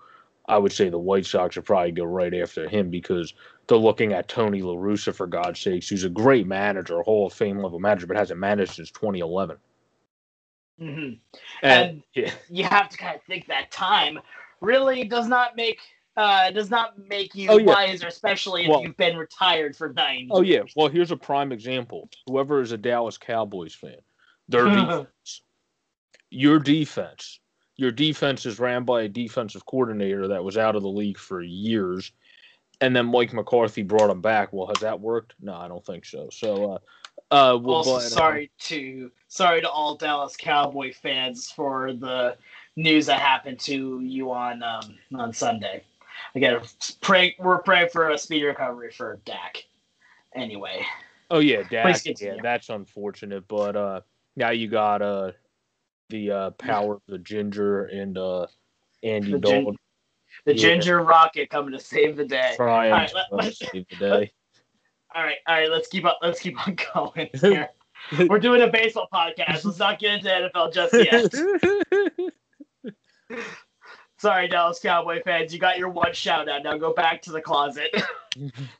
I 0.48 0.58
would 0.58 0.72
say 0.72 0.88
the 0.88 0.98
White 0.98 1.26
Sox 1.26 1.56
would 1.56 1.64
probably 1.64 1.92
go 1.92 2.04
right 2.04 2.32
after 2.34 2.68
him 2.68 2.90
because 2.90 3.34
they're 3.66 3.76
looking 3.76 4.12
at 4.12 4.28
Tony 4.28 4.62
La 4.62 4.74
Russa 4.74 5.14
for 5.14 5.26
God's 5.26 5.60
sakes, 5.60 5.88
who's 5.88 6.04
a 6.04 6.08
great 6.08 6.46
manager, 6.46 7.00
a 7.00 7.02
Hall 7.02 7.26
of 7.26 7.32
Fame 7.32 7.58
level 7.58 7.80
manager, 7.80 8.06
but 8.06 8.16
hasn't 8.16 8.38
managed 8.38 8.74
since 8.74 8.90
2011. 8.92 9.56
Mm-hmm. 10.80 11.00
And, 11.00 11.20
and 11.62 12.02
yeah. 12.14 12.32
you 12.48 12.64
have 12.64 12.88
to 12.90 12.96
kind 12.96 13.16
of 13.16 13.22
think 13.22 13.46
that 13.46 13.70
time 13.70 14.20
really 14.60 15.04
does 15.04 15.26
not 15.26 15.56
make 15.56 15.80
uh, 16.16 16.50
does 16.50 16.70
not 16.70 16.94
make 17.08 17.34
you 17.34 17.50
oh, 17.50 17.58
yeah. 17.58 17.66
wiser, 17.66 18.06
especially 18.06 18.64
if 18.64 18.70
well, 18.70 18.82
you've 18.82 18.96
been 18.96 19.18
retired 19.18 19.76
for 19.76 19.92
nine. 19.92 20.28
Oh 20.30 20.40
years. 20.40 20.72
yeah. 20.74 20.82
Well, 20.82 20.90
here's 20.90 21.10
a 21.10 21.16
prime 21.16 21.52
example. 21.52 22.08
Whoever 22.26 22.62
is 22.62 22.72
a 22.72 22.78
Dallas 22.78 23.18
Cowboys 23.18 23.74
fan, 23.74 23.98
their 24.48 24.64
defense, 24.64 25.42
your 26.30 26.58
defense 26.58 27.40
your 27.76 27.90
defense 27.90 28.46
is 28.46 28.58
ran 28.58 28.84
by 28.84 29.02
a 29.02 29.08
defensive 29.08 29.66
coordinator 29.66 30.28
that 30.28 30.42
was 30.42 30.56
out 30.56 30.76
of 30.76 30.82
the 30.82 30.88
league 30.88 31.18
for 31.18 31.42
years, 31.42 32.12
and 32.80 32.94
then 32.94 33.06
Mike 33.06 33.32
McCarthy 33.32 33.82
brought 33.82 34.10
him 34.10 34.20
back. 34.20 34.52
Well, 34.52 34.66
has 34.66 34.78
that 34.80 35.00
worked? 35.00 35.34
No, 35.40 35.54
I 35.54 35.68
don't 35.68 35.84
think 35.84 36.04
so. 36.04 36.28
So, 36.30 36.72
uh, 36.72 36.78
uh, 37.30 37.58
we'll 37.58 37.76
also 37.76 37.98
sorry 37.98 38.50
to 38.60 39.10
sorry 39.28 39.60
to 39.60 39.68
all 39.68 39.96
Dallas 39.96 40.36
Cowboy 40.36 40.92
fans 40.92 41.50
for 41.50 41.92
the 41.92 42.36
news 42.76 43.06
that 43.06 43.20
happened 43.20 43.58
to 43.60 44.00
you 44.00 44.32
on 44.32 44.62
um, 44.62 44.96
on 45.14 45.32
Sunday. 45.32 45.82
Again, 46.34 46.60
pray 47.00 47.34
we're 47.38 47.58
praying 47.58 47.88
for 47.90 48.10
a 48.10 48.18
speedy 48.18 48.44
recovery 48.44 48.90
for 48.90 49.18
Dak. 49.24 49.64
Anyway. 50.34 50.84
Oh 51.30 51.40
yeah, 51.40 51.62
Dak. 51.68 52.00
Yeah, 52.20 52.36
that's 52.42 52.68
unfortunate, 52.68 53.48
but 53.48 53.76
uh, 53.76 54.00
now 54.36 54.50
you 54.50 54.68
got 54.68 55.02
uh 55.02 55.32
the 56.08 56.30
uh, 56.30 56.50
power 56.52 56.94
of 56.94 57.02
the 57.08 57.18
ginger 57.18 57.86
and 57.86 58.16
uh, 58.18 58.46
Andy 59.02 59.32
the 59.32 59.38
Dalton. 59.38 59.64
Gin- 59.64 59.76
the 60.44 60.54
yeah. 60.54 60.60
ginger 60.60 61.02
rocket 61.02 61.50
coming 61.50 61.72
to 61.72 61.80
save 61.80 62.16
the 62.16 62.24
day. 62.24 62.52
Trying 62.56 62.92
all 62.92 62.98
right, 62.98 63.12
let, 63.32 63.44
to 63.44 63.52
save 63.52 63.88
the 63.88 63.96
day. 63.96 64.32
All 65.14 65.22
right, 65.22 65.36
all 65.46 65.54
right. 65.54 65.70
Let's 65.70 65.88
keep 65.88 66.04
up. 66.04 66.18
Let's 66.20 66.40
keep 66.40 66.58
on 66.66 66.76
going 66.94 67.30
here. 67.40 67.70
We're 68.28 68.38
doing 68.38 68.60
a 68.60 68.66
baseball 68.66 69.08
podcast. 69.10 69.64
Let's 69.64 69.78
not 69.78 69.98
get 69.98 70.12
into 70.14 70.28
NFL 70.28 70.74
just 70.74 70.92
yet. 70.92 71.32
Sorry, 74.18 74.48
Dallas 74.48 74.78
Cowboy 74.78 75.22
fans. 75.22 75.54
You 75.54 75.58
got 75.58 75.78
your 75.78 75.88
one 75.88 76.12
shout 76.12 76.50
out. 76.50 76.64
Now 76.64 76.76
go 76.76 76.92
back 76.92 77.22
to 77.22 77.32
the 77.32 77.40
closet. 77.40 77.96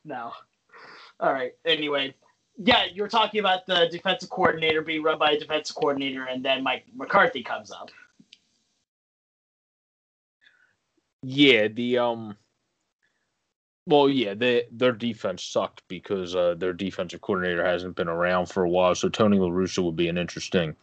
no. 0.05 0.31
All 1.19 1.33
right. 1.33 1.53
Anyway, 1.65 2.13
yeah, 2.57 2.85
you're 2.91 3.07
talking 3.07 3.39
about 3.39 3.65
the 3.65 3.87
defensive 3.91 4.29
coordinator 4.29 4.81
being 4.81 5.03
run 5.03 5.19
by 5.19 5.31
a 5.31 5.39
defensive 5.39 5.75
coordinator, 5.75 6.25
and 6.25 6.43
then 6.43 6.63
Mike 6.63 6.85
McCarthy 6.95 7.43
comes 7.43 7.71
up. 7.71 7.89
Yeah, 11.21 11.67
the 11.67 11.97
um, 11.99 12.37
well, 13.87 14.09
yeah, 14.09 14.33
they, 14.33 14.65
their 14.71 14.91
defense 14.91 15.43
sucked 15.43 15.81
because 15.87 16.35
uh, 16.35 16.55
their 16.55 16.73
defensive 16.73 17.21
coordinator 17.21 17.65
hasn't 17.65 17.95
been 17.95 18.09
around 18.09 18.47
for 18.47 18.63
a 18.63 18.69
while. 18.69 18.93
So 18.95 19.07
Tony 19.07 19.39
La 19.39 19.47
Russa 19.47 19.83
would 19.83 19.95
be 19.95 20.09
an 20.09 20.17
interesting 20.17 20.75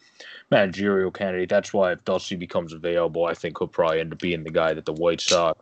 managerial 0.50 1.10
candidate. 1.10 1.48
That's 1.48 1.72
why 1.72 1.92
if 1.92 2.04
Dusty 2.04 2.36
becomes 2.36 2.72
available, 2.72 3.26
I 3.26 3.34
think 3.34 3.58
he'll 3.58 3.68
probably 3.68 4.00
end 4.00 4.12
up 4.12 4.20
being 4.20 4.42
the 4.42 4.50
guy 4.50 4.72
that 4.74 4.86
the 4.86 4.92
White 4.92 5.20
Sox 5.20 5.60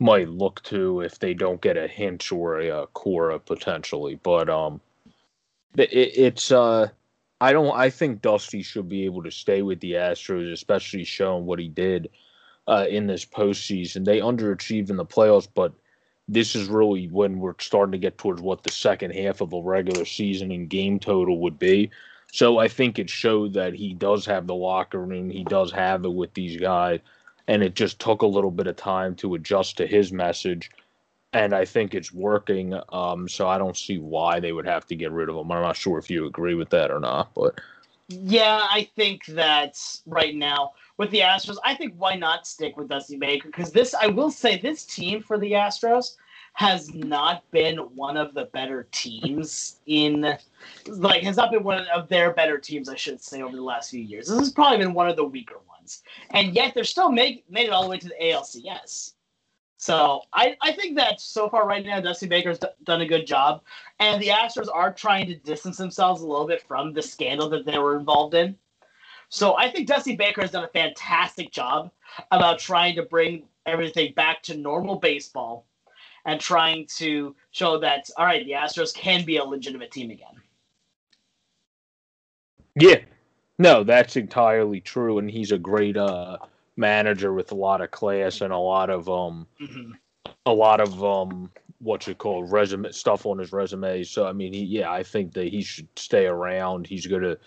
might 0.00 0.28
look 0.28 0.62
to 0.64 1.02
if 1.02 1.18
they 1.18 1.32
don't 1.32 1.60
get 1.60 1.76
a 1.76 1.86
Hinch 1.86 2.32
or 2.32 2.58
a, 2.58 2.68
a 2.68 2.82
uh, 2.82 2.86
Cora 2.86 3.38
potentially. 3.38 4.18
But 4.22 4.48
um, 4.48 4.80
it, 5.76 5.92
it's 5.92 6.52
uh 6.52 6.88
I 7.40 7.52
don't 7.52 7.76
I 7.76 7.90
think 7.90 8.22
Dusty 8.22 8.62
should 8.62 8.88
be 8.88 9.04
able 9.04 9.22
to 9.22 9.30
stay 9.30 9.62
with 9.62 9.80
the 9.80 9.92
Astros, 9.92 10.52
especially 10.52 11.04
showing 11.04 11.46
what 11.46 11.58
he 11.58 11.68
did 11.68 12.08
uh, 12.66 12.86
in 12.88 13.06
this 13.06 13.24
postseason. 13.24 14.04
They 14.04 14.20
underachieved 14.20 14.90
in 14.90 14.96
the 14.96 15.04
playoffs, 15.04 15.48
but 15.52 15.72
this 16.28 16.56
is 16.56 16.68
really 16.68 17.08
when 17.08 17.38
we're 17.38 17.54
starting 17.58 17.92
to 17.92 17.98
get 17.98 18.16
towards 18.16 18.40
what 18.40 18.62
the 18.62 18.72
second 18.72 19.12
half 19.12 19.40
of 19.40 19.52
a 19.52 19.60
regular 19.60 20.04
season 20.04 20.50
and 20.52 20.68
game 20.68 20.98
total 20.98 21.38
would 21.40 21.58
be. 21.58 21.90
So 22.32 22.58
I 22.58 22.68
think 22.68 22.98
it 22.98 23.10
showed 23.10 23.52
that 23.54 23.74
he 23.74 23.94
does 23.94 24.26
have 24.26 24.46
the 24.46 24.54
locker 24.54 25.00
room, 25.00 25.30
he 25.30 25.44
does 25.44 25.70
have 25.72 26.04
it 26.04 26.12
with 26.12 26.34
these 26.34 26.58
guys, 26.58 27.00
and 27.46 27.62
it 27.62 27.74
just 27.74 27.98
took 28.00 28.22
a 28.22 28.26
little 28.26 28.50
bit 28.50 28.66
of 28.66 28.76
time 28.76 29.14
to 29.16 29.34
adjust 29.34 29.76
to 29.76 29.86
his 29.86 30.12
message. 30.12 30.70
And 31.34 31.52
I 31.52 31.64
think 31.64 31.94
it's 31.94 32.12
working. 32.12 32.78
Um, 32.90 33.28
so 33.28 33.48
I 33.48 33.58
don't 33.58 33.76
see 33.76 33.98
why 33.98 34.40
they 34.40 34.52
would 34.52 34.66
have 34.66 34.86
to 34.86 34.94
get 34.94 35.12
rid 35.12 35.28
of 35.28 35.36
him. 35.36 35.50
I'm 35.50 35.62
not 35.62 35.76
sure 35.76 35.98
if 35.98 36.08
you 36.08 36.26
agree 36.26 36.54
with 36.54 36.70
that 36.70 36.90
or 36.90 37.00
not, 37.00 37.34
but 37.34 37.60
yeah, 38.08 38.60
I 38.62 38.88
think 38.96 39.26
that 39.26 39.80
right 40.06 40.34
now 40.34 40.72
with 40.98 41.10
the 41.10 41.20
Astros, 41.20 41.56
I 41.64 41.74
think 41.74 41.94
why 41.96 42.16
not 42.16 42.46
stick 42.46 42.76
with 42.76 42.88
Dusty 42.88 43.16
Baker? 43.16 43.48
Because 43.48 43.72
this, 43.72 43.94
I 43.94 44.06
will 44.06 44.30
say, 44.30 44.58
this 44.58 44.84
team 44.84 45.22
for 45.22 45.38
the 45.38 45.52
Astros 45.52 46.16
has 46.52 46.94
not 46.94 47.50
been 47.50 47.78
one 47.78 48.16
of 48.16 48.32
the 48.34 48.44
better 48.52 48.86
teams 48.92 49.80
in, 49.86 50.36
like, 50.86 51.22
has 51.22 51.36
not 51.36 51.50
been 51.50 51.64
one 51.64 51.84
of 51.88 52.08
their 52.08 52.32
better 52.32 52.58
teams, 52.58 52.88
I 52.88 52.94
should 52.94 53.20
say, 53.20 53.42
over 53.42 53.56
the 53.56 53.62
last 53.62 53.90
few 53.90 54.02
years. 54.02 54.28
This 54.28 54.38
has 54.38 54.52
probably 54.52 54.78
been 54.78 54.94
one 54.94 55.08
of 55.08 55.16
the 55.16 55.24
weaker 55.24 55.58
ones, 55.66 56.02
and 56.30 56.54
yet 56.54 56.74
they're 56.74 56.84
still 56.84 57.10
make 57.10 57.44
made 57.50 57.66
it 57.66 57.72
all 57.72 57.82
the 57.82 57.88
way 57.88 57.98
to 57.98 58.08
the 58.08 58.14
ALCS. 58.22 59.14
So 59.84 60.22
I, 60.32 60.56
I 60.62 60.72
think 60.72 60.96
that 60.96 61.20
so 61.20 61.46
far 61.46 61.68
right 61.68 61.84
now, 61.84 62.00
Dusty 62.00 62.26
Baker's 62.26 62.58
d- 62.58 62.68
done 62.84 63.02
a 63.02 63.06
good 63.06 63.26
job, 63.26 63.60
and 64.00 64.18
the 64.22 64.28
Astros 64.28 64.68
are 64.72 64.90
trying 64.90 65.26
to 65.26 65.34
distance 65.34 65.76
themselves 65.76 66.22
a 66.22 66.26
little 66.26 66.46
bit 66.46 66.62
from 66.62 66.94
the 66.94 67.02
scandal 67.02 67.50
that 67.50 67.66
they 67.66 67.78
were 67.78 67.98
involved 67.98 68.32
in. 68.32 68.56
So 69.28 69.58
I 69.58 69.70
think 69.70 69.86
Dusty 69.86 70.16
Baker 70.16 70.40
has 70.40 70.52
done 70.52 70.64
a 70.64 70.68
fantastic 70.68 71.52
job 71.52 71.90
about 72.30 72.58
trying 72.58 72.96
to 72.96 73.02
bring 73.02 73.42
everything 73.66 74.14
back 74.14 74.42
to 74.44 74.56
normal 74.56 74.96
baseball 74.96 75.66
and 76.24 76.40
trying 76.40 76.86
to 76.96 77.36
show 77.50 77.78
that 77.80 78.08
all 78.16 78.24
right, 78.24 78.42
the 78.46 78.52
Astros 78.52 78.94
can 78.94 79.22
be 79.26 79.36
a 79.36 79.44
legitimate 79.44 79.90
team 79.90 80.10
again. 80.10 80.40
Yeah. 82.74 83.00
No, 83.58 83.84
that's 83.84 84.16
entirely 84.16 84.80
true 84.80 85.18
and 85.18 85.30
he's 85.30 85.52
a 85.52 85.58
great 85.58 85.98
uh 85.98 86.38
manager 86.76 87.32
with 87.32 87.52
a 87.52 87.54
lot 87.54 87.80
of 87.80 87.90
class 87.90 88.40
and 88.40 88.52
a 88.52 88.58
lot 88.58 88.90
of 88.90 89.08
um 89.08 89.46
mm-hmm. 89.60 89.92
a 90.46 90.52
lot 90.52 90.80
of 90.80 91.04
um 91.04 91.50
what 91.78 92.06
you 92.06 92.14
call 92.14 92.44
resume 92.44 92.90
stuff 92.90 93.26
on 93.26 93.38
his 93.38 93.52
resume. 93.52 94.02
So 94.04 94.26
I 94.26 94.32
mean, 94.32 94.52
he, 94.52 94.64
yeah, 94.64 94.90
I 94.90 95.02
think 95.02 95.34
that 95.34 95.48
he 95.48 95.62
should 95.62 95.88
stay 95.96 96.26
around. 96.26 96.86
He's 96.86 97.06
going 97.06 97.22
to 97.22 97.38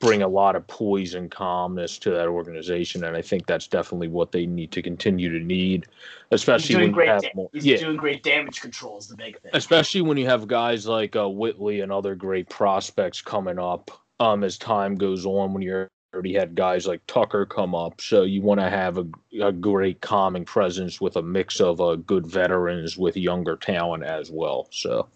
bring 0.00 0.22
a 0.22 0.28
lot 0.28 0.56
of 0.56 0.66
poise 0.66 1.14
and 1.14 1.30
calmness 1.30 1.98
to 1.98 2.10
that 2.10 2.26
organization, 2.26 3.04
and 3.04 3.16
I 3.16 3.22
think 3.22 3.46
that's 3.46 3.66
definitely 3.66 4.08
what 4.08 4.32
they 4.32 4.46
need 4.46 4.72
to 4.72 4.82
continue 4.82 5.30
to 5.36 5.44
need, 5.44 5.86
especially 6.30 6.76
when 6.76 6.94
you 6.94 7.06
have 7.06 7.22
da- 7.22 7.30
more, 7.34 7.50
he's 7.52 7.64
yeah. 7.64 7.78
doing 7.78 7.96
great 7.96 8.22
damage 8.22 8.60
control 8.60 8.98
is 8.98 9.08
the 9.08 9.16
big 9.16 9.40
thing. 9.40 9.50
Especially 9.54 10.00
when 10.02 10.16
you 10.16 10.26
have 10.26 10.46
guys 10.46 10.86
like 10.86 11.16
uh, 11.16 11.28
Whitley 11.28 11.80
and 11.80 11.92
other 11.92 12.14
great 12.14 12.48
prospects 12.48 13.20
coming 13.22 13.58
up 13.58 13.90
um, 14.20 14.44
as 14.44 14.58
time 14.58 14.94
goes 14.94 15.26
on. 15.26 15.52
When 15.52 15.62
you're 15.62 15.90
already 16.12 16.34
had 16.34 16.54
guys 16.54 16.86
like 16.86 17.00
Tucker 17.06 17.44
come 17.44 17.74
up, 17.74 18.00
so 18.00 18.22
you 18.22 18.40
want 18.40 18.60
to 18.60 18.70
have 18.70 18.98
a, 18.98 19.06
a 19.42 19.52
great 19.52 20.00
calming 20.00 20.44
presence 20.44 21.00
with 21.00 21.16
a 21.16 21.22
mix 21.22 21.60
of 21.60 21.80
uh, 21.80 21.96
good 21.96 22.26
veterans 22.26 22.96
with 22.96 23.16
younger 23.16 23.56
talent 23.56 24.04
as 24.04 24.30
well. 24.30 24.68
So. 24.70 25.08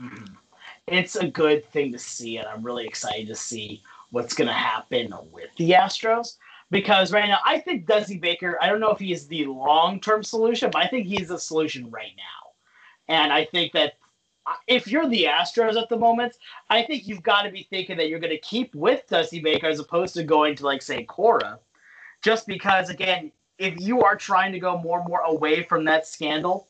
Mm-hmm. 0.00 0.34
It's 0.86 1.16
a 1.16 1.28
good 1.28 1.64
thing 1.70 1.92
to 1.92 1.98
see, 1.98 2.38
and 2.38 2.48
I'm 2.48 2.62
really 2.62 2.86
excited 2.86 3.28
to 3.28 3.36
see 3.36 3.82
what's 4.10 4.34
going 4.34 4.48
to 4.48 4.54
happen 4.54 5.12
with 5.32 5.50
the 5.56 5.70
Astros. 5.70 6.36
Because 6.70 7.12
right 7.12 7.28
now, 7.28 7.38
I 7.44 7.58
think 7.58 7.86
Dusty 7.86 8.18
Baker, 8.18 8.58
I 8.60 8.68
don't 8.68 8.80
know 8.80 8.90
if 8.90 8.98
he 8.98 9.12
is 9.12 9.26
the 9.26 9.46
long 9.46 10.00
term 10.00 10.22
solution, 10.22 10.70
but 10.72 10.82
I 10.82 10.88
think 10.88 11.06
he's 11.06 11.28
the 11.28 11.38
solution 11.38 11.90
right 11.90 12.12
now. 12.16 13.14
And 13.14 13.32
I 13.32 13.44
think 13.44 13.72
that 13.72 13.94
if 14.66 14.86
you're 14.86 15.08
the 15.08 15.24
Astros 15.24 15.80
at 15.80 15.88
the 15.88 15.96
moment, 15.96 16.36
I 16.68 16.82
think 16.82 17.06
you've 17.06 17.22
got 17.22 17.42
to 17.42 17.50
be 17.50 17.66
thinking 17.70 17.96
that 17.96 18.08
you're 18.08 18.20
going 18.20 18.30
to 18.30 18.38
keep 18.38 18.74
with 18.74 19.06
Dusty 19.08 19.40
Baker 19.40 19.66
as 19.66 19.80
opposed 19.80 20.14
to 20.14 20.24
going 20.24 20.54
to, 20.56 20.64
like, 20.64 20.82
say, 20.82 21.04
Cora. 21.04 21.58
Just 22.22 22.46
because, 22.46 22.90
again, 22.90 23.32
if 23.58 23.78
you 23.80 24.02
are 24.02 24.16
trying 24.16 24.52
to 24.52 24.58
go 24.58 24.78
more 24.78 25.00
and 25.00 25.08
more 25.08 25.20
away 25.22 25.62
from 25.62 25.84
that 25.84 26.06
scandal, 26.06 26.68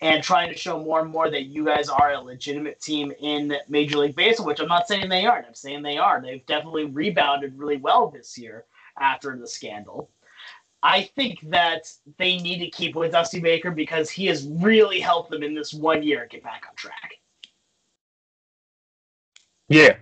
and 0.00 0.22
trying 0.22 0.50
to 0.52 0.58
show 0.58 0.82
more 0.82 1.00
and 1.00 1.10
more 1.10 1.30
that 1.30 1.46
you 1.46 1.64
guys 1.64 1.88
are 1.88 2.12
a 2.12 2.20
legitimate 2.20 2.80
team 2.80 3.12
in 3.20 3.56
Major 3.68 3.98
League 3.98 4.16
Baseball, 4.16 4.46
which 4.46 4.60
I'm 4.60 4.68
not 4.68 4.88
saying 4.88 5.08
they 5.08 5.24
aren't. 5.24 5.46
I'm 5.46 5.54
saying 5.54 5.82
they 5.82 5.98
are. 5.98 6.20
They've 6.20 6.44
definitely 6.46 6.86
rebounded 6.86 7.56
really 7.56 7.76
well 7.76 8.10
this 8.10 8.36
year 8.36 8.64
after 8.98 9.36
the 9.36 9.46
scandal. 9.46 10.10
I 10.84 11.10
think 11.16 11.40
that 11.50 11.90
they 12.18 12.36
need 12.36 12.58
to 12.58 12.68
keep 12.70 12.94
with 12.94 13.12
Dusty 13.12 13.40
Baker 13.40 13.70
because 13.70 14.10
he 14.10 14.26
has 14.26 14.46
really 14.46 15.00
helped 15.00 15.30
them 15.30 15.42
in 15.42 15.54
this 15.54 15.72
one 15.72 16.02
year 16.02 16.28
get 16.30 16.42
back 16.42 16.64
on 16.68 16.76
track. 16.76 17.14
Yeah. 19.68 19.96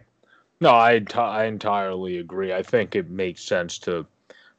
No, 0.60 0.70
I, 0.70 1.00
I 1.16 1.44
entirely 1.44 2.18
agree. 2.18 2.52
I 2.52 2.62
think 2.62 2.96
it 2.96 3.08
makes 3.08 3.42
sense 3.42 3.78
to 3.80 4.06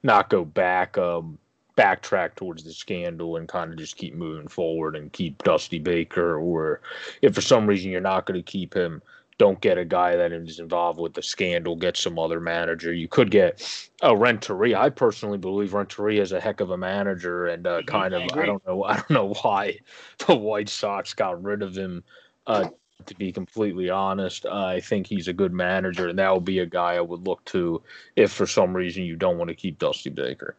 not 0.02 0.30
go 0.30 0.46
back. 0.46 0.98
Um, 0.98 1.38
backtrack 1.78 2.36
towards 2.36 2.64
the 2.64 2.72
scandal 2.72 3.38
and 3.38 3.48
kind 3.48 3.72
of 3.72 3.80
just 3.80 3.98
keep 3.98 4.14
moving 4.16 4.48
forward 4.48 4.96
and 4.96 5.12
keep 5.12 5.42
Dusty 5.44 5.80
Baker, 5.80 6.38
or 6.38 6.82
if 7.22 7.34
for 7.34 7.42
some 7.42 7.66
reason 7.66 7.92
you're 7.92 8.02
not 8.02 8.26
going 8.26 8.40
to 8.40 8.52
keep 8.52 8.74
him, 8.74 9.02
don't 9.38 9.60
get 9.62 9.78
a 9.78 9.86
guy 9.86 10.16
that 10.16 10.32
is 10.32 10.60
involved 10.60 11.00
with 11.00 11.14
the 11.14 11.22
scandal. 11.22 11.76
Get 11.76 11.98
some 11.98 12.20
other 12.20 12.40
manager. 12.40 12.94
You 12.94 13.08
could 13.08 13.32
get 13.32 13.90
a 14.02 14.16
Renteria. 14.16 14.80
I 14.80 14.90
personally 14.90 15.38
believe 15.38 15.74
Renteria 15.74 16.22
is 16.22 16.32
a 16.32 16.40
heck 16.40 16.60
of 16.60 16.72
a 16.72 16.78
manager, 16.78 17.48
and 17.48 17.66
uh, 17.66 17.82
kind 17.84 18.14
of 18.14 18.24
I, 18.34 18.46
don't 18.46 18.66
know 18.66 18.84
I 18.86 18.96
don't 18.96 19.10
know 19.10 19.34
why 19.42 19.80
the 20.26 20.36
White 20.36 20.70
Sox 20.70 21.14
got 21.14 21.42
rid 21.42 21.62
of 21.62 21.76
him. 21.76 22.04
Uh, 22.46 22.70
to 23.06 23.16
be 23.16 23.32
completely 23.32 23.90
honest, 23.90 24.46
uh, 24.46 24.66
I 24.66 24.80
think 24.80 25.08
he's 25.08 25.28
a 25.28 25.34
good 25.34 25.52
manager, 25.52 26.08
and 26.08 26.20
that 26.20 26.34
would 26.34 26.46
be 26.46 26.60
a 26.60 26.66
guy 26.66 26.94
I 26.94 27.02
would 27.02 27.28
look 27.28 27.44
to 27.46 27.82
if 28.16 28.32
for 28.32 28.48
some 28.48 28.74
reason 28.74 29.04
you 29.04 29.16
don't 29.16 29.38
want 29.38 29.50
to 29.50 29.56
keep 29.56 29.80
Dusty 29.80 30.10
Baker. 30.10 30.56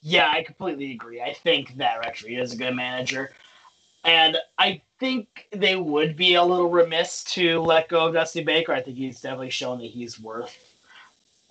Yeah, 0.00 0.30
I 0.30 0.42
completely 0.42 0.92
agree. 0.92 1.20
I 1.20 1.34
think 1.34 1.76
that 1.76 2.04
actually 2.06 2.36
is 2.36 2.52
a 2.52 2.56
good 2.56 2.74
manager. 2.74 3.32
And 4.04 4.36
I 4.58 4.80
think 5.00 5.48
they 5.52 5.76
would 5.76 6.16
be 6.16 6.34
a 6.34 6.42
little 6.42 6.70
remiss 6.70 7.24
to 7.24 7.60
let 7.60 7.88
go 7.88 8.06
of 8.06 8.14
Dusty 8.14 8.42
Baker. 8.42 8.72
I 8.72 8.80
think 8.80 8.96
he's 8.96 9.20
definitely 9.20 9.50
shown 9.50 9.78
that 9.78 9.86
he's 9.86 10.20
worth 10.20 10.56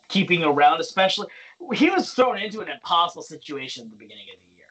keeping 0.08 0.43
around, 0.43 0.80
especially 0.80 1.28
he 1.74 1.89
was 1.89 2.14
thrown 2.14 2.38
into 2.38 2.62
an 2.62 2.70
impossible 2.70 3.22
situation 3.22 3.86
at 3.86 3.89
the 3.89 3.95
beginning 3.95 4.28
of 4.34 4.39
the 4.39 4.56
year. 4.56 4.68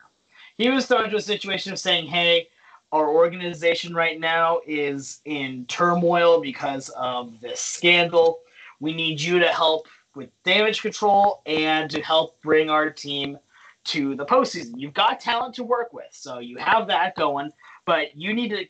He 0.56 0.70
was 0.70 0.86
thrown 0.86 1.04
into 1.04 1.16
a 1.16 1.22
situation 1.22 1.72
of 1.72 1.78
saying, 1.78 2.06
Hey, 2.06 2.48
our 2.92 3.08
organization 3.08 3.94
right 3.94 4.18
now 4.18 4.60
is 4.66 5.20
in 5.24 5.66
turmoil 5.66 6.40
because 6.40 6.88
of 6.90 7.40
this 7.40 7.60
scandal. 7.60 8.40
We 8.80 8.94
need 8.94 9.20
you 9.20 9.38
to 9.38 9.48
help 9.48 9.88
with 10.14 10.30
damage 10.44 10.80
control 10.80 11.42
and 11.46 11.90
to 11.90 12.00
help 12.00 12.40
bring 12.40 12.70
our 12.70 12.90
team 12.90 13.38
to 13.84 14.14
the 14.14 14.24
postseason. 14.24 14.72
You've 14.76 14.94
got 14.94 15.20
talent 15.20 15.54
to 15.56 15.64
work 15.64 15.92
with, 15.92 16.08
so 16.10 16.38
you 16.38 16.56
have 16.58 16.86
that 16.88 17.16
going, 17.16 17.50
but 17.86 18.16
you 18.16 18.34
need 18.34 18.50
to 18.50 18.66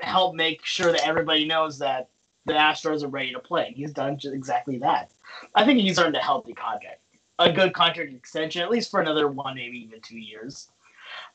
help 0.00 0.34
make 0.34 0.64
sure 0.64 0.92
that 0.92 1.06
everybody 1.06 1.44
knows 1.44 1.78
that 1.78 2.08
the 2.46 2.52
Astros 2.52 3.02
are 3.02 3.08
ready 3.08 3.32
to 3.32 3.38
play. 3.38 3.72
He's 3.74 3.92
done 3.92 4.18
exactly 4.24 4.78
that. 4.78 5.10
I 5.54 5.64
think 5.64 5.80
he's 5.80 5.98
earned 5.98 6.16
a 6.16 6.20
healthy 6.20 6.54
contract, 6.54 7.00
a 7.38 7.52
good 7.52 7.72
contract 7.72 8.12
extension, 8.12 8.62
at 8.62 8.70
least 8.70 8.90
for 8.90 9.00
another 9.00 9.28
one, 9.28 9.56
maybe 9.56 9.78
even 9.78 10.00
two 10.00 10.18
years. 10.18 10.68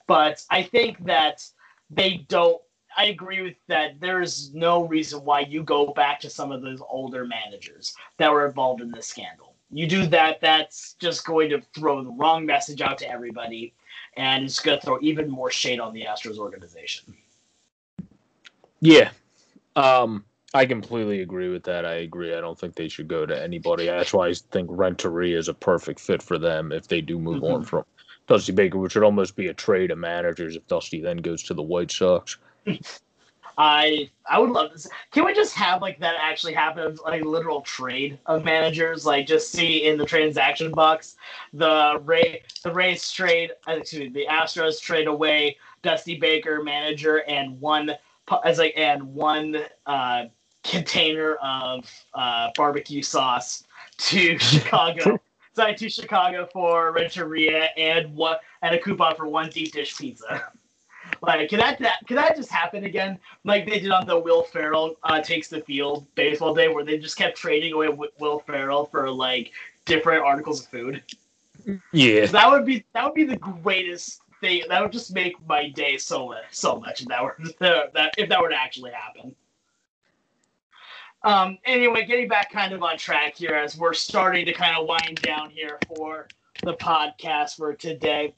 But 0.07 0.43
I 0.49 0.63
think 0.63 1.03
that 1.05 1.45
they 1.89 2.25
don't. 2.27 2.61
I 2.97 3.05
agree 3.05 3.41
with 3.41 3.55
that. 3.67 4.01
There 4.01 4.21
is 4.21 4.53
no 4.53 4.85
reason 4.85 5.23
why 5.23 5.41
you 5.41 5.63
go 5.63 5.93
back 5.93 6.19
to 6.21 6.29
some 6.29 6.51
of 6.51 6.61
those 6.61 6.81
older 6.89 7.25
managers 7.25 7.95
that 8.17 8.31
were 8.31 8.45
involved 8.45 8.81
in 8.81 8.91
this 8.91 9.07
scandal 9.07 9.51
you 9.71 9.87
do 9.87 10.05
that, 10.07 10.41
that's 10.41 10.95
just 10.99 11.25
going 11.25 11.49
to 11.49 11.61
throw 11.73 12.03
the 12.03 12.11
wrong 12.11 12.45
message 12.45 12.81
out 12.81 12.97
to 12.99 13.09
everybody, 13.09 13.73
and 14.17 14.45
it's 14.45 14.59
going 14.59 14.79
to 14.79 14.85
throw 14.85 14.97
even 15.01 15.29
more 15.29 15.51
shade 15.51 15.79
on 15.79 15.93
the 15.93 16.03
Astros 16.03 16.37
organization. 16.37 17.13
Yeah, 18.81 19.11
um, 19.75 20.25
I 20.53 20.65
completely 20.65 21.21
agree 21.21 21.49
with 21.49 21.63
that. 21.63 21.85
I 21.85 21.95
agree. 21.95 22.35
I 22.35 22.41
don't 22.41 22.59
think 22.59 22.75
they 22.75 22.89
should 22.89 23.07
go 23.07 23.25
to 23.25 23.41
anybody. 23.41 23.85
That's 23.85 24.13
why 24.13 24.27
I 24.27 24.33
think 24.33 24.69
Renteria 24.71 25.37
is 25.37 25.47
a 25.47 25.53
perfect 25.53 25.99
fit 25.99 26.21
for 26.21 26.37
them 26.37 26.71
if 26.71 26.87
they 26.87 27.01
do 27.01 27.19
move 27.19 27.43
mm-hmm. 27.43 27.53
on 27.53 27.63
from 27.63 27.85
Dusty 28.27 28.51
Baker, 28.51 28.77
which 28.77 28.95
would 28.95 29.03
almost 29.03 29.35
be 29.35 29.47
a 29.47 29.53
trade 29.53 29.91
of 29.91 29.97
managers 29.97 30.55
if 30.55 30.67
Dusty 30.67 31.01
then 31.01 31.17
goes 31.17 31.43
to 31.43 31.53
the 31.53 31.61
White 31.61 31.91
Sox. 31.91 32.37
I 33.57 34.09
I 34.29 34.39
would 34.39 34.49
love 34.49 34.71
this. 34.71 34.87
Can 35.11 35.25
we 35.25 35.33
just 35.33 35.53
have 35.55 35.81
like 35.81 35.99
that 35.99 36.15
actually 36.19 36.53
happen, 36.53 36.97
like 37.05 37.23
literal 37.23 37.61
trade 37.61 38.19
of 38.25 38.43
managers? 38.43 39.05
Like 39.05 39.27
just 39.27 39.51
see 39.51 39.85
in 39.85 39.97
the 39.97 40.05
transaction 40.05 40.71
box, 40.71 41.15
the 41.53 42.01
Ray 42.03 42.43
the 42.63 42.71
Rays 42.71 43.11
trade, 43.11 43.51
uh, 43.67 43.73
excuse 43.73 44.01
me, 44.01 44.09
the 44.09 44.27
Astros 44.29 44.79
trade 44.79 45.07
away 45.07 45.57
Dusty 45.81 46.17
Baker 46.17 46.63
manager 46.63 47.23
and 47.27 47.59
one 47.59 47.91
as 48.45 48.59
like 48.59 48.73
and 48.77 49.03
one 49.13 49.57
uh, 49.85 50.25
container 50.63 51.35
of 51.35 51.89
uh, 52.13 52.49
barbecue 52.55 53.01
sauce 53.01 53.63
to 53.97 54.37
Chicago. 54.39 55.19
Sorry, 55.53 55.75
to 55.75 55.89
Chicago 55.89 56.47
for 56.53 56.93
Renteria 56.93 57.69
and 57.75 58.15
what 58.15 58.39
and 58.61 58.73
a 58.73 58.79
coupon 58.79 59.15
for 59.15 59.27
one 59.27 59.49
deep 59.49 59.73
dish 59.73 59.97
pizza. 59.97 60.51
Like, 61.21 61.49
can 61.49 61.59
that, 61.59 61.77
that 61.79 62.07
can 62.07 62.15
that 62.15 62.35
just 62.35 62.49
happen 62.49 62.83
again? 62.85 63.19
Like 63.43 63.67
they 63.67 63.79
did 63.79 63.91
on 63.91 64.07
the 64.07 64.17
Will 64.17 64.41
Ferrell 64.43 64.95
uh, 65.03 65.21
takes 65.21 65.47
the 65.47 65.61
field 65.61 66.07
baseball 66.15 66.55
day, 66.55 66.67
where 66.67 66.83
they 66.83 66.97
just 66.97 67.15
kept 67.15 67.37
trading 67.37 67.73
away 67.73 67.89
Will 68.19 68.39
Ferrell 68.39 68.85
for 68.85 69.09
like 69.09 69.51
different 69.85 70.23
articles 70.23 70.61
of 70.61 70.67
food. 70.67 71.03
Yeah, 71.91 72.25
that 72.25 72.49
would 72.49 72.65
be 72.65 72.83
that 72.93 73.05
would 73.05 73.13
be 73.13 73.25
the 73.25 73.37
greatest 73.37 74.21
thing. 74.39 74.63
That 74.67 74.81
would 74.81 74.91
just 74.91 75.13
make 75.13 75.35
my 75.47 75.69
day 75.69 75.97
so 75.97 76.33
so 76.49 76.79
much 76.79 77.01
if 77.01 77.07
that 77.09 77.23
were 77.23 77.37
that 77.59 78.13
if 78.17 78.27
that 78.29 78.41
were 78.41 78.49
to 78.49 78.55
actually 78.55 78.91
happen. 78.91 79.35
Um, 81.23 81.59
anyway, 81.65 82.05
getting 82.05 82.27
back 82.27 82.51
kind 82.51 82.73
of 82.73 82.81
on 82.81 82.97
track 82.97 83.35
here 83.35 83.53
as 83.53 83.77
we're 83.77 83.93
starting 83.93 84.43
to 84.47 84.53
kind 84.53 84.75
of 84.75 84.87
wind 84.87 85.21
down 85.21 85.51
here 85.51 85.77
for 85.87 86.27
the 86.63 86.73
podcast 86.73 87.57
for 87.57 87.75
today. 87.75 88.33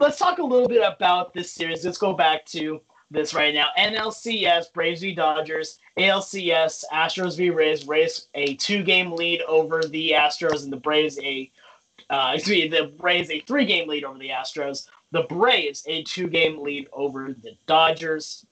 Let's 0.00 0.18
talk 0.18 0.38
a 0.38 0.44
little 0.44 0.68
bit 0.68 0.82
about 0.82 1.32
this 1.32 1.52
series. 1.52 1.84
Let's 1.84 1.98
go 1.98 2.12
back 2.12 2.44
to 2.46 2.80
this 3.12 3.32
right 3.32 3.54
now. 3.54 3.68
NLCS, 3.78 4.72
Braves 4.72 5.02
v 5.02 5.14
Dodgers. 5.14 5.78
ALCS, 5.96 6.84
Astros 6.92 7.36
v 7.36 7.50
Rays. 7.50 7.86
Rays 7.86 8.26
a 8.34 8.54
two-game 8.54 9.12
lead 9.12 9.42
over 9.42 9.84
the 9.84 10.10
Astros, 10.10 10.64
and 10.64 10.72
the 10.72 10.76
Braves 10.76 11.18
a 11.20 11.50
uh, 12.10 12.32
excuse 12.34 12.64
me, 12.64 12.68
the 12.68 12.92
Rays 12.98 13.30
a 13.30 13.40
three-game 13.40 13.88
lead 13.88 14.04
over 14.04 14.18
the 14.18 14.30
Astros. 14.30 14.88
The 15.12 15.22
Braves 15.22 15.84
a 15.86 16.02
two-game 16.02 16.60
lead 16.60 16.88
over 16.92 17.32
the 17.32 17.52
Dodgers. 17.66 18.44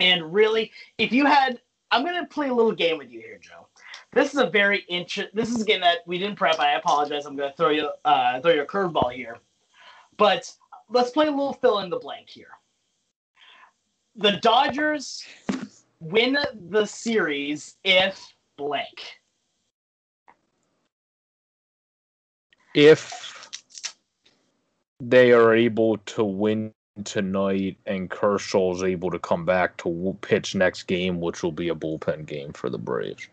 And 0.00 0.34
really, 0.34 0.72
if 0.98 1.12
you 1.12 1.26
had 1.26 1.60
I'm 1.92 2.04
gonna 2.04 2.26
play 2.26 2.48
a 2.48 2.54
little 2.54 2.72
game 2.72 2.98
with 2.98 3.10
you 3.10 3.20
here, 3.20 3.38
Joe. 3.40 3.68
This 4.12 4.34
is 4.34 4.40
a 4.40 4.50
very 4.50 4.84
interesting. 4.88 5.30
This 5.32 5.50
is 5.50 5.62
a 5.62 5.64
game 5.64 5.80
that 5.82 5.98
we 6.06 6.18
didn't 6.18 6.36
prep. 6.36 6.58
I 6.58 6.72
apologize. 6.72 7.24
I'm 7.24 7.36
gonna 7.36 7.54
throw 7.56 7.68
you 7.68 7.90
uh, 8.04 8.40
throw 8.40 8.50
you 8.50 8.62
a 8.62 8.66
curveball 8.66 9.14
here, 9.14 9.38
but 10.16 10.52
let's 10.92 11.10
play 11.10 11.26
a 11.26 11.30
little 11.30 11.54
fill 11.54 11.80
in 11.80 11.90
the 11.90 11.98
blank 11.98 12.28
here. 12.28 12.50
The 14.16 14.32
Dodgers 14.42 15.24
win 16.00 16.36
the 16.68 16.84
series 16.84 17.76
if 17.82 18.34
blank. 18.56 19.20
If 22.74 23.50
they 25.00 25.32
are 25.32 25.54
able 25.54 25.98
to 25.98 26.24
win 26.24 26.72
tonight, 27.04 27.78
and 27.86 28.10
Kershaw 28.10 28.74
is 28.74 28.82
able 28.82 29.10
to 29.10 29.18
come 29.18 29.44
back 29.44 29.76
to 29.78 30.16
pitch 30.20 30.54
next 30.54 30.84
game, 30.84 31.20
which 31.20 31.42
will 31.42 31.52
be 31.52 31.70
a 31.70 31.74
bullpen 31.74 32.26
game 32.26 32.52
for 32.52 32.68
the 32.70 32.78
Braves. 32.78 33.28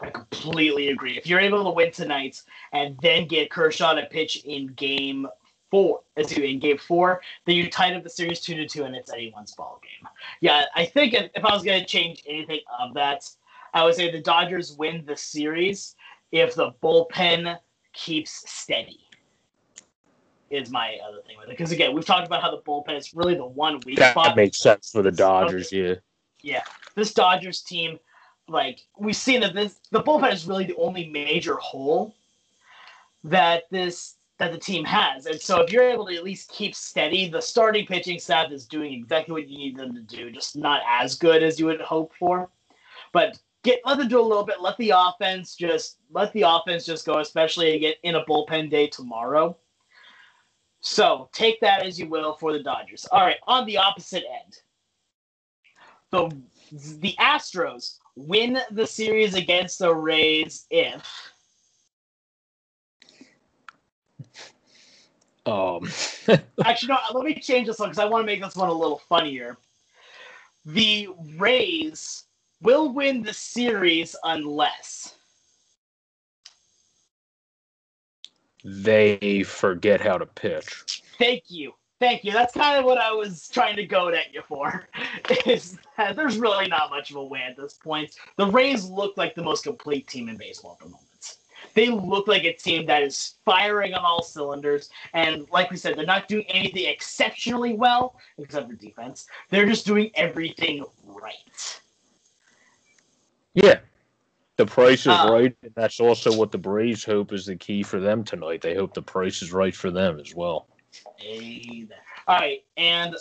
I 0.00 0.08
completely 0.10 0.88
agree. 0.88 1.18
If 1.18 1.26
you're 1.26 1.40
able 1.40 1.64
to 1.64 1.70
win 1.70 1.92
tonight 1.92 2.42
and 2.72 2.96
then 3.02 3.28
get 3.28 3.50
Kershaw 3.50 3.94
to 3.94 4.06
pitch 4.06 4.44
in 4.44 4.68
game 4.68 5.26
four, 5.70 5.98
uh, 6.16 6.20
excuse 6.20 6.40
me, 6.40 6.52
in 6.52 6.58
game 6.58 6.78
four, 6.78 7.20
then 7.46 7.56
you 7.56 7.70
tied 7.70 7.94
up 7.94 8.02
the 8.02 8.10
series 8.10 8.40
two 8.40 8.54
to 8.54 8.66
two, 8.66 8.84
and 8.84 8.94
it's 8.94 9.12
anyone's 9.12 9.54
ball 9.54 9.80
game. 9.82 10.08
Yeah, 10.40 10.64
I 10.74 10.84
think 10.84 11.14
if, 11.14 11.30
if 11.34 11.44
I 11.44 11.52
was 11.52 11.62
going 11.62 11.80
to 11.80 11.86
change 11.86 12.22
anything 12.26 12.60
of 12.80 12.94
that, 12.94 13.28
I 13.72 13.84
would 13.84 13.94
say 13.94 14.10
the 14.10 14.20
Dodgers 14.20 14.76
win 14.76 15.04
the 15.06 15.16
series 15.16 15.94
if 16.32 16.54
the 16.54 16.72
bullpen 16.82 17.58
keeps 17.92 18.50
steady 18.50 19.00
is 20.50 20.70
my 20.70 20.98
other 21.06 21.22
thing 21.26 21.36
with 21.38 21.48
it. 21.48 21.50
Because 21.50 21.70
again, 21.70 21.94
we've 21.94 22.04
talked 22.04 22.26
about 22.26 22.42
how 22.42 22.50
the 22.50 22.62
bullpen 22.62 22.96
is 22.96 23.14
really 23.14 23.36
the 23.36 23.46
one 23.46 23.80
weak 23.86 23.98
that 23.98 24.12
spot. 24.12 24.26
That 24.26 24.36
makes 24.36 24.58
sense 24.58 24.90
for 24.90 25.02
the 25.02 25.12
Dodgers, 25.12 25.72
yeah. 25.72 25.94
Yeah, 26.42 26.62
this 26.94 27.12
Dodgers 27.12 27.60
team, 27.60 27.98
like 28.48 28.80
we've 28.98 29.14
seen 29.14 29.40
that 29.40 29.54
this 29.54 29.78
the 29.90 30.02
bullpen 30.02 30.32
is 30.32 30.46
really 30.46 30.64
the 30.64 30.76
only 30.76 31.08
major 31.08 31.54
hole 31.56 32.14
that 33.24 33.64
this 33.70 34.16
that 34.40 34.52
the 34.52 34.58
team 34.58 34.84
has. 34.86 35.26
And 35.26 35.38
so 35.38 35.60
if 35.60 35.70
you're 35.70 35.88
able 35.88 36.06
to 36.06 36.16
at 36.16 36.24
least 36.24 36.50
keep 36.50 36.74
steady, 36.74 37.28
the 37.28 37.42
starting 37.42 37.86
pitching 37.86 38.18
staff 38.18 38.50
is 38.50 38.66
doing 38.66 38.94
exactly 38.94 39.32
what 39.32 39.48
you 39.48 39.58
need 39.58 39.76
them 39.76 39.94
to 39.94 40.00
do, 40.00 40.30
just 40.30 40.56
not 40.56 40.80
as 40.88 41.14
good 41.14 41.42
as 41.42 41.60
you 41.60 41.66
would 41.66 41.82
hope 41.82 42.14
for. 42.18 42.48
But 43.12 43.38
get 43.64 43.80
let 43.84 43.98
them 43.98 44.08
do 44.08 44.18
a 44.18 44.22
little 44.22 44.44
bit. 44.44 44.62
Let 44.62 44.78
the 44.78 44.94
offense 44.96 45.54
just 45.54 45.98
let 46.10 46.32
the 46.32 46.42
offense 46.42 46.86
just 46.86 47.04
go, 47.04 47.18
especially 47.18 47.76
again 47.76 47.92
in 48.02 48.14
a 48.14 48.24
bullpen 48.24 48.70
day 48.70 48.86
tomorrow. 48.86 49.58
So 50.80 51.28
take 51.34 51.60
that 51.60 51.82
as 51.82 51.98
you 51.98 52.08
will 52.08 52.34
for 52.34 52.54
the 52.54 52.62
Dodgers. 52.62 53.06
All 53.12 53.20
right, 53.20 53.36
on 53.46 53.66
the 53.66 53.76
opposite 53.76 54.24
end, 54.42 54.56
the 56.10 56.34
the 57.00 57.14
Astros 57.20 57.98
win 58.16 58.58
the 58.70 58.86
series 58.86 59.34
against 59.34 59.80
the 59.80 59.94
Rays 59.94 60.64
if. 60.70 61.30
Um. 65.50 65.90
Actually, 66.64 66.88
no. 66.88 66.98
Let 67.12 67.24
me 67.24 67.34
change 67.34 67.66
this 67.66 67.78
one 67.78 67.88
because 67.88 67.98
I 67.98 68.04
want 68.04 68.22
to 68.22 68.26
make 68.26 68.40
this 68.42 68.56
one 68.56 68.68
a 68.68 68.72
little 68.72 68.98
funnier. 69.08 69.58
The 70.64 71.08
Rays 71.36 72.24
will 72.62 72.92
win 72.92 73.22
the 73.22 73.32
series 73.32 74.14
unless. 74.24 75.14
they 78.64 79.42
forget 79.42 80.00
how 80.00 80.18
to 80.18 80.26
pitch. 80.26 81.02
Thank 81.18 81.44
you. 81.48 81.72
Thank 81.98 82.24
you. 82.24 82.32
That's 82.32 82.54
kind 82.54 82.78
of 82.78 82.84
what 82.84 82.98
I 82.98 83.12
was 83.12 83.48
trying 83.48 83.76
to 83.76 83.86
goad 83.86 84.14
at 84.14 84.32
you 84.32 84.42
for. 84.48 84.88
Is 85.46 85.78
that 85.96 86.16
there's 86.16 86.38
really 86.38 86.66
not 86.66 86.90
much 86.90 87.10
of 87.10 87.16
a 87.16 87.24
way 87.24 87.42
at 87.42 87.56
this 87.56 87.74
point. 87.74 88.14
The 88.36 88.46
Rays 88.46 88.86
look 88.86 89.16
like 89.16 89.34
the 89.34 89.42
most 89.42 89.64
complete 89.64 90.08
team 90.08 90.28
in 90.28 90.36
baseball 90.36 90.78
at 90.80 90.84
the 90.84 90.90
moment. 90.90 91.09
They 91.74 91.88
look 91.88 92.28
like 92.28 92.44
a 92.44 92.52
team 92.52 92.86
that 92.86 93.02
is 93.02 93.34
firing 93.44 93.94
on 93.94 94.04
all 94.04 94.22
cylinders. 94.22 94.90
And 95.14 95.48
like 95.50 95.70
we 95.70 95.76
said, 95.76 95.96
they're 95.96 96.06
not 96.06 96.28
doing 96.28 96.44
anything 96.48 96.86
exceptionally 96.86 97.74
well, 97.74 98.18
except 98.38 98.68
for 98.68 98.74
defense. 98.74 99.26
They're 99.50 99.66
just 99.66 99.86
doing 99.86 100.10
everything 100.14 100.84
right. 101.04 101.80
Yeah, 103.54 103.80
the 104.56 104.66
price 104.66 105.00
is 105.00 105.08
uh, 105.08 105.28
right, 105.30 105.56
and 105.62 105.72
that's 105.74 106.00
also 106.00 106.36
what 106.36 106.52
the 106.52 106.58
Braves 106.58 107.04
hope 107.04 107.32
is 107.32 107.46
the 107.46 107.56
key 107.56 107.82
for 107.82 107.98
them 107.98 108.22
tonight. 108.22 108.60
They 108.60 108.74
hope 108.74 108.94
the 108.94 109.02
price 109.02 109.42
is 109.42 109.52
right 109.52 109.74
for 109.74 109.90
them 109.90 110.20
as 110.20 110.34
well. 110.34 110.68
All 112.28 112.38
right, 112.38 112.62
and 112.76 113.16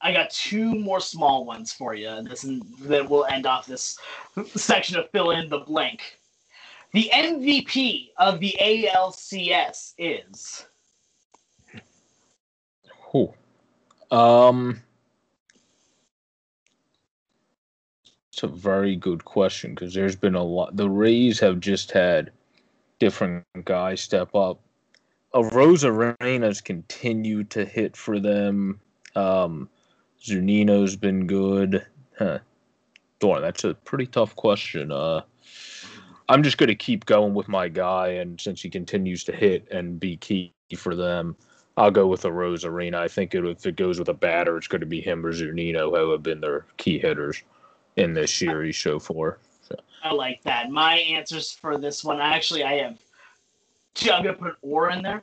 I 0.00 0.12
got 0.12 0.30
two 0.30 0.74
more 0.74 1.00
small 1.00 1.46
ones 1.46 1.72
for 1.72 1.94
you. 1.94 2.22
This 2.22 2.44
and 2.44 2.62
then 2.80 3.08
we'll 3.08 3.24
end 3.24 3.46
off 3.46 3.66
this 3.66 3.98
section 4.54 4.98
of 4.98 5.08
fill 5.10 5.30
in 5.30 5.48
the 5.48 5.60
blank. 5.60 6.18
The 6.94 7.10
MVP 7.12 8.10
of 8.18 8.38
the 8.38 8.54
ALCS 8.60 9.94
is. 9.98 10.64
Who? 13.10 13.34
Um. 14.12 14.80
It's 18.32 18.44
a 18.44 18.46
very 18.46 18.94
good 18.94 19.24
question 19.24 19.74
because 19.74 19.92
there's 19.92 20.14
been 20.14 20.36
a 20.36 20.42
lot. 20.44 20.76
The 20.76 20.88
Rays 20.88 21.40
have 21.40 21.58
just 21.58 21.90
had 21.90 22.30
different 23.00 23.44
guys 23.64 24.00
step 24.00 24.32
up. 24.36 24.60
Arozarena's 25.34 26.60
continued 26.60 27.50
to 27.50 27.64
hit 27.64 27.96
for 27.96 28.20
them. 28.20 28.78
Um, 29.16 29.68
Zunino's 30.22 30.94
been 30.94 31.26
good. 31.26 31.84
Huh. 32.16 32.38
That's 33.20 33.64
a 33.64 33.74
pretty 33.74 34.06
tough 34.06 34.36
question. 34.36 34.92
Uh, 34.92 35.22
I'm 36.28 36.42
just 36.42 36.58
going 36.58 36.68
to 36.68 36.74
keep 36.74 37.04
going 37.06 37.34
with 37.34 37.48
my 37.48 37.68
guy, 37.68 38.08
and 38.08 38.40
since 38.40 38.62
he 38.62 38.70
continues 38.70 39.24
to 39.24 39.32
hit 39.32 39.68
and 39.70 40.00
be 40.00 40.16
key 40.16 40.54
for 40.76 40.94
them, 40.94 41.36
I'll 41.76 41.90
go 41.90 42.06
with 42.06 42.22
Arozarena. 42.22 42.94
I 42.94 43.08
think 43.08 43.34
it, 43.34 43.44
if 43.44 43.66
it 43.66 43.76
goes 43.76 43.98
with 43.98 44.08
a 44.08 44.14
batter, 44.14 44.56
it's 44.56 44.68
going 44.68 44.80
to 44.80 44.86
be 44.86 45.00
him 45.00 45.24
or 45.24 45.32
Zunino 45.32 45.96
who 45.96 46.10
have 46.12 46.22
been 46.22 46.40
their 46.40 46.66
key 46.76 46.98
hitters 46.98 47.42
in 47.96 48.14
this 48.14 48.32
series 48.32 48.78
so 48.78 48.98
far. 48.98 49.38
So. 49.62 49.76
I 50.02 50.12
like 50.12 50.42
that. 50.44 50.70
My 50.70 50.96
answers 50.96 51.52
for 51.52 51.78
this 51.78 52.04
one, 52.04 52.20
actually, 52.20 52.64
I 52.64 52.74
have 52.74 52.98
two. 53.94 54.10
I'm 54.10 54.22
gonna 54.22 54.36
put 54.36 54.48
an 54.48 54.56
or 54.62 54.90
in 54.90 55.02
there. 55.02 55.22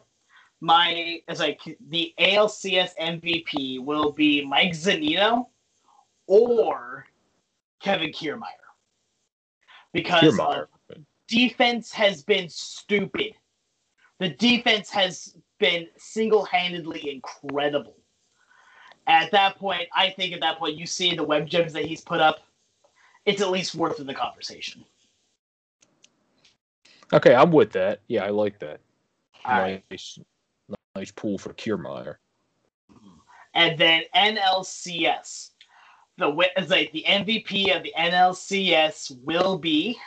My 0.60 1.22
as 1.28 1.40
like 1.40 1.62
the 1.90 2.14
ALCS 2.20 2.92
MVP 3.00 3.84
will 3.84 4.12
be 4.12 4.46
Mike 4.46 4.74
Zunino 4.74 5.48
or 6.28 7.06
Kevin 7.80 8.12
Kiermaier 8.12 8.42
because 9.94 10.24
Kiermaier. 10.24 10.68
Defense 11.32 11.92
has 11.92 12.22
been 12.22 12.50
stupid. 12.50 13.34
The 14.20 14.30
defense 14.30 14.90
has 14.92 15.38
been 15.60 15.88
single-handedly 15.98 17.10
incredible. 17.10 17.96
At 19.08 19.32
that 19.32 19.58
point, 19.58 19.88
I 19.96 20.12
think 20.12 20.34
at 20.34 20.42
that 20.42 20.60
point, 20.60 20.78
you 20.78 20.86
see 20.86 21.16
the 21.16 21.24
web 21.24 21.48
gems 21.48 21.74
that 21.74 21.86
he's 21.86 22.02
put 22.02 22.20
up 22.20 22.40
it's 23.26 23.42
at 23.42 23.52
least 23.52 23.76
worth 23.76 23.98
the 23.98 24.14
conversation. 24.14 24.84
Okay, 27.14 27.36
I'm 27.36 27.52
with 27.52 27.72
that. 27.74 28.00
Yeah, 28.08 28.24
I 28.24 28.30
like 28.30 28.58
that. 28.60 28.80
All 29.46 29.58
nice, 29.58 29.82
right. 29.92 30.78
nice 30.96 31.12
pool 31.12 31.38
for 31.38 31.54
Kiermaier. 31.54 32.16
And 33.54 33.78
then 33.78 34.04
NLCS. 34.16 35.50
The 36.18 36.28
like 36.28 36.92
the 36.92 37.06
MVP 37.08 37.76
of 37.76 37.84
the 37.84 37.94
NLCS 37.98 39.18
will 39.24 39.58
be. 39.58 39.98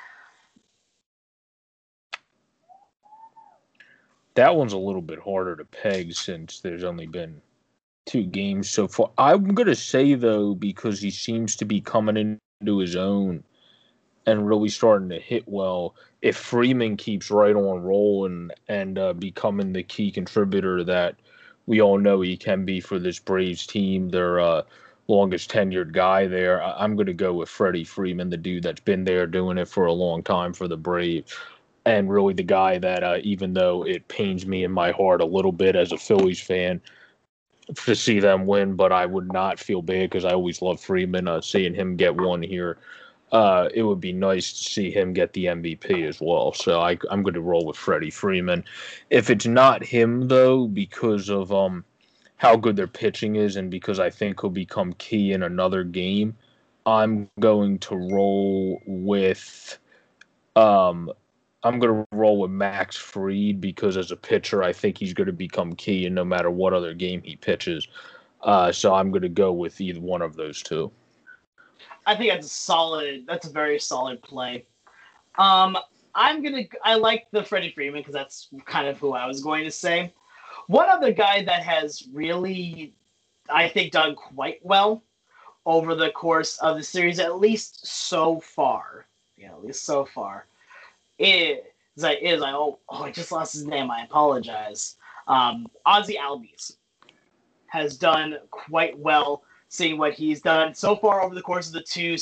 That 4.35 4.57
one's 4.57 4.73
a 4.73 4.79
little 4.79 5.03
bit 5.03 5.21
harder 5.21 5.57
to 5.57 5.65
peg 5.65 6.13
since 6.15 6.61
there's 6.61 6.85
only 6.85 7.07
been 7.07 7.41
two 8.07 8.25
games 8.25 8.71
so 8.71 8.89
far. 8.89 9.11
I'm 9.19 9.55
gonna 9.55 9.75
say 9.75 10.15
though, 10.15 10.55
because 10.55 11.01
he 11.01 11.11
seems 11.11 11.57
to 11.57 11.65
be 11.65 11.81
coming 11.81 12.39
into 12.61 12.79
his 12.79 12.97
own 12.97 13.45
and 14.27 14.47
really 14.47 14.69
starting 14.69 15.09
to 15.11 15.19
hit 15.21 15.45
well. 15.47 15.95
If 16.23 16.37
Freeman 16.37 16.97
keeps 16.97 17.31
right 17.31 17.55
on 17.55 17.83
rolling 17.83 18.51
and 18.69 18.99
uh, 18.99 19.13
becoming 19.13 19.73
the 19.73 19.83
key 19.83 20.11
contributor 20.11 20.85
that 20.85 21.17
we 21.67 21.81
all 21.81 21.99
know 21.99 22.21
he 22.21 22.37
can 22.37 22.65
be 22.65 22.81
for 22.81 22.99
this 22.99 23.19
Braves 23.19 23.67
team, 23.67 24.09
their 24.09 24.41
uh, 24.41 24.63
longest 25.09 25.51
tenured 25.51 25.93
guy 25.93 26.27
there, 26.27 26.63
I- 26.63 26.83
I'm 26.83 26.97
going 26.97 27.07
to 27.07 27.15
go 27.15 27.35
with 27.35 27.49
Freddie 27.49 27.85
Freeman, 27.85 28.31
the 28.31 28.37
dude 28.37 28.63
that's 28.63 28.81
been 28.81 29.05
there 29.05 29.27
doing 29.27 29.59
it 29.59 29.69
for 29.69 29.87
a 29.87 29.93
long 29.93 30.23
time 30.23 30.53
for 30.53 30.69
the 30.69 30.77
Braves. 30.77 31.35
And 31.87 32.11
really, 32.11 32.33
the 32.33 32.43
guy 32.43 32.79
that, 32.79 33.05
uh, 33.05 33.19
even 33.23 33.53
though 33.53 33.85
it 33.87 34.09
pains 34.09 34.47
me 34.47 34.65
in 34.65 34.73
my 34.73 34.91
heart 34.91 35.21
a 35.21 35.27
little 35.27 35.53
bit 35.53 35.77
as 35.77 35.93
a 35.93 35.99
Phillies 35.99 36.41
fan, 36.41 36.81
to 37.75 37.95
see 37.95 38.21
them 38.21 38.47
win, 38.47 38.75
but 38.75 38.93
I 38.93 39.07
would 39.07 39.33
not 39.33 39.59
feel 39.59 39.83
bad 39.83 40.11
because 40.11 40.25
I 40.25 40.33
always 40.33 40.61
love 40.61 40.81
Freeman. 40.81 41.29
Uh, 41.29 41.41
seeing 41.41 41.75
him 41.75 41.97
get 41.97 42.15
one 42.15 42.43
here, 42.43 42.79
uh, 43.33 43.69
it 43.75 43.83
would 43.83 44.01
be 44.01 44.13
nice 44.13 44.53
to 44.53 44.65
see 44.65 44.91
him 44.91 45.13
get 45.13 45.33
the 45.33 45.47
MVP 45.47 46.07
as 46.07 46.21
well. 46.21 46.53
So 46.53 46.81
I, 46.81 46.99
I'm 47.11 47.23
going 47.23 47.35
to 47.35 47.41
roll 47.41 47.67
with 47.67 47.77
Freddie 47.77 48.11
Freeman. 48.11 48.65
If 49.11 49.31
it's 49.31 49.47
not 49.47 49.85
him 49.85 50.29
though, 50.29 50.67
because 50.67 51.29
of 51.31 51.53
um 51.53 51.85
how 52.37 52.57
good 52.57 52.77
their 52.77 52.87
pitching 52.87 53.37
is, 53.37 53.57
and 53.57 53.71
because 53.71 53.99
I 53.99 54.11
think 54.11 54.41
he'll 54.41 54.51
become 54.51 54.93
key 54.95 55.33
in 55.33 55.43
another 55.43 55.85
game, 55.85 56.37
I'm 56.85 57.31
going 57.41 57.79
to 57.81 57.97
roll 57.97 58.83
with 58.87 59.79
um 60.55 61.11
I'm 61.65 61.79
going 61.79 61.95
to 61.95 62.07
roll 62.13 62.41
with 62.41 62.51
Max 62.51 62.95
Fried 62.95 63.61
because 63.61 63.97
as 63.97 64.11
a 64.11 64.17
pitcher, 64.17 64.63
I 64.63 64.73
think 64.73 64.99
he's 64.99 65.15
going 65.15 65.27
to 65.27 65.33
become 65.33 65.75
key 65.75 66.05
in 66.05 66.15
no 66.15 66.25
matter 66.25 66.51
what 66.51 66.75
other 66.75 66.93
game 66.93 67.23
he 67.23 67.37
pitches. 67.37 67.89
Uh, 68.43 68.71
so 68.71 68.95
I'm 68.95 69.11
going 69.11 69.23
to 69.23 69.31
go 69.31 69.51
with 69.51 69.81
either 69.81 70.01
one 70.01 70.21
of 70.21 70.37
those 70.37 70.63
two. 70.63 70.93
I 72.07 72.15
think 72.15 72.31
that's 72.31 72.47
a 72.47 72.51
solid. 72.51 73.25
That's 73.27 73.47
a 73.47 73.51
very 73.51 73.79
solid 73.79 74.23
play. 74.23 74.67
Um, 75.37 75.79
I'm 76.15 76.43
gonna. 76.43 76.65
I 76.85 76.97
like 76.97 77.27
the 77.33 77.43
Freddie 77.43 77.73
Freeman 77.73 78.03
because 78.03 78.13
that's 78.13 78.49
kind 78.67 78.87
of 78.87 78.99
who 78.99 79.15
I 79.15 79.27
was 79.27 79.43
going 79.43 79.65
to 79.65 79.71
say. 79.71 80.13
One 80.67 80.91
other 80.91 81.13
guy 81.13 81.43
that 81.45 81.63
has 81.63 82.07
really, 82.13 82.95
I 83.49 83.69
think, 83.69 83.93
done 83.93 84.15
quite 84.15 84.61
well 84.63 85.03
over 85.65 85.95
the 85.95 86.11
course 86.11 86.59
of 86.59 86.77
the 86.77 86.83
series, 86.83 87.19
at 87.19 87.41
least 87.41 87.87
so 87.87 88.39
far. 88.41 89.07
Yeah, 89.39 89.53
at 89.53 89.65
least 89.65 89.85
so 89.85 90.05
far. 90.05 90.47
Is 91.19 91.59
like 91.97 92.19
is 92.23 92.43
I 92.43 92.53
oh 92.53 92.79
oh 92.89 93.05
I 93.05 93.11
just 93.11 93.33
lost 93.33 93.53
his 93.53 93.67
name. 93.67 93.91
I 93.91 94.05
apologize. 94.05 94.97
Um, 95.27 95.67
Ozzy 95.87 96.17
Albies 96.19 96.77
has 97.67 97.97
done 97.97 98.37
quite 98.51 98.99
well 98.99 99.43
seeing 99.69 99.99
what 99.99 100.13
he's 100.13 100.41
done 100.41 100.73
so 100.75 100.95
far 100.95 101.23
over 101.23 101.35
the 101.35 101.43
course 101.43 101.67
of 101.67 101.73
the 101.73 101.83
two 101.83 102.17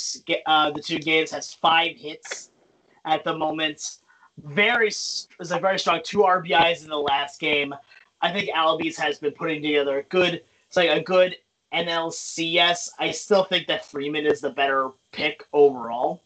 uh, 0.46 0.70
the 0.70 0.80
two 0.80 0.98
games 0.98 1.30
has 1.30 1.52
five 1.52 1.96
hits 1.96 2.50
at 3.04 3.24
the 3.24 3.36
moment. 3.36 3.98
Very 4.44 4.88
is 4.88 5.28
a 5.40 5.58
very 5.58 5.78
strong 5.78 6.00
two 6.02 6.18
RBIs 6.18 6.82
in 6.82 6.88
the 6.88 6.98
last 6.98 7.40
game. 7.40 7.74
I 8.22 8.32
think 8.32 8.50
Albies 8.50 8.96
has 8.96 9.18
been 9.18 9.32
putting 9.32 9.62
together 9.62 9.98
a 9.98 10.02
good 10.04 10.42
it's 10.66 10.76
like 10.76 10.88
a 10.88 11.02
good 11.02 11.36
NLCS. 11.74 12.90
I 12.98 13.10
still 13.10 13.44
think 13.44 13.66
that 13.66 13.84
Freeman 13.84 14.26
is 14.26 14.40
the 14.40 14.50
better 14.50 14.90
pick 15.12 15.44
overall, 15.52 16.22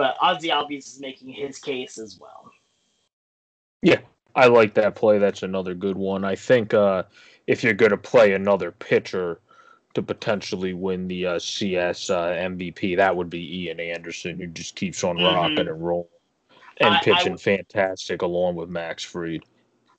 but 0.00 0.16
Ozzy 0.16 0.50
Albies 0.50 0.86
is 0.86 0.98
making 0.98 1.28
his 1.28 1.58
case 1.58 1.98
as 1.98 2.18
well. 2.18 2.50
Yeah, 3.82 3.98
I 4.34 4.46
like 4.46 4.72
that 4.72 4.94
play. 4.94 5.18
That's 5.18 5.42
another 5.42 5.74
good 5.74 5.98
one. 5.98 6.24
I 6.24 6.36
think 6.36 6.72
uh, 6.72 7.02
if 7.46 7.62
you're 7.62 7.74
going 7.74 7.90
to 7.90 7.98
play 7.98 8.32
another 8.32 8.70
pitcher 8.70 9.42
to 9.92 10.00
potentially 10.00 10.72
win 10.72 11.06
the 11.06 11.26
uh, 11.26 11.38
CS 11.38 12.08
uh, 12.08 12.28
MVP, 12.30 12.96
that 12.96 13.14
would 13.14 13.28
be 13.28 13.64
Ian 13.64 13.78
Anderson, 13.78 14.40
who 14.40 14.46
just 14.46 14.74
keeps 14.74 15.04
on 15.04 15.18
mm-hmm. 15.18 15.36
rocking 15.36 15.68
and 15.68 15.84
rolling 15.86 16.08
and 16.78 16.94
I, 16.94 17.00
pitching 17.02 17.34
I, 17.34 17.36
fantastic 17.36 18.22
along 18.22 18.54
with 18.54 18.70
Max 18.70 19.04
Fried. 19.04 19.42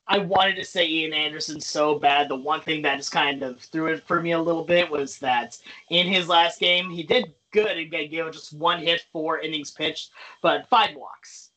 I 0.08 0.18
wanted 0.18 0.56
to 0.56 0.66
say 0.66 0.88
Ian 0.88 1.14
Anderson 1.14 1.62
so 1.62 2.00
bad. 2.00 2.28
The 2.28 2.38
one 2.38 2.62
thing 2.62 2.82
that 2.82 2.98
just 2.98 3.12
kind 3.12 3.44
of 3.44 3.60
threw 3.60 3.86
it 3.94 4.04
for 4.08 4.20
me 4.20 4.32
a 4.32 4.42
little 4.42 4.64
bit 4.64 4.90
was 4.90 5.20
that 5.20 5.60
in 5.92 6.08
his 6.08 6.28
last 6.28 6.60
game, 6.60 6.90
he 6.90 7.04
did 7.04 7.36
good 7.52 7.78
and 7.78 7.92
gave 7.92 8.12
just 8.32 8.54
one 8.54 8.80
hit, 8.80 9.06
four 9.12 9.40
innings 9.40 9.72
pitched, 9.72 10.12
but 10.42 10.68
five 10.70 10.96
walks. 10.96 11.52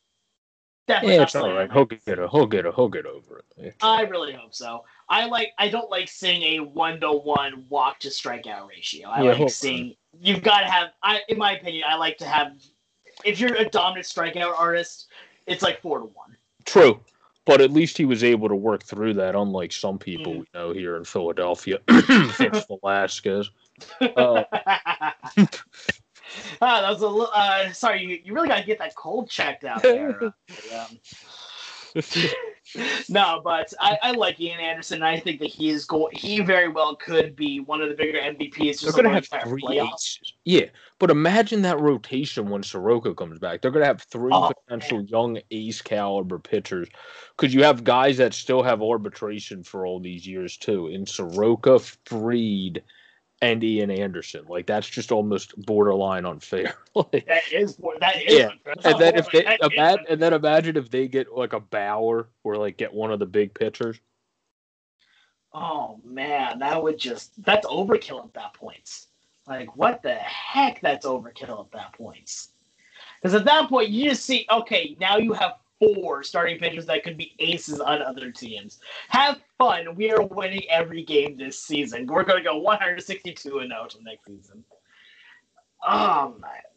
Definitely 0.86 1.16
yeah, 1.16 1.22
it's 1.22 1.34
all 1.34 1.52
right. 1.52 1.72
He'll 1.72 1.86
get 1.86 2.00
it. 2.06 2.28
He'll 2.30 2.46
get 2.46 2.66
it. 2.66 2.74
He'll 2.74 2.90
get 2.90 3.06
over 3.06 3.42
it. 3.56 3.74
I 3.80 4.02
really 4.02 4.34
hope 4.34 4.54
so. 4.54 4.84
I 5.08 5.24
like. 5.26 5.52
I 5.58 5.68
don't 5.70 5.90
like 5.90 6.08
seeing 6.08 6.42
a 6.42 6.58
one 6.62 7.00
to 7.00 7.10
one 7.10 7.64
walk 7.70 8.00
to 8.00 8.08
strikeout 8.08 8.68
ratio. 8.68 9.08
I 9.08 9.22
yeah, 9.22 9.32
like 9.32 9.50
seeing. 9.50 9.94
You've 10.20 10.42
got 10.42 10.60
to 10.60 10.66
have. 10.66 10.90
I, 11.02 11.20
in 11.28 11.38
my 11.38 11.52
opinion, 11.52 11.84
I 11.88 11.96
like 11.96 12.18
to 12.18 12.26
have. 12.26 12.52
If 13.24 13.40
you're 13.40 13.54
a 13.54 13.64
dominant 13.64 14.06
strikeout 14.06 14.54
artist, 14.58 15.06
it's 15.46 15.62
like 15.62 15.80
four 15.80 16.00
to 16.00 16.04
one. 16.04 16.36
True, 16.66 17.00
but 17.46 17.62
at 17.62 17.70
least 17.70 17.96
he 17.96 18.04
was 18.04 18.22
able 18.22 18.50
to 18.50 18.56
work 18.56 18.82
through 18.82 19.14
that. 19.14 19.34
Unlike 19.34 19.72
some 19.72 19.98
people 19.98 20.34
mm. 20.34 20.38
we 20.40 20.46
know 20.52 20.72
here 20.72 20.96
in 20.96 21.04
Philadelphia, 21.04 21.78
Vince 21.88 22.66
Velasquez. 22.66 23.50
Uh, 24.00 24.44
ah, 24.52 25.14
that 26.80 26.90
was 26.90 27.02
a 27.02 27.08
little. 27.08 27.30
Uh, 27.32 27.72
sorry, 27.72 28.02
you, 28.02 28.20
you 28.24 28.34
really 28.34 28.48
got 28.48 28.58
to 28.58 28.64
get 28.64 28.78
that 28.78 28.94
cold 28.94 29.28
checked 29.28 29.64
out 29.64 29.82
there. 29.82 30.32
Uh, 30.72 30.86
no, 33.08 33.40
but 33.44 33.72
I, 33.80 33.98
I, 34.02 34.10
like 34.12 34.40
Ian 34.40 34.58
Anderson. 34.58 35.02
I 35.02 35.20
think 35.20 35.38
that 35.40 35.50
he 35.50 35.70
is 35.70 35.84
going. 35.84 36.14
He 36.16 36.40
very 36.40 36.68
well 36.68 36.96
could 36.96 37.36
be 37.36 37.60
one 37.60 37.80
of 37.80 37.88
the 37.88 37.94
bigger 37.94 38.18
MVPs. 38.18 38.80
They're 38.80 38.92
going 38.92 39.04
to 39.04 39.10
have 39.10 39.28
three 39.44 39.62
playoffs. 39.62 40.18
Yeah, 40.44 40.66
but 40.98 41.10
imagine 41.10 41.62
that 41.62 41.78
rotation 41.78 42.50
when 42.50 42.64
Soroka 42.64 43.14
comes 43.14 43.38
back. 43.38 43.62
They're 43.62 43.70
going 43.70 43.82
to 43.82 43.88
have 43.88 44.02
three 44.02 44.32
oh, 44.32 44.50
potential 44.66 44.98
man. 44.98 45.06
young 45.06 45.38
ace 45.52 45.80
caliber 45.80 46.40
pitchers 46.40 46.88
because 47.36 47.54
you 47.54 47.62
have 47.62 47.84
guys 47.84 48.16
that 48.16 48.34
still 48.34 48.64
have 48.64 48.82
arbitration 48.82 49.62
for 49.62 49.86
all 49.86 50.00
these 50.00 50.26
years 50.26 50.56
too. 50.56 50.88
In 50.88 51.06
Soroka, 51.06 51.78
Fried, 51.78 52.82
and 53.44 53.62
Ian 53.62 53.90
Anderson. 53.90 54.44
Like 54.48 54.66
that's 54.66 54.88
just 54.88 55.12
almost 55.12 55.54
borderline 55.66 56.24
unfair. 56.24 56.74
like, 56.94 57.26
that 57.26 57.52
is 57.52 57.76
that 58.00 58.16
is 58.16 58.34
yeah. 58.34 58.50
and 58.84 58.98
then 58.98 59.16
if 59.16 59.30
they 59.30 59.58
imagine, 59.60 60.06
and 60.08 60.20
then 60.20 60.32
imagine 60.32 60.76
if 60.76 60.90
they 60.90 61.08
get 61.08 61.34
like 61.34 61.52
a 61.52 61.60
Bauer 61.60 62.28
or 62.42 62.56
like 62.56 62.78
get 62.78 62.92
one 62.92 63.10
of 63.10 63.18
the 63.18 63.26
big 63.26 63.52
pitchers. 63.54 64.00
Oh 65.52 66.00
man, 66.04 66.58
that 66.60 66.82
would 66.82 66.98
just 66.98 67.32
that's 67.44 67.66
overkill 67.66 68.24
at 68.24 68.34
that 68.34 68.54
point. 68.54 69.06
Like 69.46 69.76
what 69.76 70.02
the 70.02 70.14
heck? 70.14 70.80
That's 70.80 71.04
overkill 71.04 71.66
at 71.66 71.72
that 71.72 71.92
point. 71.92 72.48
Because 73.20 73.34
at 73.34 73.44
that 73.44 73.68
point, 73.68 73.90
you 73.90 74.08
just 74.08 74.24
see 74.24 74.46
okay, 74.50 74.96
now 74.98 75.18
you 75.18 75.34
have 75.34 75.56
four 75.94 76.22
starting 76.22 76.58
pitchers 76.58 76.86
that 76.86 77.04
could 77.04 77.16
be 77.16 77.34
aces 77.38 77.80
on 77.80 78.02
other 78.02 78.30
teams. 78.30 78.80
Have 79.08 79.40
fun. 79.58 79.94
We 79.94 80.10
are 80.12 80.22
winning 80.22 80.62
every 80.68 81.04
game 81.04 81.36
this 81.36 81.62
season. 81.62 82.06
We're 82.06 82.24
going 82.24 82.42
to 82.42 82.48
go 82.48 82.58
162 82.58 83.58
and 83.58 83.70
0 83.70 83.88
next 84.02 84.26
season. 84.26 84.64
Oh 85.86 86.36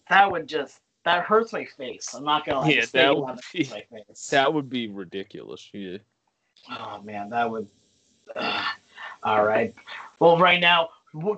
that 0.09 0.31
would 0.31 0.47
just 0.47 0.79
that 1.05 1.23
hurts 1.23 1.53
my 1.53 1.65
face. 1.65 2.13
I'm 2.13 2.23
not 2.23 2.45
gonna 2.45 2.61
lie. 2.61 2.69
Yeah, 2.69 2.85
that 2.91 3.17
would 3.17 3.39
be 3.53 3.71
that 4.31 4.53
would 4.53 4.69
be 4.69 4.87
ridiculous. 4.87 5.69
Yeah. 5.73 5.97
Oh 6.69 7.01
man, 7.01 7.29
that 7.29 7.49
would. 7.49 7.67
Uh, 8.35 8.65
all 9.23 9.45
right. 9.45 9.73
Well, 10.19 10.37
right 10.37 10.59
now, 10.59 10.89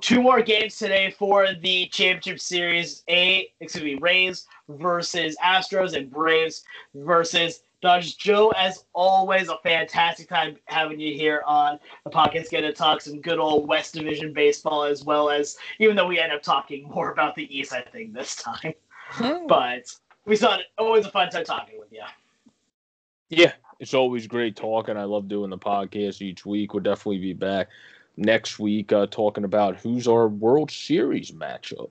two 0.02 0.22
more 0.22 0.42
games 0.42 0.78
today 0.78 1.12
for 1.12 1.48
the 1.62 1.88
championship 1.88 2.40
series. 2.40 3.04
A, 3.10 3.52
excuse 3.60 3.84
me, 3.84 3.96
Rays 3.96 4.48
versus 4.68 5.36
Astros 5.44 5.96
and 5.96 6.10
Braves 6.10 6.64
versus 6.96 7.62
Dodgers. 7.82 8.16
Joe, 8.16 8.50
as 8.58 8.86
always, 8.94 9.50
a 9.50 9.58
fantastic 9.64 10.28
time 10.28 10.58
having 10.66 11.00
you 11.00 11.14
here 11.14 11.44
on 11.46 11.80
the 12.04 12.10
podcast. 12.10 12.50
Get 12.50 12.62
to 12.62 12.74
talk 12.74 13.02
some 13.02 13.22
good 13.22 13.40
old 13.40 13.68
West 13.68 13.94
Division 13.94 14.34
baseball 14.34 14.84
as 14.84 15.04
well 15.04 15.30
as, 15.30 15.58
even 15.80 15.96
though 15.96 16.08
we 16.08 16.20
end 16.20 16.34
up 16.34 16.42
talking 16.42 16.90
more 16.90 17.12
about 17.12 17.36
the 17.36 17.58
East, 17.58 17.72
I 17.72 17.82
think 17.82 18.14
this 18.14 18.36
time. 18.36 18.74
Hmm. 19.12 19.48
But 19.48 19.94
we 20.26 20.36
saw 20.36 20.56
it 20.56 20.66
always 20.78 21.06
a 21.06 21.12
fun 21.12 21.30
time 21.30 21.46
talking 21.46 21.80
with 21.80 21.92
you. 21.92 22.04
Yeah, 23.30 23.54
it's 23.80 23.94
always 23.94 24.28
great 24.28 24.56
talking. 24.56 24.98
I 24.98 25.04
love 25.04 25.28
doing 25.28 25.52
the 25.52 25.58
podcast 25.58 26.22
each 26.22 26.46
week. 26.46 26.74
We'll 26.74 26.84
definitely 26.84 27.20
be 27.20 27.34
back 27.34 27.70
next 28.20 28.60
week 28.60 28.92
uh, 28.92 29.08
talking 29.08 29.44
about 29.44 29.78
who's 29.78 30.08
our 30.08 30.28
World 30.28 30.70
Series 30.70 31.32
matchup. 31.32 31.90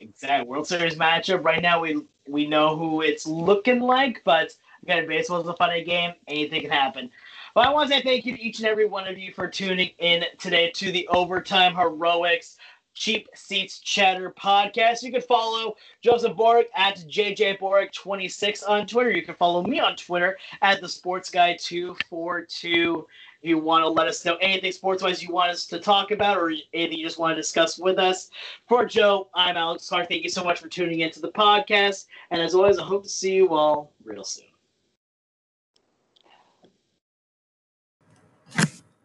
Exactly, 0.00 0.48
World 0.48 0.66
Series 0.66 0.96
matchup. 0.96 1.44
Right 1.44 1.62
now, 1.62 1.80
we 1.80 2.02
we 2.28 2.46
know 2.46 2.76
who 2.76 3.02
it's 3.02 3.26
looking 3.26 3.80
like, 3.80 4.22
but 4.24 4.54
again, 4.82 5.06
baseball 5.06 5.40
is 5.40 5.48
a 5.48 5.54
funny 5.54 5.84
game. 5.84 6.14
Anything 6.28 6.62
can 6.62 6.70
happen. 6.70 7.10
But 7.54 7.66
I 7.66 7.72
want 7.72 7.88
to 7.88 7.96
say 7.96 8.02
thank 8.02 8.26
you 8.26 8.36
to 8.36 8.42
each 8.42 8.58
and 8.58 8.66
every 8.66 8.86
one 8.86 9.06
of 9.06 9.18
you 9.18 9.32
for 9.32 9.48
tuning 9.48 9.90
in 9.98 10.24
today 10.38 10.70
to 10.72 10.90
the 10.90 11.06
Overtime 11.08 11.74
Heroics 11.74 12.56
Cheap 12.94 13.28
Seats 13.34 13.80
Chatter 13.80 14.30
podcast. 14.30 15.02
You 15.02 15.12
can 15.12 15.20
follow 15.20 15.74
Joseph 16.00 16.36
Boric 16.36 16.68
at 16.74 16.96
JJBoric26 16.98 18.68
on 18.68 18.86
Twitter. 18.86 19.10
You 19.10 19.22
can 19.22 19.34
follow 19.34 19.62
me 19.62 19.80
on 19.80 19.96
Twitter 19.96 20.38
at 20.62 20.80
the 20.80 20.88
Sports 20.88 21.30
Guy 21.30 21.56
242 21.60 23.06
If 23.33 23.33
you 23.44 23.58
want 23.58 23.82
to 23.82 23.88
let 23.88 24.06
us 24.06 24.24
know 24.24 24.36
anything 24.36 24.72
sports 24.72 25.02
wise 25.02 25.22
you 25.22 25.32
want 25.32 25.50
us 25.50 25.66
to 25.66 25.78
talk 25.78 26.10
about 26.10 26.36
or 26.36 26.50
anything 26.72 26.98
you 26.98 27.04
just 27.04 27.18
want 27.18 27.32
to 27.32 27.36
discuss 27.36 27.78
with 27.78 27.98
us. 27.98 28.30
For 28.68 28.84
Joe, 28.84 29.28
I'm 29.34 29.56
Alex 29.56 29.88
Clark. 29.88 30.08
Thank 30.08 30.22
you 30.22 30.30
so 30.30 30.42
much 30.42 30.60
for 30.60 30.68
tuning 30.68 31.00
into 31.00 31.20
the 31.20 31.30
podcast. 31.32 32.06
And 32.30 32.40
as 32.40 32.54
always, 32.54 32.78
I 32.78 32.84
hope 32.84 33.02
to 33.02 33.08
see 33.08 33.34
you 33.34 33.50
all 33.50 33.92
real 34.02 34.24
soon. 34.24 34.46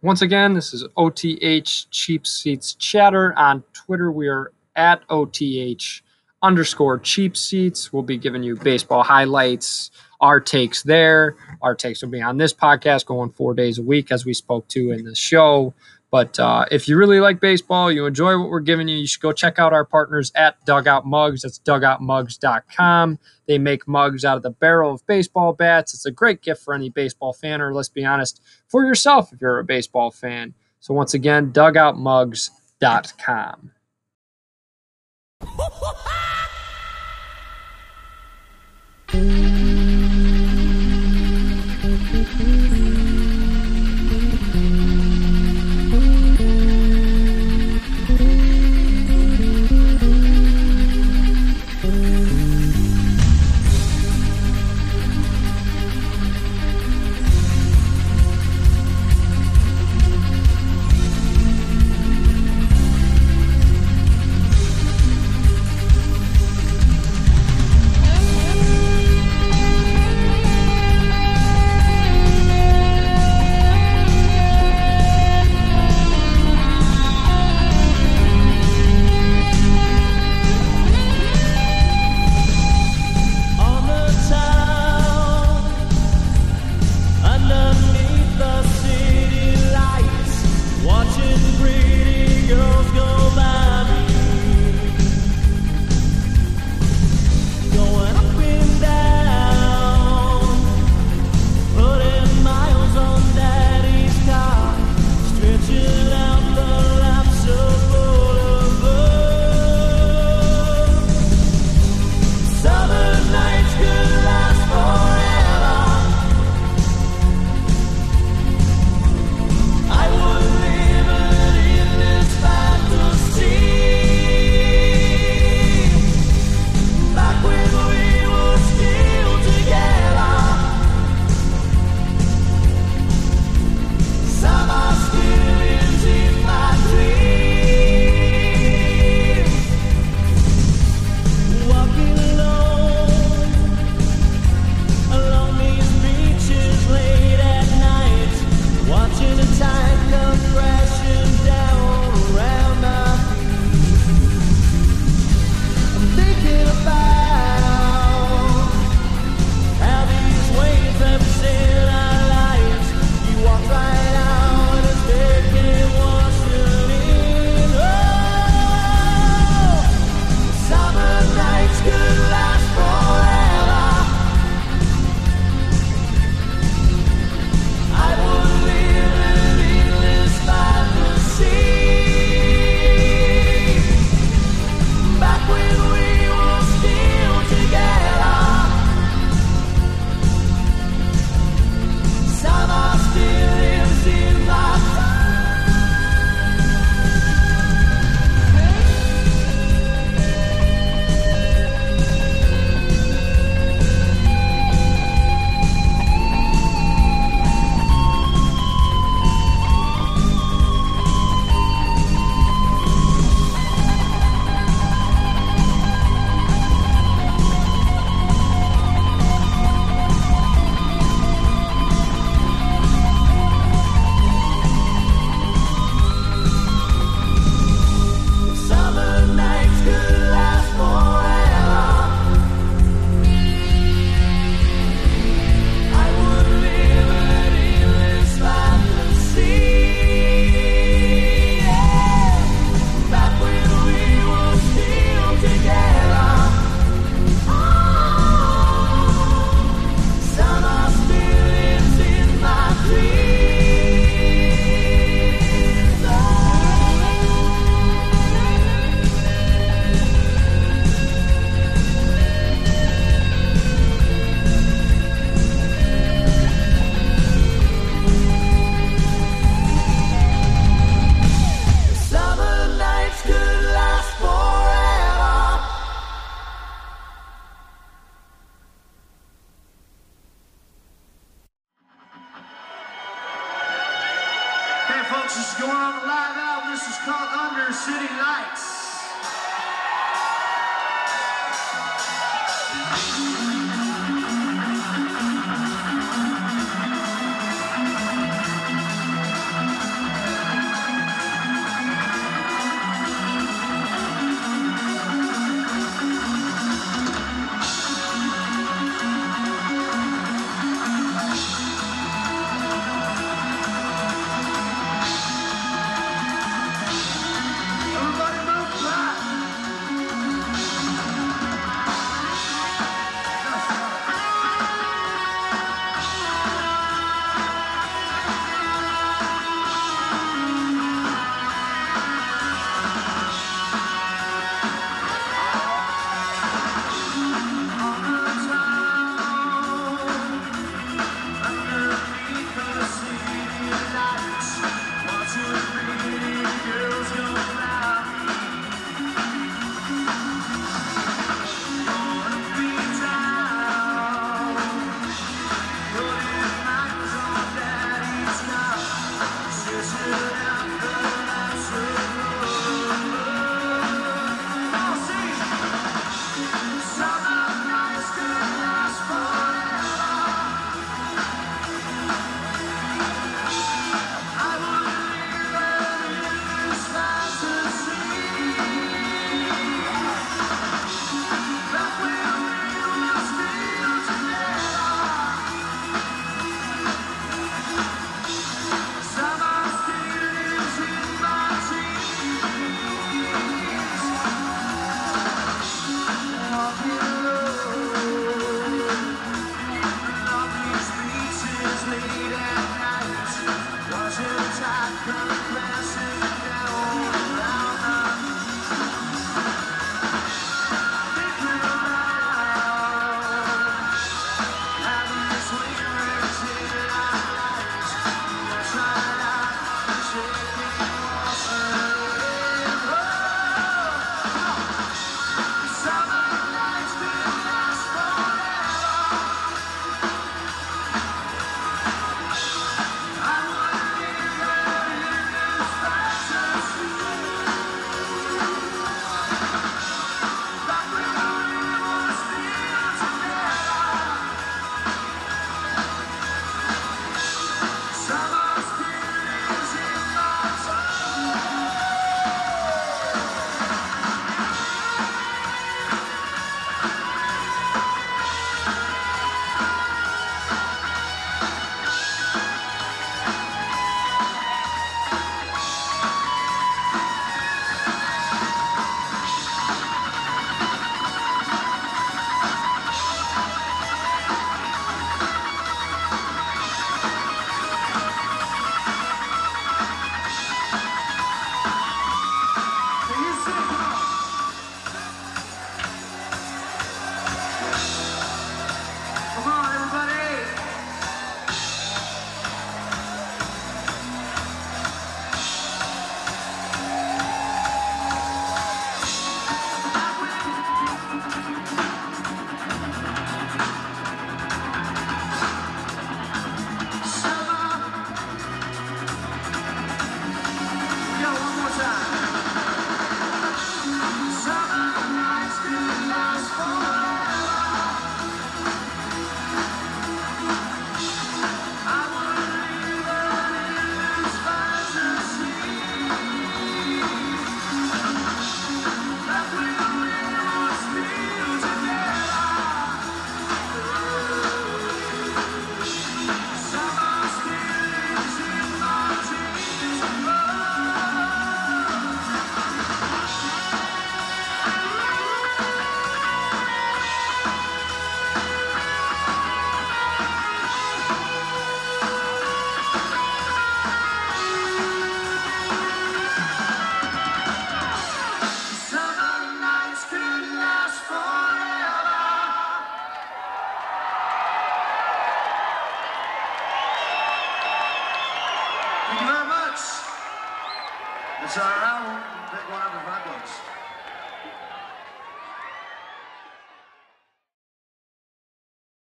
Once 0.02 0.22
again, 0.22 0.54
this 0.54 0.74
is 0.74 0.86
OTH 0.96 1.90
Cheap 1.92 2.26
Seats 2.26 2.74
Chatter. 2.76 3.38
On 3.38 3.62
Twitter, 3.74 4.12
we 4.12 4.30
are 4.30 4.54
at 4.78 5.02
OTH 5.10 6.02
underscore 6.42 7.00
cheap 7.00 7.36
seats. 7.36 7.92
We'll 7.92 8.04
be 8.04 8.18
giving 8.18 8.44
you 8.44 8.56
baseball 8.56 9.04
highlights, 9.04 9.92
our 10.22 10.40
takes 10.40 10.84
there. 10.84 11.36
Our 11.62 11.76
takes 11.76 12.02
will 12.02 12.10
be 12.10 12.22
on 12.22 12.38
this 12.38 12.54
podcast 12.54 13.06
going 13.06 13.32
four 13.32 13.54
days 13.54 13.78
a 13.78 13.84
week, 13.84 14.10
as 14.12 14.26
we 14.26 14.34
spoke 14.34 14.68
to 14.70 14.92
in 14.92 15.04
the 15.04 15.16
show. 15.16 15.74
But 16.12 16.40
uh, 16.40 16.66
if 16.72 16.88
you 16.88 16.98
really 16.98 17.20
like 17.20 17.40
baseball, 17.40 17.92
you 17.92 18.08
enjoy 18.08 18.36
what 18.40 18.50
we're 18.50 18.62
giving 18.62 18.88
you, 18.88 18.98
you 18.98 19.06
should 19.06 19.22
go 19.22 19.32
check 19.32 19.60
out 19.60 19.74
our 19.74 19.86
partners 19.86 20.32
at 20.34 20.66
Dugout 20.66 21.06
Mugs. 21.06 21.44
That's 21.44 21.60
dugoutmugs.com. 21.60 23.20
They 23.48 23.60
make 23.60 23.88
mugs 23.88 24.26
out 24.26 24.36
of 24.36 24.42
the 24.42 24.50
barrel 24.50 24.94
of 24.94 25.06
baseball 25.06 25.54
bats. 25.54 25.94
It's 25.94 26.08
a 26.08 26.12
great 26.12 26.42
gift 26.42 26.64
for 26.64 26.74
any 26.74 26.90
baseball 26.90 27.34
fan, 27.34 27.62
or 27.62 27.72
let's 27.74 27.90
be 27.90 28.06
honest, 28.06 28.42
for 28.68 28.84
yourself 28.86 29.32
if 29.32 29.40
you're 29.40 29.60
a 29.60 29.64
baseball 29.64 30.10
fan. 30.10 30.56
So 30.80 30.96
once 30.96 31.14
again, 31.14 31.52
dugoutmugs.com. 31.52 33.72